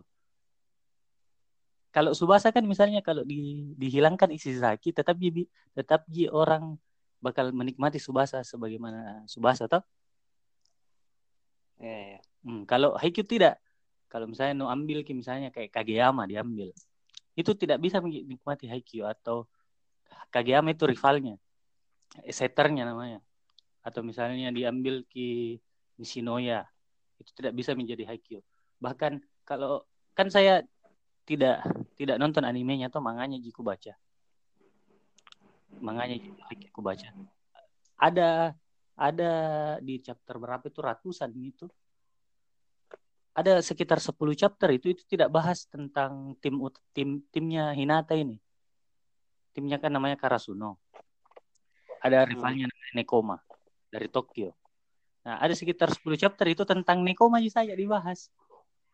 Kalau 1.91 2.15
Subasa 2.15 2.55
kan 2.55 2.63
misalnya 2.65 3.03
kalau 3.03 3.27
di, 3.27 3.75
dihilangkan 3.77 4.31
Isizaki, 4.31 4.95
tetap 4.95 5.19
jadi 5.19 5.45
tetap 5.75 6.07
ji 6.07 6.31
orang 6.31 6.79
bakal 7.19 7.51
menikmati 7.51 7.99
Subasa 7.99 8.47
sebagaimana 8.47 9.27
Subasa 9.27 9.67
toh. 9.67 9.83
Iya, 11.81 11.99
iya. 12.17 12.21
Hmm, 12.43 12.63
kalau 12.67 12.99
Haikyuu 12.99 13.27
tidak. 13.27 13.63
Kalau 14.11 14.29
misalnya 14.29 14.53
no 14.59 14.69
ambil 14.69 15.01
misalnya 15.09 15.49
kayak 15.49 15.73
Kageyama 15.73 16.29
diambil. 16.29 16.69
Itu 17.33 17.57
tidak 17.57 17.81
bisa 17.81 18.03
menikmati 18.05 18.69
Haikyuu 18.69 19.09
atau 19.09 19.49
Kageyama 20.29 20.77
itu 20.77 20.85
rivalnya. 20.85 21.41
Setternya 22.29 22.85
namanya. 22.85 23.25
Atau 23.81 24.05
misalnya 24.05 24.53
diambil 24.53 25.07
ki 25.09 25.57
Nishinoya. 25.97 26.69
Itu 27.17 27.31
tidak 27.33 27.57
bisa 27.57 27.73
menjadi 27.73 28.05
Haikyuu. 28.05 28.43
Bahkan 28.83 29.23
kalau 29.49 29.87
kan 30.13 30.29
saya 30.29 30.67
tidak 31.25 31.65
tidak 31.97 32.19
nonton 32.19 32.43
animenya 32.43 32.91
atau 32.91 33.01
manganya 33.01 33.39
Jiku 33.39 33.63
baca. 33.63 33.95
Manganya 35.81 36.19
Jiku 36.53 36.83
baca. 36.85 37.09
Ada 37.97 38.59
ada 38.97 39.33
di 39.81 39.99
chapter 40.01 40.37
berapa 40.37 40.65
itu 40.69 40.81
ratusan 40.85 41.33
itu 41.37 41.67
ada 43.33 43.65
sekitar 43.65 43.97
10 43.97 44.13
chapter 44.37 44.69
itu 44.77 44.93
itu 44.93 45.03
tidak 45.09 45.33
bahas 45.33 45.65
tentang 45.65 46.37
tim 46.45 46.61
tim 46.93 47.25
timnya 47.33 47.73
Hinata 47.73 48.13
ini. 48.13 48.37
Timnya 49.57 49.81
kan 49.81 49.93
namanya 49.93 50.21
Karasuno. 50.21 50.77
Ada 52.05 52.29
rivalnya 52.29 52.69
namanya 52.69 52.93
Nekoma 52.97 53.37
dari 53.89 54.09
Tokyo. 54.09 54.53
Nah, 55.25 55.39
ada 55.41 55.55
sekitar 55.57 55.89
10 55.93 56.03
chapter 56.21 56.45
itu 56.49 56.65
tentang 56.69 57.01
Nekoma 57.01 57.41
aja 57.41 57.63
saja 57.63 57.73
dibahas. 57.73 58.29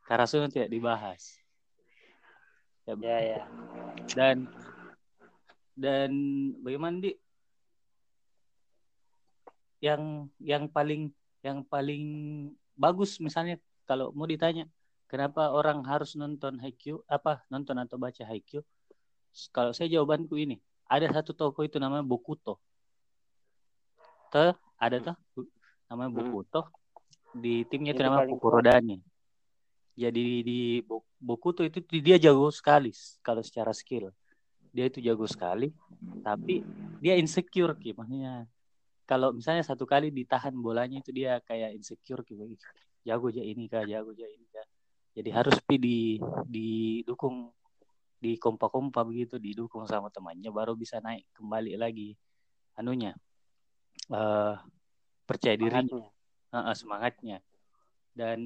Karasuno 0.06 0.46
tidak 0.46 0.70
dibahas. 0.70 1.38
Ya, 2.86 2.94
Ya, 2.96 3.18
ya. 3.20 3.40
dan 4.16 4.48
dan 5.76 6.10
bagaimana 6.64 7.04
di 7.04 7.12
yang 9.78 10.26
yang 10.42 10.66
paling 10.66 11.10
yang 11.42 11.62
paling 11.62 12.04
bagus 12.74 13.22
misalnya 13.22 13.62
kalau 13.86 14.10
mau 14.12 14.26
ditanya 14.26 14.66
kenapa 15.06 15.54
orang 15.54 15.82
harus 15.86 16.18
nonton 16.18 16.58
Haikyuu 16.58 17.02
apa 17.06 17.42
nonton 17.48 17.78
atau 17.78 17.96
baca 17.96 18.22
Haikyuu? 18.26 18.66
Kalau 19.54 19.70
saya 19.70 19.86
jawabanku 19.88 20.34
ini 20.34 20.58
ada 20.90 21.06
satu 21.14 21.30
toko 21.36 21.62
itu 21.62 21.78
namanya 21.78 22.02
Bokuto. 22.02 22.58
Tuh, 24.28 24.52
ada 24.76 24.96
tuh? 25.00 25.16
Namanya 25.88 26.10
Hmm. 26.10 26.18
Bokuto. 26.20 26.60
Di 27.32 27.62
timnya 27.68 27.94
itu 27.94 28.02
Itu 28.02 28.08
namanya 28.08 28.28
Kukurodani 28.28 28.98
jadi 29.98 30.26
di 30.46 30.78
Bo- 30.86 31.02
Bokuto 31.18 31.66
itu 31.66 31.82
dia 31.98 32.14
jago 32.22 32.46
sekali 32.54 32.94
kalau 33.18 33.42
secara 33.42 33.74
skill. 33.74 34.14
Dia 34.70 34.86
itu 34.86 35.02
jago 35.02 35.26
sekali 35.26 35.74
tapi 36.22 36.62
dia 37.02 37.18
insecure 37.18 37.74
Ki. 37.74 37.90
maksudnya 37.98 38.46
kalau 39.08 39.32
misalnya 39.32 39.64
satu 39.64 39.88
kali 39.88 40.12
ditahan 40.12 40.52
bolanya 40.52 41.00
itu 41.00 41.10
dia 41.16 41.40
kayak 41.40 41.72
insecure 41.80 42.20
gitu. 42.28 42.44
"Ih, 42.44 42.60
jago 43.08 43.32
aja 43.32 43.40
ini 43.40 43.64
kah 43.64 43.88
jago 43.88 44.12
aja 44.12 44.28
ini 44.28 44.46
kah. 44.52 44.66
Jadi 45.16 45.30
harus 45.32 45.56
pi 45.64 45.80
di 45.80 46.20
didukung 46.44 47.48
di 48.20 48.36
kompa-kompa 48.36 49.00
begitu 49.08 49.40
didukung 49.40 49.88
sama 49.88 50.12
temannya 50.12 50.52
baru 50.52 50.76
bisa 50.76 51.00
naik 51.00 51.24
kembali 51.32 51.80
lagi. 51.80 52.12
Anunya 52.76 53.16
eh 54.12 54.54
percaya 55.24 55.56
dirinya 55.56 55.88
Semangatnya. 55.88 56.16
Heeh, 56.48 56.74
semangatnya. 56.76 57.38
Dan 58.12 58.38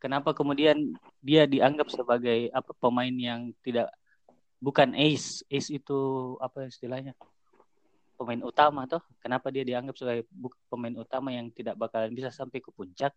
kenapa 0.00 0.32
kemudian 0.32 0.96
dia 1.20 1.44
dianggap 1.44 1.88
sebagai 1.92 2.48
apa 2.52 2.72
pemain 2.76 3.12
yang 3.12 3.52
tidak 3.60 3.92
bukan 4.60 4.96
ace. 4.96 5.44
Ace 5.52 5.68
itu 5.72 6.00
apa 6.40 6.68
istilahnya 6.68 7.12
pemain 8.14 8.40
utama 8.42 8.86
toh. 8.86 9.02
Kenapa 9.20 9.50
dia 9.50 9.66
dianggap 9.66 9.94
sebagai 9.98 10.24
pemain 10.70 10.94
utama 10.94 11.34
yang 11.34 11.50
tidak 11.50 11.74
bakalan 11.78 12.14
bisa 12.14 12.30
sampai 12.30 12.62
ke 12.62 12.70
puncak? 12.70 13.12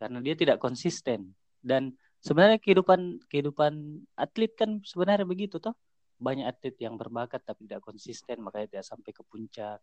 Karena 0.00 0.18
dia 0.24 0.34
tidak 0.34 0.58
konsisten. 0.58 1.32
Dan 1.58 1.94
sebenarnya 2.22 2.58
kehidupan 2.58 3.28
kehidupan 3.28 4.02
atlet 4.16 4.52
kan 4.56 4.80
sebenarnya 4.82 5.26
begitu 5.28 5.60
toh. 5.60 5.76
Banyak 6.18 6.50
atlet 6.50 6.74
yang 6.82 6.98
berbakat 6.98 7.46
tapi 7.46 7.70
tidak 7.70 7.84
konsisten 7.84 8.42
makanya 8.42 8.66
tidak 8.78 8.86
sampai 8.88 9.10
ke 9.14 9.22
puncak. 9.22 9.78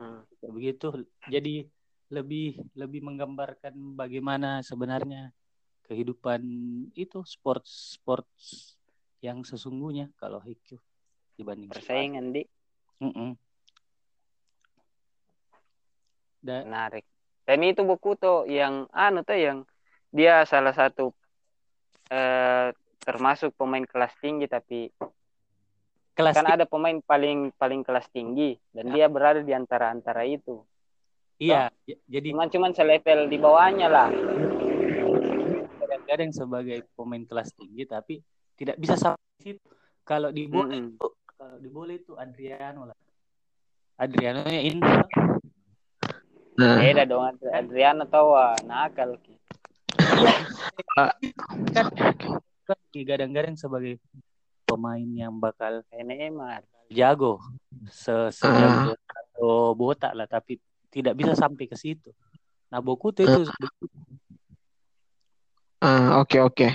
Hmm. 0.00 0.26
Begitu. 0.42 1.06
Jadi 1.30 1.68
lebih 2.12 2.60
lebih 2.76 3.00
menggambarkan 3.00 3.96
bagaimana 3.96 4.60
sebenarnya 4.60 5.32
kehidupan 5.88 6.42
itu 6.92 7.24
sports 7.24 7.96
sports 7.96 8.76
yang 9.24 9.40
sesungguhnya 9.46 10.12
kalau 10.20 10.42
Haikyuu 10.42 10.80
dibanding 11.38 11.72
Persaingan, 11.72 12.34
Di. 12.34 12.44
Mm-mm. 13.02 13.34
Dan 16.38 16.70
Menarik. 16.70 17.04
Dan 17.42 17.58
itu 17.66 17.82
buku 17.82 18.14
tuh 18.14 18.46
yang 18.46 18.86
anu 18.94 19.26
tuh 19.26 19.34
yang 19.34 19.58
dia 20.14 20.46
salah 20.46 20.70
satu 20.70 21.10
eh 22.12 22.70
termasuk 23.02 23.50
pemain 23.58 23.82
kelas 23.82 24.14
tinggi 24.22 24.46
tapi 24.46 24.86
kelas 26.14 26.38
kan 26.38 26.46
ada 26.46 26.64
pemain 26.68 27.02
paling 27.02 27.50
paling 27.58 27.82
kelas 27.82 28.06
tinggi 28.14 28.54
dan 28.70 28.94
dia 28.94 29.10
berada 29.10 29.42
di 29.42 29.50
antara 29.50 29.90
antara 29.90 30.22
itu. 30.22 30.62
iya 31.42 31.66
jadi 32.06 32.30
Cuman 32.30 32.46
cuman 32.52 32.70
selevel 32.76 33.26
di 33.26 33.38
bawahnya 33.42 33.88
lah. 33.90 34.08
kadang-kadang 35.82 36.30
sebagai 36.30 36.78
pemain 36.94 37.24
kelas 37.26 37.50
tinggi 37.58 37.82
tapi 37.88 38.14
tidak 38.54 38.76
bisa 38.78 38.94
sampai 38.94 39.26
situ. 39.42 39.58
Kalau 40.02 40.30
di 40.30 40.46
bola 40.46 40.70
Mm-mm. 40.70 40.98
itu 40.98 41.08
kalau 41.42 41.58
di 41.58 41.66
bola 41.66 41.90
itu 41.90 42.14
Adriano 42.14 42.86
lah. 42.86 42.98
Adriano 43.98 44.46
nya 44.46 44.62
Inter. 44.62 45.02
Nah, 46.54 46.78
Beda 46.78 47.02
dong 47.02 47.26
Ad- 47.34 47.50
Adriano 47.50 48.06
tahu 48.06 48.30
ah, 48.38 48.54
nakal. 48.62 49.18
Ki. 49.18 49.34
kan 51.74 51.86
kan 52.62 52.78
digadang-gadang 52.94 53.58
sebagai 53.58 53.98
pemain 54.62 55.02
yang 55.02 55.34
bakal 55.42 55.82
Kayak 55.90 56.06
Neymar. 56.06 56.62
jago 56.92 57.40
se 57.88 58.12
sejago 58.36 58.92
atau 59.00 59.72
botak 59.72 60.12
lah 60.12 60.28
tapi 60.30 60.60
tidak 60.94 61.18
bisa 61.18 61.34
sampai 61.34 61.66
ke 61.66 61.74
situ. 61.74 62.14
Nah 62.70 62.78
Bokuto 62.78 63.24
itu 63.26 63.50
ah, 65.82 66.22
oke 66.22 66.38
oke. 66.38 66.68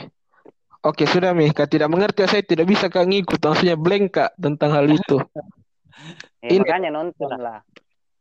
Oke, 0.88 1.04
sudah 1.04 1.36
Mi. 1.36 1.52
Kak 1.52 1.68
tidak 1.68 1.92
mengerti, 1.92 2.24
saya 2.24 2.40
tidak 2.40 2.64
bisa 2.72 2.88
Kak 2.88 3.04
ngikut. 3.12 3.44
Langsungnya 3.44 3.76
blank 3.76 4.16
Kak 4.16 4.32
tentang 4.40 4.72
hal 4.72 4.88
itu. 4.88 5.20
Eh, 6.40 6.56
Ini- 6.56 6.64
makanya 6.64 6.90
nonton 6.96 7.28
lah. 7.36 7.60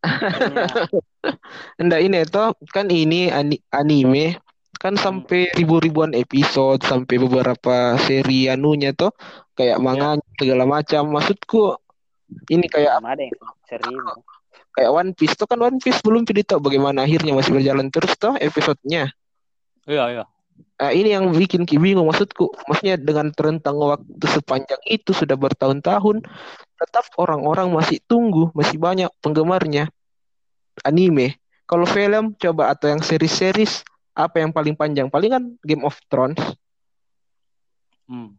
Enggak 1.83 2.01
ini 2.03 2.23
toh 2.31 2.55
kan 2.71 2.87
ini 2.87 3.27
ani- 3.27 3.63
anime 3.75 4.39
kan 4.79 4.95
sampai 4.95 5.51
ribu-ribuan 5.57 6.15
episode 6.15 6.85
sampai 6.85 7.17
beberapa 7.19 7.99
seri 7.99 8.47
anunya 8.47 8.95
toh 8.95 9.11
kayak 9.59 9.79
manga 9.83 10.19
segala 10.39 10.63
macam. 10.67 11.11
Maksudku 11.11 11.75
ini 12.51 12.67
kayak 12.71 13.03
ada 13.03 13.19
yang 13.23 13.35
seribu. 13.67 13.99
kayak 14.77 14.93
One 14.93 15.11
Piece 15.17 15.35
tuh 15.41 15.49
kan 15.49 15.57
One 15.59 15.81
Piece 15.81 16.05
belum 16.05 16.29
jadi 16.29 16.45
tahu 16.45 16.69
bagaimana 16.69 17.09
akhirnya 17.09 17.33
masih 17.33 17.57
berjalan 17.57 17.89
terus 17.89 18.13
toh 18.21 18.37
episodenya. 18.37 19.09
Iya, 19.89 20.05
iya. 20.13 20.25
Nah, 20.77 20.93
ini 20.93 21.09
yang 21.17 21.33
bikin 21.33 21.65
Ki 21.65 21.81
bingung 21.81 22.05
maksudku. 22.05 22.53
Maksudnya 22.69 23.01
dengan 23.01 23.33
rentang 23.33 23.81
waktu 23.81 24.27
sepanjang 24.29 24.81
itu 24.85 25.17
sudah 25.17 25.33
bertahun-tahun 25.33 26.21
tetap 26.77 27.09
orang-orang 27.17 27.73
masih 27.73 27.97
tunggu, 28.05 28.53
masih 28.53 28.77
banyak 28.77 29.09
penggemarnya 29.25 29.89
anime. 30.85 31.41
Kalau 31.65 31.89
film 31.89 32.37
coba 32.37 32.77
atau 32.77 32.93
yang 32.93 33.01
series-series 33.01 33.81
apa 34.13 34.45
yang 34.45 34.53
paling 34.53 34.77
panjang? 34.77 35.09
Paling 35.09 35.31
kan 35.33 35.43
Game 35.65 35.83
of 35.83 35.97
Thrones. 36.13 36.39
Hmm. 38.05 38.37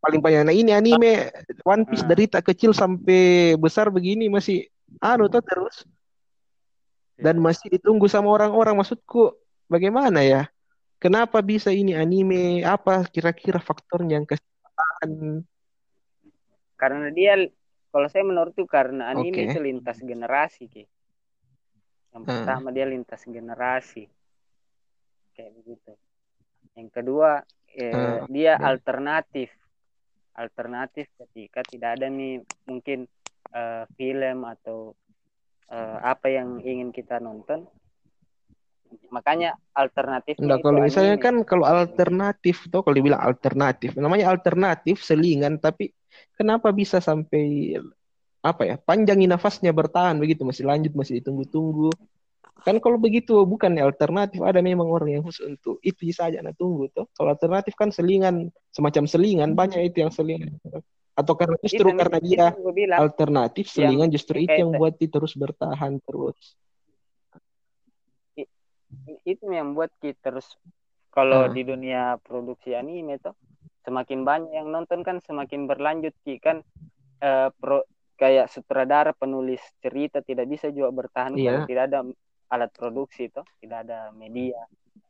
Paling 0.00 0.20
panjang. 0.24 0.48
Nah, 0.48 0.56
ini 0.56 0.72
anime 0.72 1.28
One 1.60 1.84
Piece 1.84 2.02
Hmm. 2.02 2.10
dari 2.10 2.24
tak 2.24 2.48
kecil 2.48 2.72
sampai 2.72 3.52
besar 3.60 3.92
begini 3.92 4.32
masih 4.32 4.64
anu 5.04 5.28
tuh 5.28 5.44
terus 5.44 5.84
dan 7.20 7.36
masih 7.40 7.72
ditunggu 7.72 8.08
sama 8.08 8.32
orang-orang 8.32 8.76
maksudku 8.76 9.34
bagaimana 9.66 10.20
ya 10.22 10.48
kenapa 11.02 11.38
bisa 11.44 11.70
ini 11.72 11.92
anime? 11.94 12.64
Apa 12.64 13.06
kira-kira 13.08 13.58
faktornya 13.62 14.20
yang 14.22 14.26
kesalahan 14.28 15.44
karena 16.76 17.08
dia 17.10 17.32
kalau 17.90 18.08
saya 18.12 18.24
menurut 18.28 18.52
tuh 18.52 18.68
karena 18.68 19.08
anime 19.08 19.48
Oke. 19.48 19.56
itu 19.56 19.58
lintas 19.64 19.98
generasi 20.04 20.68
ki. 20.68 20.84
Yang 22.12 22.24
Hmm. 22.28 22.28
pertama 22.28 22.68
dia 22.68 22.84
lintas 22.84 23.24
generasi. 23.24 24.04
Kayak 25.32 25.52
begitu. 25.56 25.92
Yang 26.76 26.88
kedua 26.92 27.30
eh, 27.72 27.96
Hmm, 27.96 28.28
dia 28.28 28.60
oke. 28.60 28.64
alternatif. 28.68 29.48
Alternatif 30.36 31.08
ketika 31.16 31.64
tidak 31.64 31.96
ada 31.96 32.12
nih 32.12 32.44
mungkin 32.68 33.08
eh, 33.56 33.84
film 33.96 34.38
atau 34.44 34.92
eh, 35.72 35.98
apa 36.04 36.28
yang 36.28 36.60
ingin 36.60 36.92
kita 36.92 37.16
nonton 37.16 37.64
makanya 39.10 39.54
alternatifnya 39.72 40.42
Enggak, 40.42 40.58
kalau 40.66 40.78
misalnya 40.82 41.14
anime. 41.16 41.24
kan 41.24 41.34
kalau 41.46 41.64
alternatif 41.64 42.56
tuh 42.68 42.80
kalau 42.82 42.94
dibilang 42.98 43.22
alternatif 43.22 43.94
namanya 43.96 44.28
alternatif 44.30 45.00
selingan 45.00 45.56
tapi 45.62 45.94
kenapa 46.36 46.74
bisa 46.74 46.98
sampai 46.98 47.76
apa 48.46 48.62
ya 48.62 48.76
panjangin 48.78 49.34
nafasnya 49.34 49.74
bertahan 49.74 50.14
begitu? 50.22 50.46
Masih 50.46 50.62
lanjut 50.62 50.94
masih 50.94 51.18
ditunggu-tunggu. 51.18 51.90
Kan 52.62 52.78
kalau 52.78 52.94
begitu 52.94 53.42
bukan 53.42 53.74
ya 53.74 53.82
alternatif. 53.86 54.38
Ada 54.38 54.62
memang 54.62 54.86
orang 54.86 55.18
yang 55.18 55.22
khusus 55.26 55.42
untuk 55.50 55.82
itu 55.82 56.14
saja 56.14 56.38
nah 56.42 56.54
tunggu 56.54 56.86
tuh 56.94 57.10
kalau 57.14 57.34
alternatif 57.34 57.74
kan 57.74 57.90
selingan 57.90 58.54
semacam 58.70 59.04
selingan 59.10 59.50
banyak 59.58 59.90
itu 59.90 60.06
yang 60.06 60.14
selingan. 60.14 60.62
Atau 61.18 61.34
karena 61.34 61.56
justru 61.64 61.90
Itu- 61.90 61.98
karena 61.98 62.18
itu 62.22 62.26
dia 62.30 62.46
alternatif 63.00 63.64
Yang 63.66 63.74
selingan 63.74 64.08
justru 64.14 64.36
itu 64.46 64.56
yang 64.62 64.70
buat 64.78 64.94
dia 64.94 65.10
terus 65.10 65.32
bertahan 65.34 65.98
terus 66.06 66.38
itu 69.24 69.44
yang 69.48 69.74
buat 69.74 69.90
kita 69.98 70.30
terus 70.32 70.46
kalau 71.10 71.48
Ah. 71.48 71.52
di 71.52 71.62
dunia 71.62 72.20
produksi 72.20 72.74
anime 72.74 73.18
tuh 73.18 73.34
semakin 73.82 74.22
banyak 74.22 74.52
yang 74.52 74.68
nonton 74.68 75.00
kan 75.00 75.22
semakin 75.22 75.64
berlanjut 75.64 76.14
ki 76.22 76.38
kan 76.38 76.60
eh, 77.16 77.48
pro, 77.54 77.82
kayak 78.14 78.52
sutradara 78.52 79.12
penulis 79.12 79.60
cerita 79.80 80.20
tidak 80.20 80.46
bisa 80.46 80.68
juga 80.68 80.92
bertahan 80.92 81.32
Iya. 81.34 81.44
kalau 81.44 81.60
tidak 81.64 81.84
ada 81.88 82.00
alat 82.46 82.70
produksi 82.72 83.28
tuh 83.28 83.44
tidak 83.58 83.88
ada 83.88 84.10
media 84.12 84.60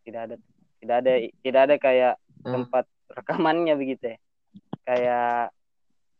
tidak 0.02 0.20
ada 0.30 0.34
tidak 0.78 0.96
ada 1.02 1.12
tidak 1.42 1.60
ada 1.66 1.74
kayak 1.76 2.14
Ah. 2.46 2.52
tempat 2.54 2.84
rekamannya 3.10 3.74
begitu 3.74 4.14
ya 4.14 4.18
kayak 4.86 5.50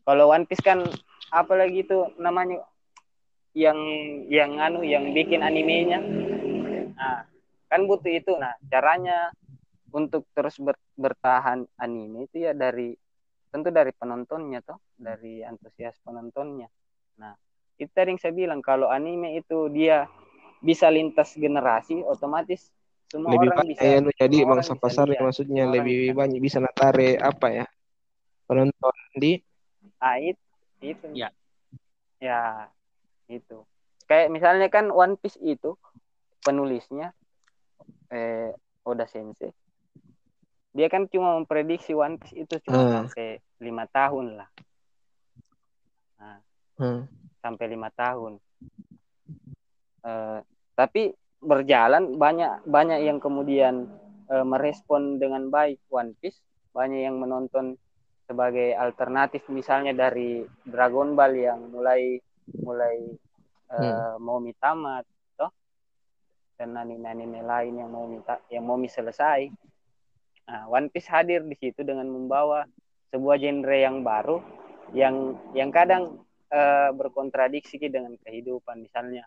kalau 0.02 0.30
One 0.30 0.44
Piece 0.44 0.62
kan 0.62 0.82
apalagi 1.30 1.82
itu 1.82 2.10
namanya 2.18 2.62
yang 3.54 3.78
yang 4.26 4.58
anu 4.58 4.82
yang 4.82 5.10
bikin 5.10 5.40
animenya 5.40 6.02
nah 6.94 7.24
kan 7.66 7.84
butuh 7.86 8.12
itu. 8.12 8.32
Nah 8.38 8.54
caranya 8.70 9.30
untuk 9.94 10.26
terus 10.34 10.58
ber- 10.58 10.80
bertahan 10.98 11.64
anime 11.78 12.26
itu 12.26 12.46
ya 12.46 12.52
dari 12.52 12.94
tentu 13.50 13.70
dari 13.72 13.94
penontonnya 13.94 14.60
toh 14.60 14.78
dari 14.98 15.40
antusias 15.46 15.96
penontonnya. 16.02 16.68
Nah 17.18 17.32
itu 17.76 17.90
tadi 17.92 18.12
yang 18.16 18.20
saya 18.20 18.34
bilang 18.34 18.60
kalau 18.64 18.88
anime 18.88 19.36
itu 19.38 19.68
dia 19.72 20.08
bisa 20.60 20.88
lintas 20.88 21.36
generasi 21.36 22.00
otomatis 22.02 22.72
semua 23.06 23.38
lebih 23.38 23.48
orang 23.54 23.58
banyak 23.62 23.70
bisa 23.78 23.82
ya, 23.86 23.98
jadi 24.26 24.36
mangsa 24.42 24.74
bisa 24.74 24.82
pasarnya 24.82 25.12
lihat, 25.14 25.26
maksudnya 25.30 25.62
semua 25.62 25.74
lebih 25.78 25.98
bisa- 26.02 26.16
banyak 26.18 26.40
bisa 26.42 26.58
natare 26.58 27.08
apa 27.22 27.46
ya 27.54 27.66
penonton 28.50 28.94
di 29.14 29.32
ah 30.02 30.16
itu 30.18 30.42
itu. 30.82 31.06
Ya. 31.16 31.28
ya 32.20 32.68
itu. 33.30 33.64
Kayak 34.06 34.28
misalnya 34.30 34.68
kan 34.70 34.92
One 34.92 35.18
Piece 35.18 35.38
itu 35.42 35.74
penulisnya 36.44 37.10
eh 38.10 38.50
Oda 38.86 39.04
Sensei 39.08 39.50
dia 40.76 40.92
kan 40.92 41.08
cuma 41.08 41.40
memprediksi 41.40 41.96
One 41.96 42.20
Piece 42.20 42.36
itu 42.36 42.54
cuma 42.68 42.76
Ah. 42.76 42.90
sampai 43.08 43.40
lima 43.64 43.88
tahun 43.88 44.26
lah. 44.36 44.48
Hmm. 46.76 47.08
sampai 47.40 47.72
lima 47.72 47.88
tahun. 47.88 48.36
Eh, 50.04 50.38
tapi 50.76 51.16
berjalan 51.40 52.20
banyak 52.20 52.68
banyak 52.68 53.00
yang 53.00 53.16
kemudian 53.16 53.88
eh, 54.28 54.44
merespon 54.44 55.16
dengan 55.16 55.48
baik 55.48 55.80
One 55.88 56.12
Piece. 56.20 56.36
Banyak 56.76 57.00
yang 57.08 57.16
menonton 57.16 57.80
sebagai 58.28 58.76
alternatif 58.76 59.48
misalnya 59.48 59.96
dari 59.96 60.44
Dragon 60.68 61.16
Ball 61.16 61.32
yang 61.32 61.72
mulai 61.72 62.20
mulai 62.60 62.96
eh, 63.72 64.14
mau 64.20 64.36
tamat 64.60 65.08
dan 66.56 66.72
anime-anime 66.74 67.44
lain 67.44 67.76
yang 67.76 67.90
mau 67.92 68.08
minta 68.08 68.40
yang 68.48 68.64
mau 68.64 68.80
selesai. 68.80 69.52
Nah, 70.46 70.62
One 70.72 70.88
Piece 70.88 71.10
hadir 71.12 71.44
di 71.44 71.54
situ 71.58 71.84
dengan 71.84 72.08
membawa 72.08 72.64
sebuah 73.12 73.36
genre 73.38 73.76
yang 73.76 74.00
baru 74.00 74.40
yang 74.96 75.36
yang 75.52 75.70
kadang 75.70 76.24
eh, 76.48 76.90
berkontradiksi 76.94 77.76
dengan 77.90 78.16
kehidupan. 78.22 78.82
Misalnya 78.86 79.26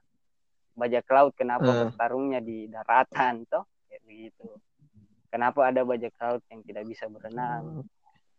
bajak 0.73 1.05
laut 1.11 1.35
kenapa 1.35 1.67
Eh. 1.67 1.77
bertarungnya 1.91 2.39
di 2.39 2.65
daratan 2.71 3.43
toh? 3.45 3.67
Kayak 3.91 4.03
begitu. 4.07 4.47
Kenapa 5.29 5.69
ada 5.69 5.85
bajak 5.85 6.15
laut 6.17 6.41
yang 6.49 6.63
tidak 6.65 6.87
bisa 6.89 7.05
berenang? 7.11 7.83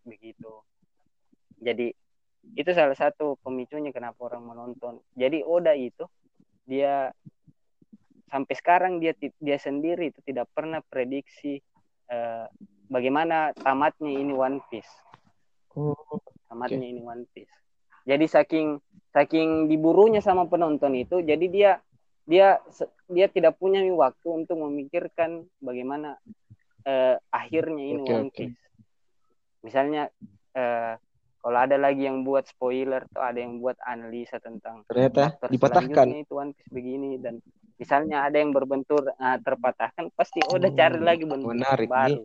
Begitu. 0.03 0.51
Jadi 1.61 1.93
itu 2.57 2.71
salah 2.73 2.97
satu 2.97 3.37
pemicunya 3.45 3.93
kenapa 3.93 4.17
orang 4.33 4.49
menonton. 4.49 5.05
Jadi 5.13 5.45
Oda 5.45 5.77
itu 5.77 6.09
dia 6.65 7.13
sampai 8.31 8.55
sekarang 8.55 8.93
dia 9.03 9.13
dia 9.19 9.59
sendiri 9.59 10.15
itu 10.15 10.23
tidak 10.23 10.47
pernah 10.55 10.79
prediksi 10.87 11.59
eh, 12.09 12.47
bagaimana 12.87 13.51
tamatnya 13.59 14.15
ini 14.15 14.33
One 14.33 14.63
Piece 14.71 15.11
Oh, 15.79 15.95
tamatnya 16.51 16.83
ini 16.83 17.03
One 17.03 17.27
Piece. 17.31 17.53
Jadi 18.03 18.27
saking 18.27 18.81
saking 19.15 19.71
diburunya 19.71 20.19
sama 20.19 20.51
penonton 20.51 20.99
itu, 20.99 21.23
jadi 21.23 21.47
dia 21.47 21.73
dia 22.27 22.59
dia 23.07 23.27
tidak 23.31 23.59
punya 23.59 23.83
waktu 23.95 24.29
untuk 24.29 24.59
memikirkan 24.59 25.47
bagaimana 25.63 26.19
eh, 26.83 27.17
akhirnya 27.31 27.85
ini 27.87 28.03
Oke, 28.03 28.15
One. 28.15 28.31
Piece. 28.35 28.63
Misalnya 29.63 30.11
eh, 30.59 30.95
kalau 31.41 31.59
ada 31.59 31.77
lagi 31.81 32.05
yang 32.05 32.23
buat 32.23 32.45
spoiler 32.47 33.09
atau 33.11 33.23
ada 33.25 33.41
yang 33.41 33.59
buat 33.59 33.77
analisa 33.83 34.37
tentang 34.39 34.85
ternyata 34.85 35.41
dipatahkan. 35.49 36.07
itu 36.21 36.33
One 36.37 36.53
Piece 36.53 36.69
begini 36.69 37.17
dan 37.17 37.41
misalnya 37.81 38.29
ada 38.29 38.37
yang 38.37 38.53
berbentur 38.53 39.09
ah, 39.17 39.41
terpatahkan 39.41 40.13
pasti 40.13 40.45
udah 40.45 40.69
cari 40.77 41.01
Hmm, 41.01 41.07
lagi 41.09 41.25
bentuk 41.25 41.49
menarik 41.57 41.89
yang 41.89 41.89
nih. 41.89 42.21
baru. 42.21 42.25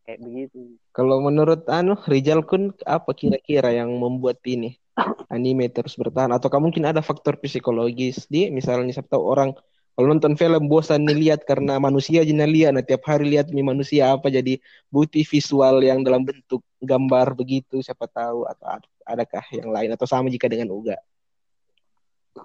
Kayak 0.00 0.20
begitu. 0.24 0.60
Kalau 0.96 1.16
menurut 1.20 1.68
anu 1.68 1.94
Rizal 2.08 2.40
Kun 2.48 2.72
apa 2.88 3.12
kira-kira 3.12 3.70
yang 3.76 3.92
membuat 4.00 4.40
ini 4.48 4.74
anime 5.34 5.68
terus 5.68 5.94
bertahan? 6.00 6.32
Atau 6.32 6.48
mungkin 6.56 6.88
ada 6.88 7.04
faktor 7.04 7.36
psikologis? 7.36 8.24
Di 8.26 8.48
misalnya 8.48 8.90
siapa 8.96 9.12
tahu 9.12 9.22
orang 9.22 9.50
kalau 9.94 10.06
nonton 10.16 10.32
film 10.38 10.64
bosan 10.70 11.04
nih 11.04 11.28
lihat 11.28 11.44
karena 11.44 11.76
manusia 11.76 12.22
aja 12.22 12.32
lihat. 12.32 12.72
Nah 12.72 12.84
tiap 12.84 13.04
hari 13.04 13.36
lihat 13.36 13.52
nih 13.52 13.66
manusia 13.66 14.14
apa 14.14 14.32
jadi 14.32 14.56
butuh 14.88 15.20
visual 15.26 15.82
yang 15.84 16.00
dalam 16.00 16.24
bentuk 16.24 16.64
gambar 16.80 17.36
begitu 17.36 17.82
siapa 17.84 18.08
tahu. 18.08 18.48
Atau 18.48 18.66
ad- 18.70 18.90
adakah 19.04 19.44
yang 19.52 19.68
lain? 19.68 19.90
Atau 19.92 20.08
sama 20.08 20.32
jika 20.32 20.48
dengan 20.48 20.72
Uga? 20.72 20.96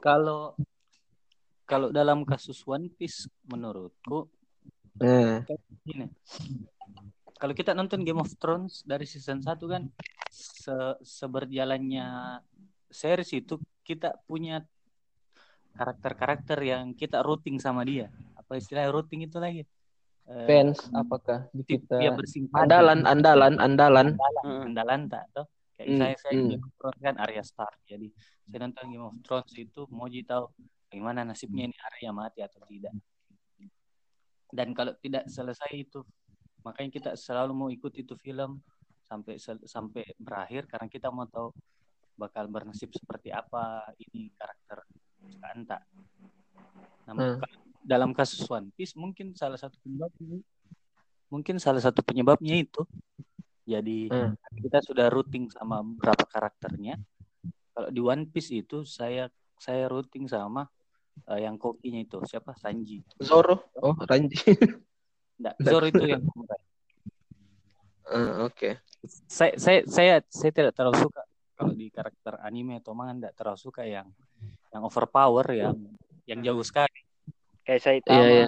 Kalau 0.01 0.57
kalau 1.65 1.89
dalam 1.89 2.27
kasus 2.27 2.61
One 2.65 2.91
Piece 2.91 3.29
menurutku 3.47 4.27
nah. 4.99 5.45
Gini. 5.85 6.09
Kalau 7.35 7.53
kita 7.53 7.75
nonton 7.75 8.01
Game 8.03 8.19
of 8.19 8.31
Thrones 8.39 8.81
dari 8.87 9.03
season 9.05 9.43
1 9.43 9.59
kan 9.67 9.83
se 10.31 10.75
seberjalannya 11.03 12.41
series 12.89 13.31
itu 13.37 13.59
kita 13.83 14.17
punya 14.23 14.63
karakter-karakter 15.75 16.57
yang 16.63 16.95
kita 16.95 17.21
rooting 17.21 17.59
sama 17.59 17.83
dia. 17.83 18.07
Apa 18.39 18.57
istilahnya 18.57 18.91
rooting 18.95 19.27
itu 19.27 19.37
lagi? 19.37 19.63
Eh, 20.25 20.47
fans 20.49 20.89
apakah 20.89 21.45
di 21.53 21.61
kita 21.61 22.01
dia 22.01 22.09
bersimpati. 22.09 22.65
andalan 22.65 23.05
andalan 23.05 23.53
andalan 23.61 24.07
Mm. 24.45 24.73
Andalan 24.73 25.01
tak 25.09 25.25
toh? 25.33 25.45
Kayak 25.75 25.87
Hmm, 25.89 25.99
saya 25.99 26.15
saya 26.21 26.33
hmm. 26.37 26.49
Game 26.49 26.63
of 26.63 26.73
Thrones 26.79 26.99
kan 27.03 27.15
Arya 27.19 27.43
Stark. 27.43 27.77
Jadi 27.83 28.07
saya 28.47 28.59
nonton 28.63 28.85
Game 28.89 29.05
of 29.05 29.15
Thrones 29.25 29.53
itu 29.59 29.81
Moji 29.91 30.21
tahu 30.23 30.47
Bagaimana 30.95 31.27
nasibnya 31.27 31.67
ini 31.67 31.75
Arya 31.75 32.15
mati 32.15 32.39
atau 32.39 32.63
tidak. 32.71 32.95
Dan 34.47 34.71
kalau 34.71 34.95
tidak 35.03 35.27
selesai 35.27 35.67
itu, 35.75 35.99
makanya 36.63 36.89
kita 36.93 37.11
selalu 37.19 37.51
mau 37.51 37.67
ikut 37.67 37.91
itu 37.99 38.15
film 38.15 38.63
sampai 39.03 39.35
sampai 39.67 40.03
berakhir 40.15 40.71
karena 40.71 40.87
kita 40.87 41.11
mau 41.11 41.27
tahu 41.27 41.51
bakal 42.15 42.47
bernasib 42.47 42.95
seperti 42.95 43.29
apa 43.29 43.91
ini 43.99 44.31
karakter 44.39 44.87
Anta. 45.41 45.79
Namun 47.05 47.37
Hmm. 47.37 47.41
dalam 47.85 48.11
kasus 48.17 48.41
One 48.49 48.73
Piece 48.73 48.97
mungkin 48.97 49.37
salah 49.37 49.61
satu 49.61 49.77
penyebab 49.85 50.09
mungkin 51.29 51.55
salah 51.61 51.81
satu 51.81 52.01
penyebabnya 52.01 52.57
itu 52.57 52.81
jadi 53.65 54.09
Hmm. 54.13 54.33
kita 54.61 54.81
sudah 54.85 55.09
routing 55.09 55.49
sama 55.49 55.81
beberapa 55.81 56.25
karakternya. 56.29 57.01
Kalau 57.73 57.89
di 57.89 58.01
One 58.01 58.25
Piece 58.29 58.53
itu 58.53 58.85
saya 58.85 59.29
saya 59.57 59.89
routing 59.89 60.29
sama 60.29 60.69
eh, 61.33 61.45
yang 61.47 61.57
kokinya 61.57 62.01
itu 62.01 62.21
siapa 62.29 62.53
Sanji. 62.53 63.01
Zoro. 63.17 63.73
Oh, 63.81 63.97
Ranji. 64.05 64.37
Nggak, 65.41 65.55
Zoro 65.65 65.85
itu 65.89 66.05
yang 66.05 66.21
Eh, 68.05 68.31
Oke. 68.45 68.85
saya 69.25 69.57
saya 69.57 69.81
saya 69.89 70.13
saya 70.29 70.51
tidak 70.53 70.77
terlalu 70.77 71.09
suka 71.09 71.25
kalau 71.57 71.73
di 71.73 71.89
karakter 71.89 72.37
anime 72.45 72.77
atau 72.77 72.93
manga 72.93 73.17
tidak 73.17 73.33
terlalu 73.33 73.59
suka 73.59 73.81
yang 73.81 74.05
yang 74.75 74.83
overpower 74.83 75.47
yang 75.55 75.75
yang 76.27 76.39
jauh 76.43 76.61
sekali. 76.61 76.99
kayak 77.65 77.81
Saitama 77.81 78.19
Iya, 78.19 78.27
iya. 78.29 78.47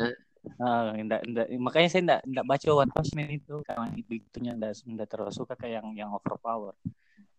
Nah, 0.62 0.94
nggak- 0.96 1.24
nggak- 1.28 1.50
makanya 1.60 1.90
saya 1.90 2.02
tidak 2.06 2.22
tidak 2.24 2.46
baca 2.46 2.70
One 2.72 2.92
Punch 2.94 3.12
Man 3.18 3.30
itu 3.34 3.56
karena 3.66 3.86
itunya 3.98 4.52
tidak 4.56 4.72
tidak 4.78 5.08
terlalu 5.10 5.34
suka 5.34 5.54
kayak 5.58 5.74
yang 5.82 5.88
yang 6.06 6.10
overpower. 6.14 6.78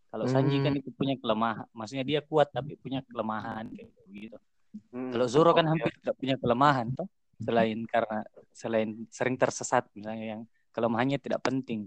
Kalau 0.09 0.25
Sanji 0.25 0.59
kan 0.65 0.73
Hmm. 0.73 0.81
itu 0.81 0.91
punya 0.93 1.15
kelemahan, 1.21 1.69
maksudnya 1.71 2.05
dia 2.05 2.21
kuat 2.25 2.49
tapi 2.49 2.75
punya 2.81 3.05
kelemahan 3.05 3.69
kayak 3.71 3.89
gitu. 4.09 4.39
Hmm. 4.93 5.13
Kalau 5.13 5.27
Zoro 5.29 5.53
kan 5.53 5.69
hampir 5.69 5.93
tidak 6.01 6.17
punya 6.17 6.37
kelemahan 6.41 6.87
toh, 6.97 7.09
selain 7.39 7.79
karena 7.87 8.19
selain 8.51 8.89
sering 9.09 9.37
tersesat 9.39 9.85
misalnya 9.95 10.27
yang 10.37 10.43
kelemahannya 10.75 11.17
tidak 11.21 11.41
penting. 11.45 11.87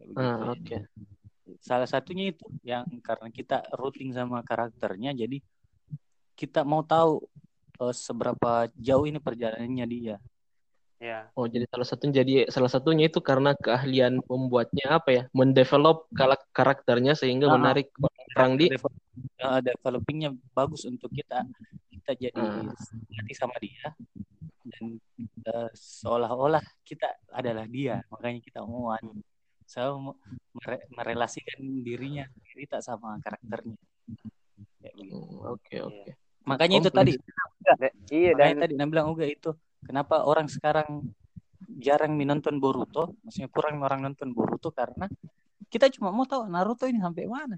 Begitu. 0.00 0.18
Ah, 0.18 0.50
Oke. 0.52 0.76
Salah 1.62 1.86
satunya 1.86 2.32
itu 2.32 2.44
yang 2.66 2.84
karena 3.04 3.28
kita 3.30 3.62
routing 3.76 4.10
sama 4.12 4.42
karakternya 4.42 5.14
jadi 5.14 5.38
kita 6.34 6.64
mau 6.64 6.82
tahu 6.82 7.22
eh, 7.80 7.94
seberapa 7.94 8.68
jauh 8.76 9.04
ini 9.08 9.18
perjalanannya 9.20 9.86
dia. 9.88 10.16
ya 11.02 11.26
Oh, 11.34 11.50
jadi 11.50 11.66
salah 11.66 11.86
satunya 11.88 12.14
jadi 12.22 12.34
salah 12.46 12.70
satunya 12.70 13.10
itu 13.10 13.18
karena 13.18 13.58
keahlian 13.58 14.22
pembuatnya 14.22 15.02
apa 15.02 15.10
ya? 15.10 15.22
Mendevelop 15.34 16.06
karakternya 16.54 17.18
sehingga 17.18 17.50
Ah. 17.50 17.58
menarik 17.58 17.90
orang 18.38 18.54
di 18.54 18.70
eh, 18.70 19.60
developingnya 19.66 20.30
bagus 20.54 20.86
untuk 20.86 21.10
kita 21.10 21.42
kita 21.90 22.12
jadi 22.14 22.38
Ah. 22.38 22.70
hati 23.18 23.34
sama 23.34 23.56
dia 23.58 23.90
dan 24.62 24.84
eh, 25.42 25.70
seolah-olah 25.74 26.62
kita 26.86 27.10
adalah 27.34 27.66
dia 27.66 27.98
makanya 28.12 28.38
kita 28.38 28.60
mau 28.62 28.94
anu. 28.94 29.18
saya 29.66 29.96
mau 29.96 30.12
mere- 30.52 30.84
merelasikan 30.92 31.64
dirinya 31.80 32.28
cerita 32.44 32.84
sama 32.84 33.16
karakternya. 33.24 33.78
Hmm, 34.92 35.48
Oke, 35.48 35.80
makanya 36.48 36.76
itu 36.82 36.90
tadi. 36.90 37.14
Iya 38.10 38.34
makanya 38.34 38.58
dan 38.58 38.62
tadi 38.66 38.74
Nabi 38.74 38.90
bilang 38.90 39.06
juga 39.14 39.26
itu 39.30 39.50
kenapa 39.86 40.26
orang 40.26 40.50
sekarang 40.50 41.06
jarang 41.78 42.18
menonton 42.18 42.58
Boruto? 42.58 43.14
Maksudnya 43.22 43.48
kurang 43.54 43.82
orang 43.86 44.02
nonton 44.02 44.34
Boruto 44.34 44.74
karena 44.74 45.06
kita 45.70 45.86
cuma 45.94 46.10
mau 46.10 46.26
tahu 46.26 46.50
Naruto 46.50 46.90
ini 46.90 46.98
sampai 46.98 47.30
mana. 47.30 47.56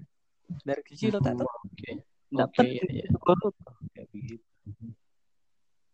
Dari 0.61 0.81
kecil 0.85 1.17
tak 1.17 1.41
tahu. 1.41 1.49
Oke, 1.49 2.05
penting 2.29 2.69
iya, 2.69 2.83
iya. 2.85 3.03
itu 3.09 3.17
Boruto 3.17 3.49
kayak 3.97 4.07
begitu. 4.13 4.45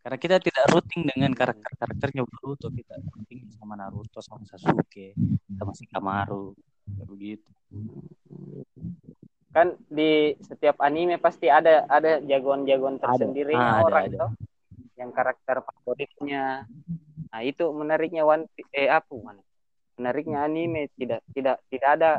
Karena 0.02 0.18
kita 0.18 0.36
tidak 0.42 0.66
routing 0.74 1.02
dengan 1.06 1.32
karakter-karakternya 1.38 2.24
Boruto, 2.26 2.68
kita 2.74 2.98
routing 3.00 3.54
sama 3.54 3.78
Naruto, 3.78 4.20
sama 4.20 4.44
Sasuke, 4.50 5.14
sama 5.56 5.72
Shikamaru, 5.78 6.58
kayak 6.90 7.08
begitu. 7.08 7.50
Kan 9.52 9.76
di 9.92 10.32
setiap 10.40 10.80
anime 10.80 11.20
pasti 11.20 11.52
ada 11.52 11.84
ada 11.92 12.24
jagoan-jagoan 12.24 12.96
Ada. 12.98 13.04
tersendirinya 13.04 13.68
Ah, 13.68 13.80
ada, 13.80 13.86
orang 13.86 14.04
ada. 14.08 14.18
toh 14.24 14.32
yang 14.96 15.12
karakter 15.12 15.58
favoritnya 15.60 16.64
nah 17.32 17.42
itu 17.44 17.68
menariknya 17.72 18.24
One 18.24 18.48
eh 18.72 18.88
apa 18.88 19.12
One 19.12 19.44
menariknya 20.00 20.48
anime 20.48 20.88
tidak 20.96 21.22
tidak 21.36 21.58
tidak 21.68 21.90
ada 22.00 22.12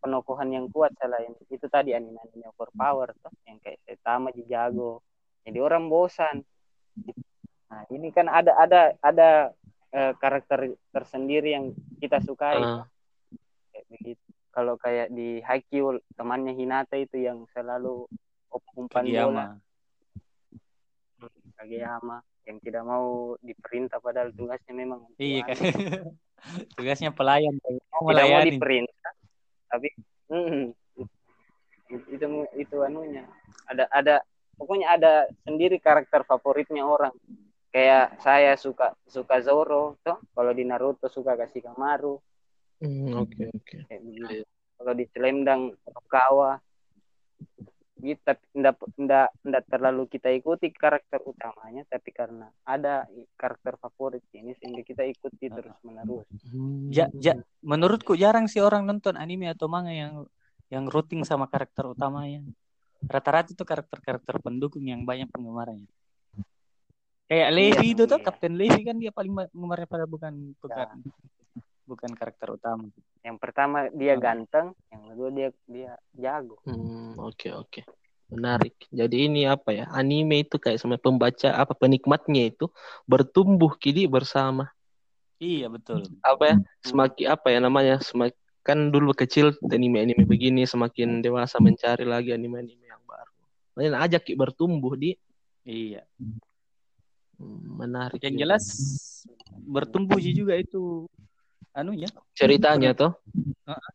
penokohan 0.00 0.48
yang 0.48 0.66
kuat 0.70 0.94
selain 0.96 1.34
itu 1.50 1.66
tadi 1.68 1.92
anime-anime 1.92 2.48
overpower 2.54 3.12
toh 3.18 3.34
yang 3.44 3.58
kayak 3.60 3.78
Saitama 3.84 4.30
jago 4.46 5.02
jadi 5.42 5.58
orang 5.60 5.90
bosan 5.90 6.46
nah 7.66 7.82
ini 7.90 8.10
kan 8.10 8.26
ada 8.26 8.54
ada 8.58 8.80
ada 9.02 9.28
eh, 9.90 10.12
karakter 10.18 10.74
tersendiri 10.90 11.50
yang 11.50 11.64
kita 11.98 12.18
sukai 12.22 12.62
Ah, 12.62 12.86
kayak 13.74 13.86
begitu. 13.90 14.22
Kalau 14.60 14.76
kayak 14.76 15.08
di 15.08 15.40
Haikyuu 15.40 16.04
temannya 16.20 16.52
Hinata 16.52 17.00
itu 17.00 17.16
yang 17.16 17.48
selalu 17.56 18.04
umpan 18.76 19.08
bola. 19.08 19.56
Kageyama. 21.56 22.20
Yang 22.44 22.68
tidak 22.68 22.84
mau 22.84 23.40
diperintah 23.40 24.04
padahal 24.04 24.36
tugasnya 24.36 24.76
memang 24.76 25.00
Iya. 25.16 25.48
kan. 25.48 25.56
Tugasnya 26.76 27.12
pelayan, 27.12 27.56
mau 27.88 28.12
tidak 28.12 28.28
mau 28.28 28.40
diperintah 28.44 29.12
tapi 29.70 29.88
mm, 30.28 30.74
itu 32.10 32.26
itu 32.58 32.76
anunya. 32.82 33.24
Ada 33.70 33.86
ada 33.94 34.14
pokoknya 34.58 34.98
ada 34.98 35.12
sendiri 35.46 35.78
karakter 35.78 36.26
favoritnya 36.26 36.82
orang. 36.82 37.14
Kayak 37.70 38.18
saya 38.18 38.58
suka 38.58 38.98
suka 39.06 39.38
Zoro 39.46 39.94
toh. 40.02 40.18
Kalau 40.34 40.50
di 40.50 40.66
Naruto 40.66 41.06
suka 41.06 41.38
kasih 41.38 41.62
Kamaru 41.62 42.18
Hmm, 42.80 43.12
Oke, 43.20 43.52
oke. 43.52 43.76
kayak 43.88 44.02
begitu. 44.02 44.48
Kalau 44.80 44.92
di 44.96 45.04
Selendang 45.12 45.62
Rokawa 45.84 46.56
tapi 48.00 48.40
ndak 48.56 48.80
ndak 48.96 49.28
ndak 49.44 49.64
terlalu 49.68 50.08
kita 50.08 50.32
ikuti 50.32 50.72
karakter 50.72 51.20
utamanya 51.20 51.84
tapi 51.84 52.08
karena 52.16 52.48
ada 52.64 53.04
karakter 53.36 53.76
favorit 53.76 54.24
ini 54.32 54.56
sehingga 54.56 54.80
kita 54.80 55.04
ikuti 55.04 55.52
terus 55.52 55.76
menerus. 55.84 56.24
Hmm. 56.48 56.88
Ja, 56.88 57.12
ja, 57.20 57.36
menurutku 57.60 58.16
jarang 58.16 58.48
sih 58.48 58.64
orang 58.64 58.88
nonton 58.88 59.20
anime 59.20 59.52
atau 59.52 59.68
manga 59.68 59.92
yang 59.92 60.24
yang 60.72 60.88
routing 60.88 61.28
sama 61.28 61.44
karakter 61.50 61.92
utamanya. 61.92 62.40
Rata-rata 63.04 63.52
itu 63.52 63.64
karakter-karakter 63.64 64.40
pendukung 64.40 64.84
yang 64.84 65.04
banyak 65.04 65.28
penggemarnya. 65.32 65.88
Kayak 67.30 67.50
Levi 67.54 67.86
itu 67.94 68.04
tuh, 68.10 68.18
iya. 68.18 68.26
Kapten 68.26 68.54
Levi 68.58 68.82
kan 68.82 68.96
dia 68.98 69.12
paling 69.14 69.32
penggemarnya 69.54 69.88
pada 69.88 70.04
bukan 70.04 70.52
bukan 70.58 70.88
bukan 71.90 72.14
karakter 72.14 72.54
utama. 72.54 72.86
Yang 73.26 73.36
pertama 73.42 73.90
dia 73.90 74.14
Hmm. 74.14 74.22
ganteng, 74.22 74.66
yang 74.94 75.02
kedua 75.10 75.28
dia 75.34 75.48
dia 75.66 75.90
jago. 76.14 76.62
Hmm, 76.62 77.18
oke 77.18 77.50
oke. 77.50 77.82
Menarik. 78.30 78.78
Jadi 78.94 79.26
ini 79.26 79.42
apa 79.50 79.74
ya? 79.74 79.90
Anime 79.90 80.46
itu 80.46 80.54
kayak 80.54 80.78
sama 80.78 80.94
pembaca 80.94 81.50
apa 81.50 81.74
penikmatnya 81.74 82.54
itu 82.54 82.70
bertumbuh 83.10 83.74
kini 83.74 84.06
bersama. 84.06 84.70
Iya 85.42 85.66
betul. 85.66 86.06
Apa 86.22 86.54
ya? 86.54 86.56
Semakin 86.86 87.26
apa 87.26 87.46
ya 87.50 87.58
namanya? 87.58 87.98
Semakin 87.98 88.38
kan 88.62 88.92
dulu 88.92 89.10
kecil 89.16 89.56
anime-anime 89.66 90.28
begini 90.28 90.68
semakin 90.68 91.24
dewasa 91.24 91.58
mencari 91.58 92.06
lagi 92.06 92.30
anime-anime 92.30 92.86
yang 92.86 93.02
baru. 93.02 93.32
Makanya 93.74 93.98
ajak 94.06 94.22
Ki 94.30 94.38
bertumbuh 94.38 94.94
di 94.94 95.18
Iya. 95.66 96.04
Hmm, 97.40 97.60
menarik. 97.82 98.20
Yang 98.20 98.36
jelas 98.36 98.64
bertumbuh 99.50 100.20
juga 100.20 100.56
itu 100.56 101.08
anunya. 101.76 102.08
ceritanya 102.34 102.90
toh. 102.96 103.12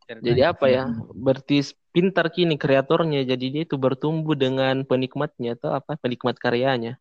ceritanya. 0.08 0.26
Jadi 0.32 0.40
apa 0.42 0.66
ya? 0.70 0.84
Berarti 1.12 1.62
pintar 1.92 2.28
kini 2.32 2.56
kreatornya. 2.56 3.22
Jadi 3.24 3.46
dia 3.52 3.62
itu 3.68 3.76
bertumbuh 3.76 4.34
dengan 4.36 4.82
penikmatnya 4.86 5.56
atau 5.58 5.76
apa? 5.76 5.96
Penikmat 6.00 6.40
karyanya. 6.40 6.96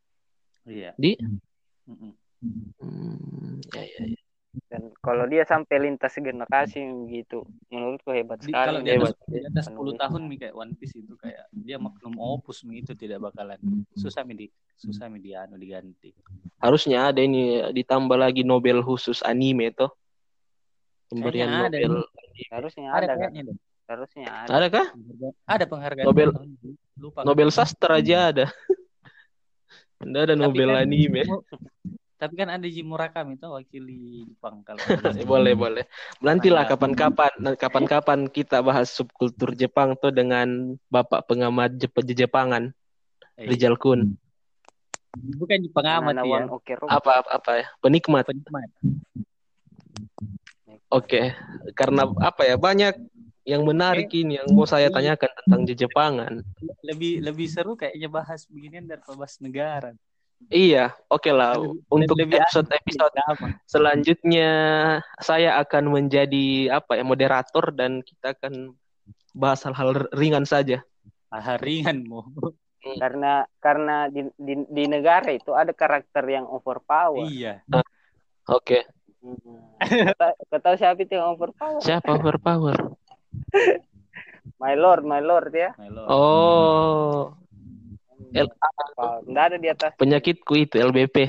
Iya. 0.65 0.91
Di 0.97 1.15
Mm-mm. 1.85 2.11
Hmm, 2.81 3.61
ya 3.73 3.81
ya 3.85 4.01
ya. 4.13 4.19
Dan 4.71 4.87
kalau 5.03 5.27
dia 5.27 5.43
sampai 5.43 5.83
lintas 5.83 6.15
generasi 6.15 6.79
gitu, 7.11 7.43
menurutku 7.67 8.15
hebat 8.15 8.39
Di, 8.39 8.49
sekali. 8.49 8.65
kalau 8.71 8.79
di 8.81 8.91
hebat. 8.95 9.11
atas, 9.11 9.27
di 9.27 9.39
atas 9.43 9.63
10 9.67 9.75
Penulis. 9.75 9.99
tahun 9.99 10.21
nih 10.31 10.37
kayak 10.39 10.55
One 10.55 10.73
Piece 10.79 10.95
itu 10.95 11.13
kayak 11.19 11.43
dia 11.51 11.75
maklum 11.75 12.15
opus 12.15 12.63
nih 12.63 12.79
itu 12.81 12.95
tidak 12.95 13.19
bakalan 13.29 13.59
susah 13.99 14.23
mi 14.23 14.33
di 14.33 14.47
susah 14.79 15.11
mi 15.11 15.19
di 15.19 15.35
anu 15.35 15.59
diganti. 15.59 16.15
Harusnya 16.63 17.11
ada 17.11 17.19
ini 17.19 17.67
ditambah 17.75 18.15
lagi 18.15 18.47
Nobel 18.47 18.79
khusus 18.79 19.19
anime 19.27 19.75
toh. 19.75 19.91
Pemberian 21.15 21.47
Kayaknya 21.47 21.63
ada 21.63 21.77
Nobel. 21.79 21.95
Harusnya 22.51 22.85
Ada 22.85 22.95
ada, 22.97 23.07
kan? 23.07 23.17
kayaknya 23.23 23.41
deh. 23.47 23.57
Harusnya 23.85 24.25
ada. 24.27 24.49
Ada 24.51 24.67
kah? 24.67 24.87
Ada 25.47 25.65
penghargaan 25.65 26.05
Nobel- 26.05 26.35
lupa. 26.99 27.19
Nobel 27.23 27.49
sastra 27.49 27.97
aja 27.97 28.17
ada. 28.35 28.45
Anda 30.03 30.27
ada 30.27 30.35
Tapi 30.35 30.41
Nobel 30.43 30.69
kan- 30.75 30.83
anime. 30.83 31.23
Tapi 32.15 32.33
kan 32.39 32.47
ada 32.47 32.63
Jim 32.63 32.87
Murakami 32.87 33.35
itu 33.35 33.43
wakili 33.43 33.99
Jepang 34.31 34.63
kalau 34.63 34.79
boleh 35.31 35.51
boleh. 35.53 35.83
Nantilah 36.23 36.63
Ada. 36.63 36.71
kapan-kapan 36.73 37.31
nah, 37.37 37.53
kapan-kapan 37.55 38.19
kita 38.31 38.63
bahas 38.63 38.87
subkultur 38.87 39.51
Jepang 39.51 39.99
tuh 39.99 40.15
dengan 40.15 40.79
Bapak 40.87 41.27
pengamat 41.27 41.75
Jep 41.75 41.91
Jepangan 42.07 42.71
Eh, 43.35 43.51
Rizal 43.51 43.75
Kun. 43.75 44.15
Bukan 45.15 45.59
pengamat 45.75 46.15
ya. 46.23 46.47
Apa 46.87 47.19
apa, 47.19 47.29
apa 47.35 47.51
ya? 47.59 47.65
Penikmat. 47.83 48.23
Penikmat. 48.27 48.67
Oke. 50.91 51.33
Karena 51.73 52.05
apa 52.21 52.45
ya? 52.45 52.55
Banyak 52.55 52.93
yang 53.45 53.61
menarik 53.61 54.09
ini 54.09 54.41
yang 54.41 54.49
mau 54.57 54.65
saya 54.65 54.89
tanyakan 54.89 55.29
tentang 55.45 55.61
Jepangan. 55.69 56.33
Lebih 56.81 57.21
lebih 57.21 57.45
seru 57.45 57.77
kayaknya 57.77 58.09
bahas 58.09 58.49
beginian 58.49 58.89
daripada 58.89 59.13
bahas 59.17 59.37
negara. 59.37 59.91
Iya, 60.51 60.91
oke 61.07 61.31
lah. 61.31 61.55
Lebih- 61.55 61.79
Untuk 61.87 62.15
lebih 62.19 62.37
episode-episode 62.41 63.13
Lama. 63.15 63.47
selanjutnya 63.65 64.49
saya 65.21 65.61
akan 65.61 65.93
menjadi 65.95 66.75
apa 66.75 66.99
ya 66.99 67.03
moderator 67.07 67.71
dan 67.71 68.03
kita 68.03 68.35
akan 68.35 68.75
bahas 69.31 69.63
hal-hal 69.63 70.09
ringan 70.11 70.43
saja. 70.43 70.83
Ah, 71.31 71.55
ringan 71.61 72.03
mau. 72.05 72.25
Karena 72.85 73.45
karena 73.57 74.05
di, 74.13 74.29
di, 74.37 74.53
di 74.69 74.83
negara 74.85 75.33
itu 75.33 75.53
ada 75.57 75.73
karakter 75.73 76.21
yang 76.29 76.45
overpower. 76.45 77.25
Iya. 77.25 77.65
Oke. 78.45 78.85
Hmm. 78.85 78.94
Kau- 80.15 80.61
tahu 80.61 80.75
siapa 80.77 81.01
itu 81.01 81.17
yang 81.17 81.33
overpower? 81.33 81.81
Siapa 81.81 82.13
overpower? 82.15 82.77
My 84.61 84.71
lord, 84.73 85.03
my 85.03 85.19
lord 85.19 85.51
ya. 85.51 85.75
Melo. 85.75 86.07
Oh, 86.07 87.35
L- 88.31 88.47
Overpower. 88.47 89.19
Nggak 89.27 89.45
ada 89.51 89.57
di 89.59 89.67
atas. 89.67 89.91
penyakitku 89.99 90.55
itu 90.55 90.79
LBP, 90.79 91.27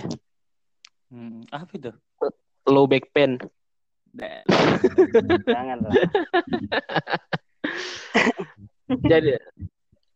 Hmm, 1.10 1.42
apa 1.50 1.72
itu? 1.74 1.90
low 2.66 2.86
back 2.86 3.10
pain. 3.14 3.38
Jadi 9.10 9.34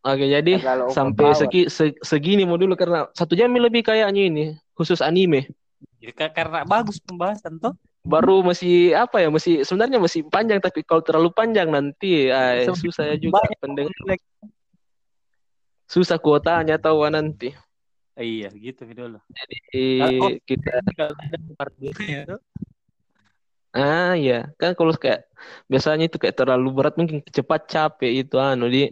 Oke, 0.01 0.33
jadi 0.33 0.65
Terlalu 0.65 0.97
sampai 0.97 1.29
segi, 1.37 1.69
se- 1.69 2.01
segini 2.01 2.49
mau 2.49 2.57
dulu 2.57 2.73
karena 2.73 3.05
satu 3.13 3.37
jam 3.37 3.53
lebih 3.53 3.85
kayaknya 3.85 4.33
ini 4.33 4.45
khusus 4.73 5.05
anime. 5.05 5.53
Ya, 6.01 6.11
ka- 6.17 6.33
karena 6.33 6.65
bagus 6.65 6.97
pembahasan 7.01 7.61
toh. 7.61 7.77
Baru 8.01 8.41
masih 8.41 8.97
apa 8.97 9.21
ya 9.21 9.29
masih 9.29 9.61
sebenarnya 9.61 10.01
masih 10.01 10.25
panjang 10.25 10.57
tapi 10.57 10.81
kalau 10.81 11.05
terlalu 11.05 11.37
panjang 11.37 11.69
nanti 11.69 12.33
Semakin 12.65 12.73
susah 12.81 13.05
ya 13.13 13.17
juga 13.21 13.45
pendengar 13.61 13.93
susah 15.85 16.17
kuotanya 16.17 16.81
tahu 16.81 17.05
nanti. 17.13 17.53
Iya, 18.17 18.49
gitu 18.57 18.89
dulu. 18.89 19.21
Jadi 19.33 19.57
Oh. 20.21 20.33
kita 20.49 20.81
tuh. 22.29 22.41
ah 23.71 24.19
ya 24.19 24.51
kan 24.59 24.75
kalau 24.75 24.91
kayak 24.99 25.31
biasanya 25.71 26.11
itu 26.11 26.19
kayak 26.19 26.35
terlalu 26.35 26.75
berat 26.75 26.99
mungkin 26.99 27.23
cepat 27.23 27.71
capek 27.71 28.27
itu 28.27 28.35
anu 28.35 28.67
di 28.67 28.91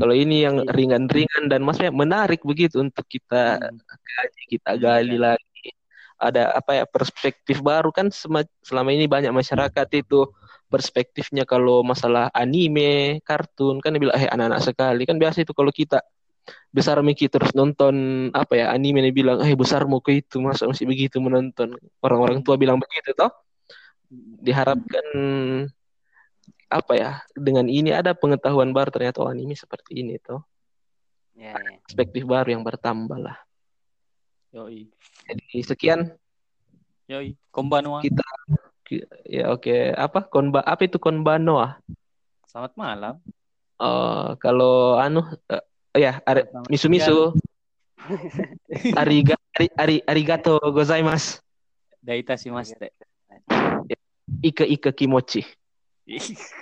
kalau 0.00 0.16
ini 0.16 0.44
yang 0.48 0.64
Iya. 0.64 0.72
ringan-ringan 0.72 1.44
dan 1.52 1.60
maksudnya 1.64 1.92
menarik 1.92 2.40
begitu 2.44 2.80
untuk 2.80 3.04
kita 3.08 3.56
Hmm. 3.60 3.76
kaji, 3.84 4.42
kita 4.48 4.70
Iya, 4.76 4.80
gali 4.80 5.16
kan. 5.16 5.22
lagi. 5.32 5.47
Ada 6.18 6.50
apa 6.58 6.82
ya 6.82 6.84
perspektif 6.84 7.62
baru 7.62 7.94
kan 7.94 8.10
selama 8.66 8.90
ini 8.90 9.06
banyak 9.06 9.30
masyarakat 9.30 9.86
itu 9.94 10.26
perspektifnya 10.68 11.48
kalau 11.48 11.80
masalah 11.80 12.28
anime, 12.36 13.22
kartun 13.24 13.80
kan 13.80 13.94
dia 13.96 14.02
bilang 14.02 14.16
eh 14.18 14.28
anak-anak 14.28 14.60
sekali. 14.66 15.02
Kan 15.08 15.16
biasa 15.16 15.46
itu 15.46 15.54
kalau 15.56 15.72
kita 15.72 16.02
besar 16.72 17.00
mikir 17.04 17.28
terus 17.28 17.52
nonton 17.52 18.28
apa 18.32 18.56
ya 18.56 18.66
anime 18.72 19.04
dia 19.04 19.14
bilang 19.14 19.38
eh 19.44 19.52
besar 19.52 19.84
mau 19.84 20.00
ke 20.00 20.20
itu 20.20 20.42
masa 20.42 20.68
masih 20.68 20.84
begitu 20.84 21.22
menonton? 21.22 21.78
Orang-orang 22.04 22.44
tua 22.44 22.60
bilang 22.60 22.76
begitu 22.82 23.16
toh. 23.16 23.32
Diharapkan 24.42 25.06
apa 26.68 26.92
ya 26.92 27.10
dengan 27.32 27.64
ini 27.64 27.96
ada 27.96 28.12
pengetahuan 28.12 28.76
baru 28.76 28.92
ternyata 28.92 29.24
oh 29.24 29.32
anime 29.32 29.56
seperti 29.56 30.04
ini 30.04 30.20
toh. 30.20 30.44
Ya, 31.38 31.54
ya. 31.54 31.78
perspektif 31.86 32.26
baru 32.26 32.58
yang 32.58 32.66
bertambah 32.66 33.18
lah. 33.22 33.38
Yoi. 34.52 34.90
Jadi 35.28 35.58
sekian 35.64 36.00
Yoi. 37.08 37.36
Konbanwa. 37.52 38.00
kita 38.04 38.24
ya 39.28 39.52
oke 39.52 39.92
apa 39.92 40.24
konba 40.28 40.64
apa 40.64 40.88
itu 40.88 40.96
konbanoa 40.96 41.76
Selamat 42.48 42.72
malam. 42.80 43.14
Eh, 43.76 44.28
kalau 44.40 44.96
anu 44.96 45.20
eh, 45.52 45.64
ya 46.00 46.24
are, 46.24 46.48
misu 46.72 46.88
misu 46.88 47.36
ariga 48.96 49.36
ari, 49.52 49.68
ari, 49.76 49.96
arigato 50.08 50.56
gozaimasu 50.72 51.44
Daita 51.98 52.40
Mas. 52.48 52.72
ika 54.40 54.64
ika 54.64 54.90
kimochi. 54.96 55.44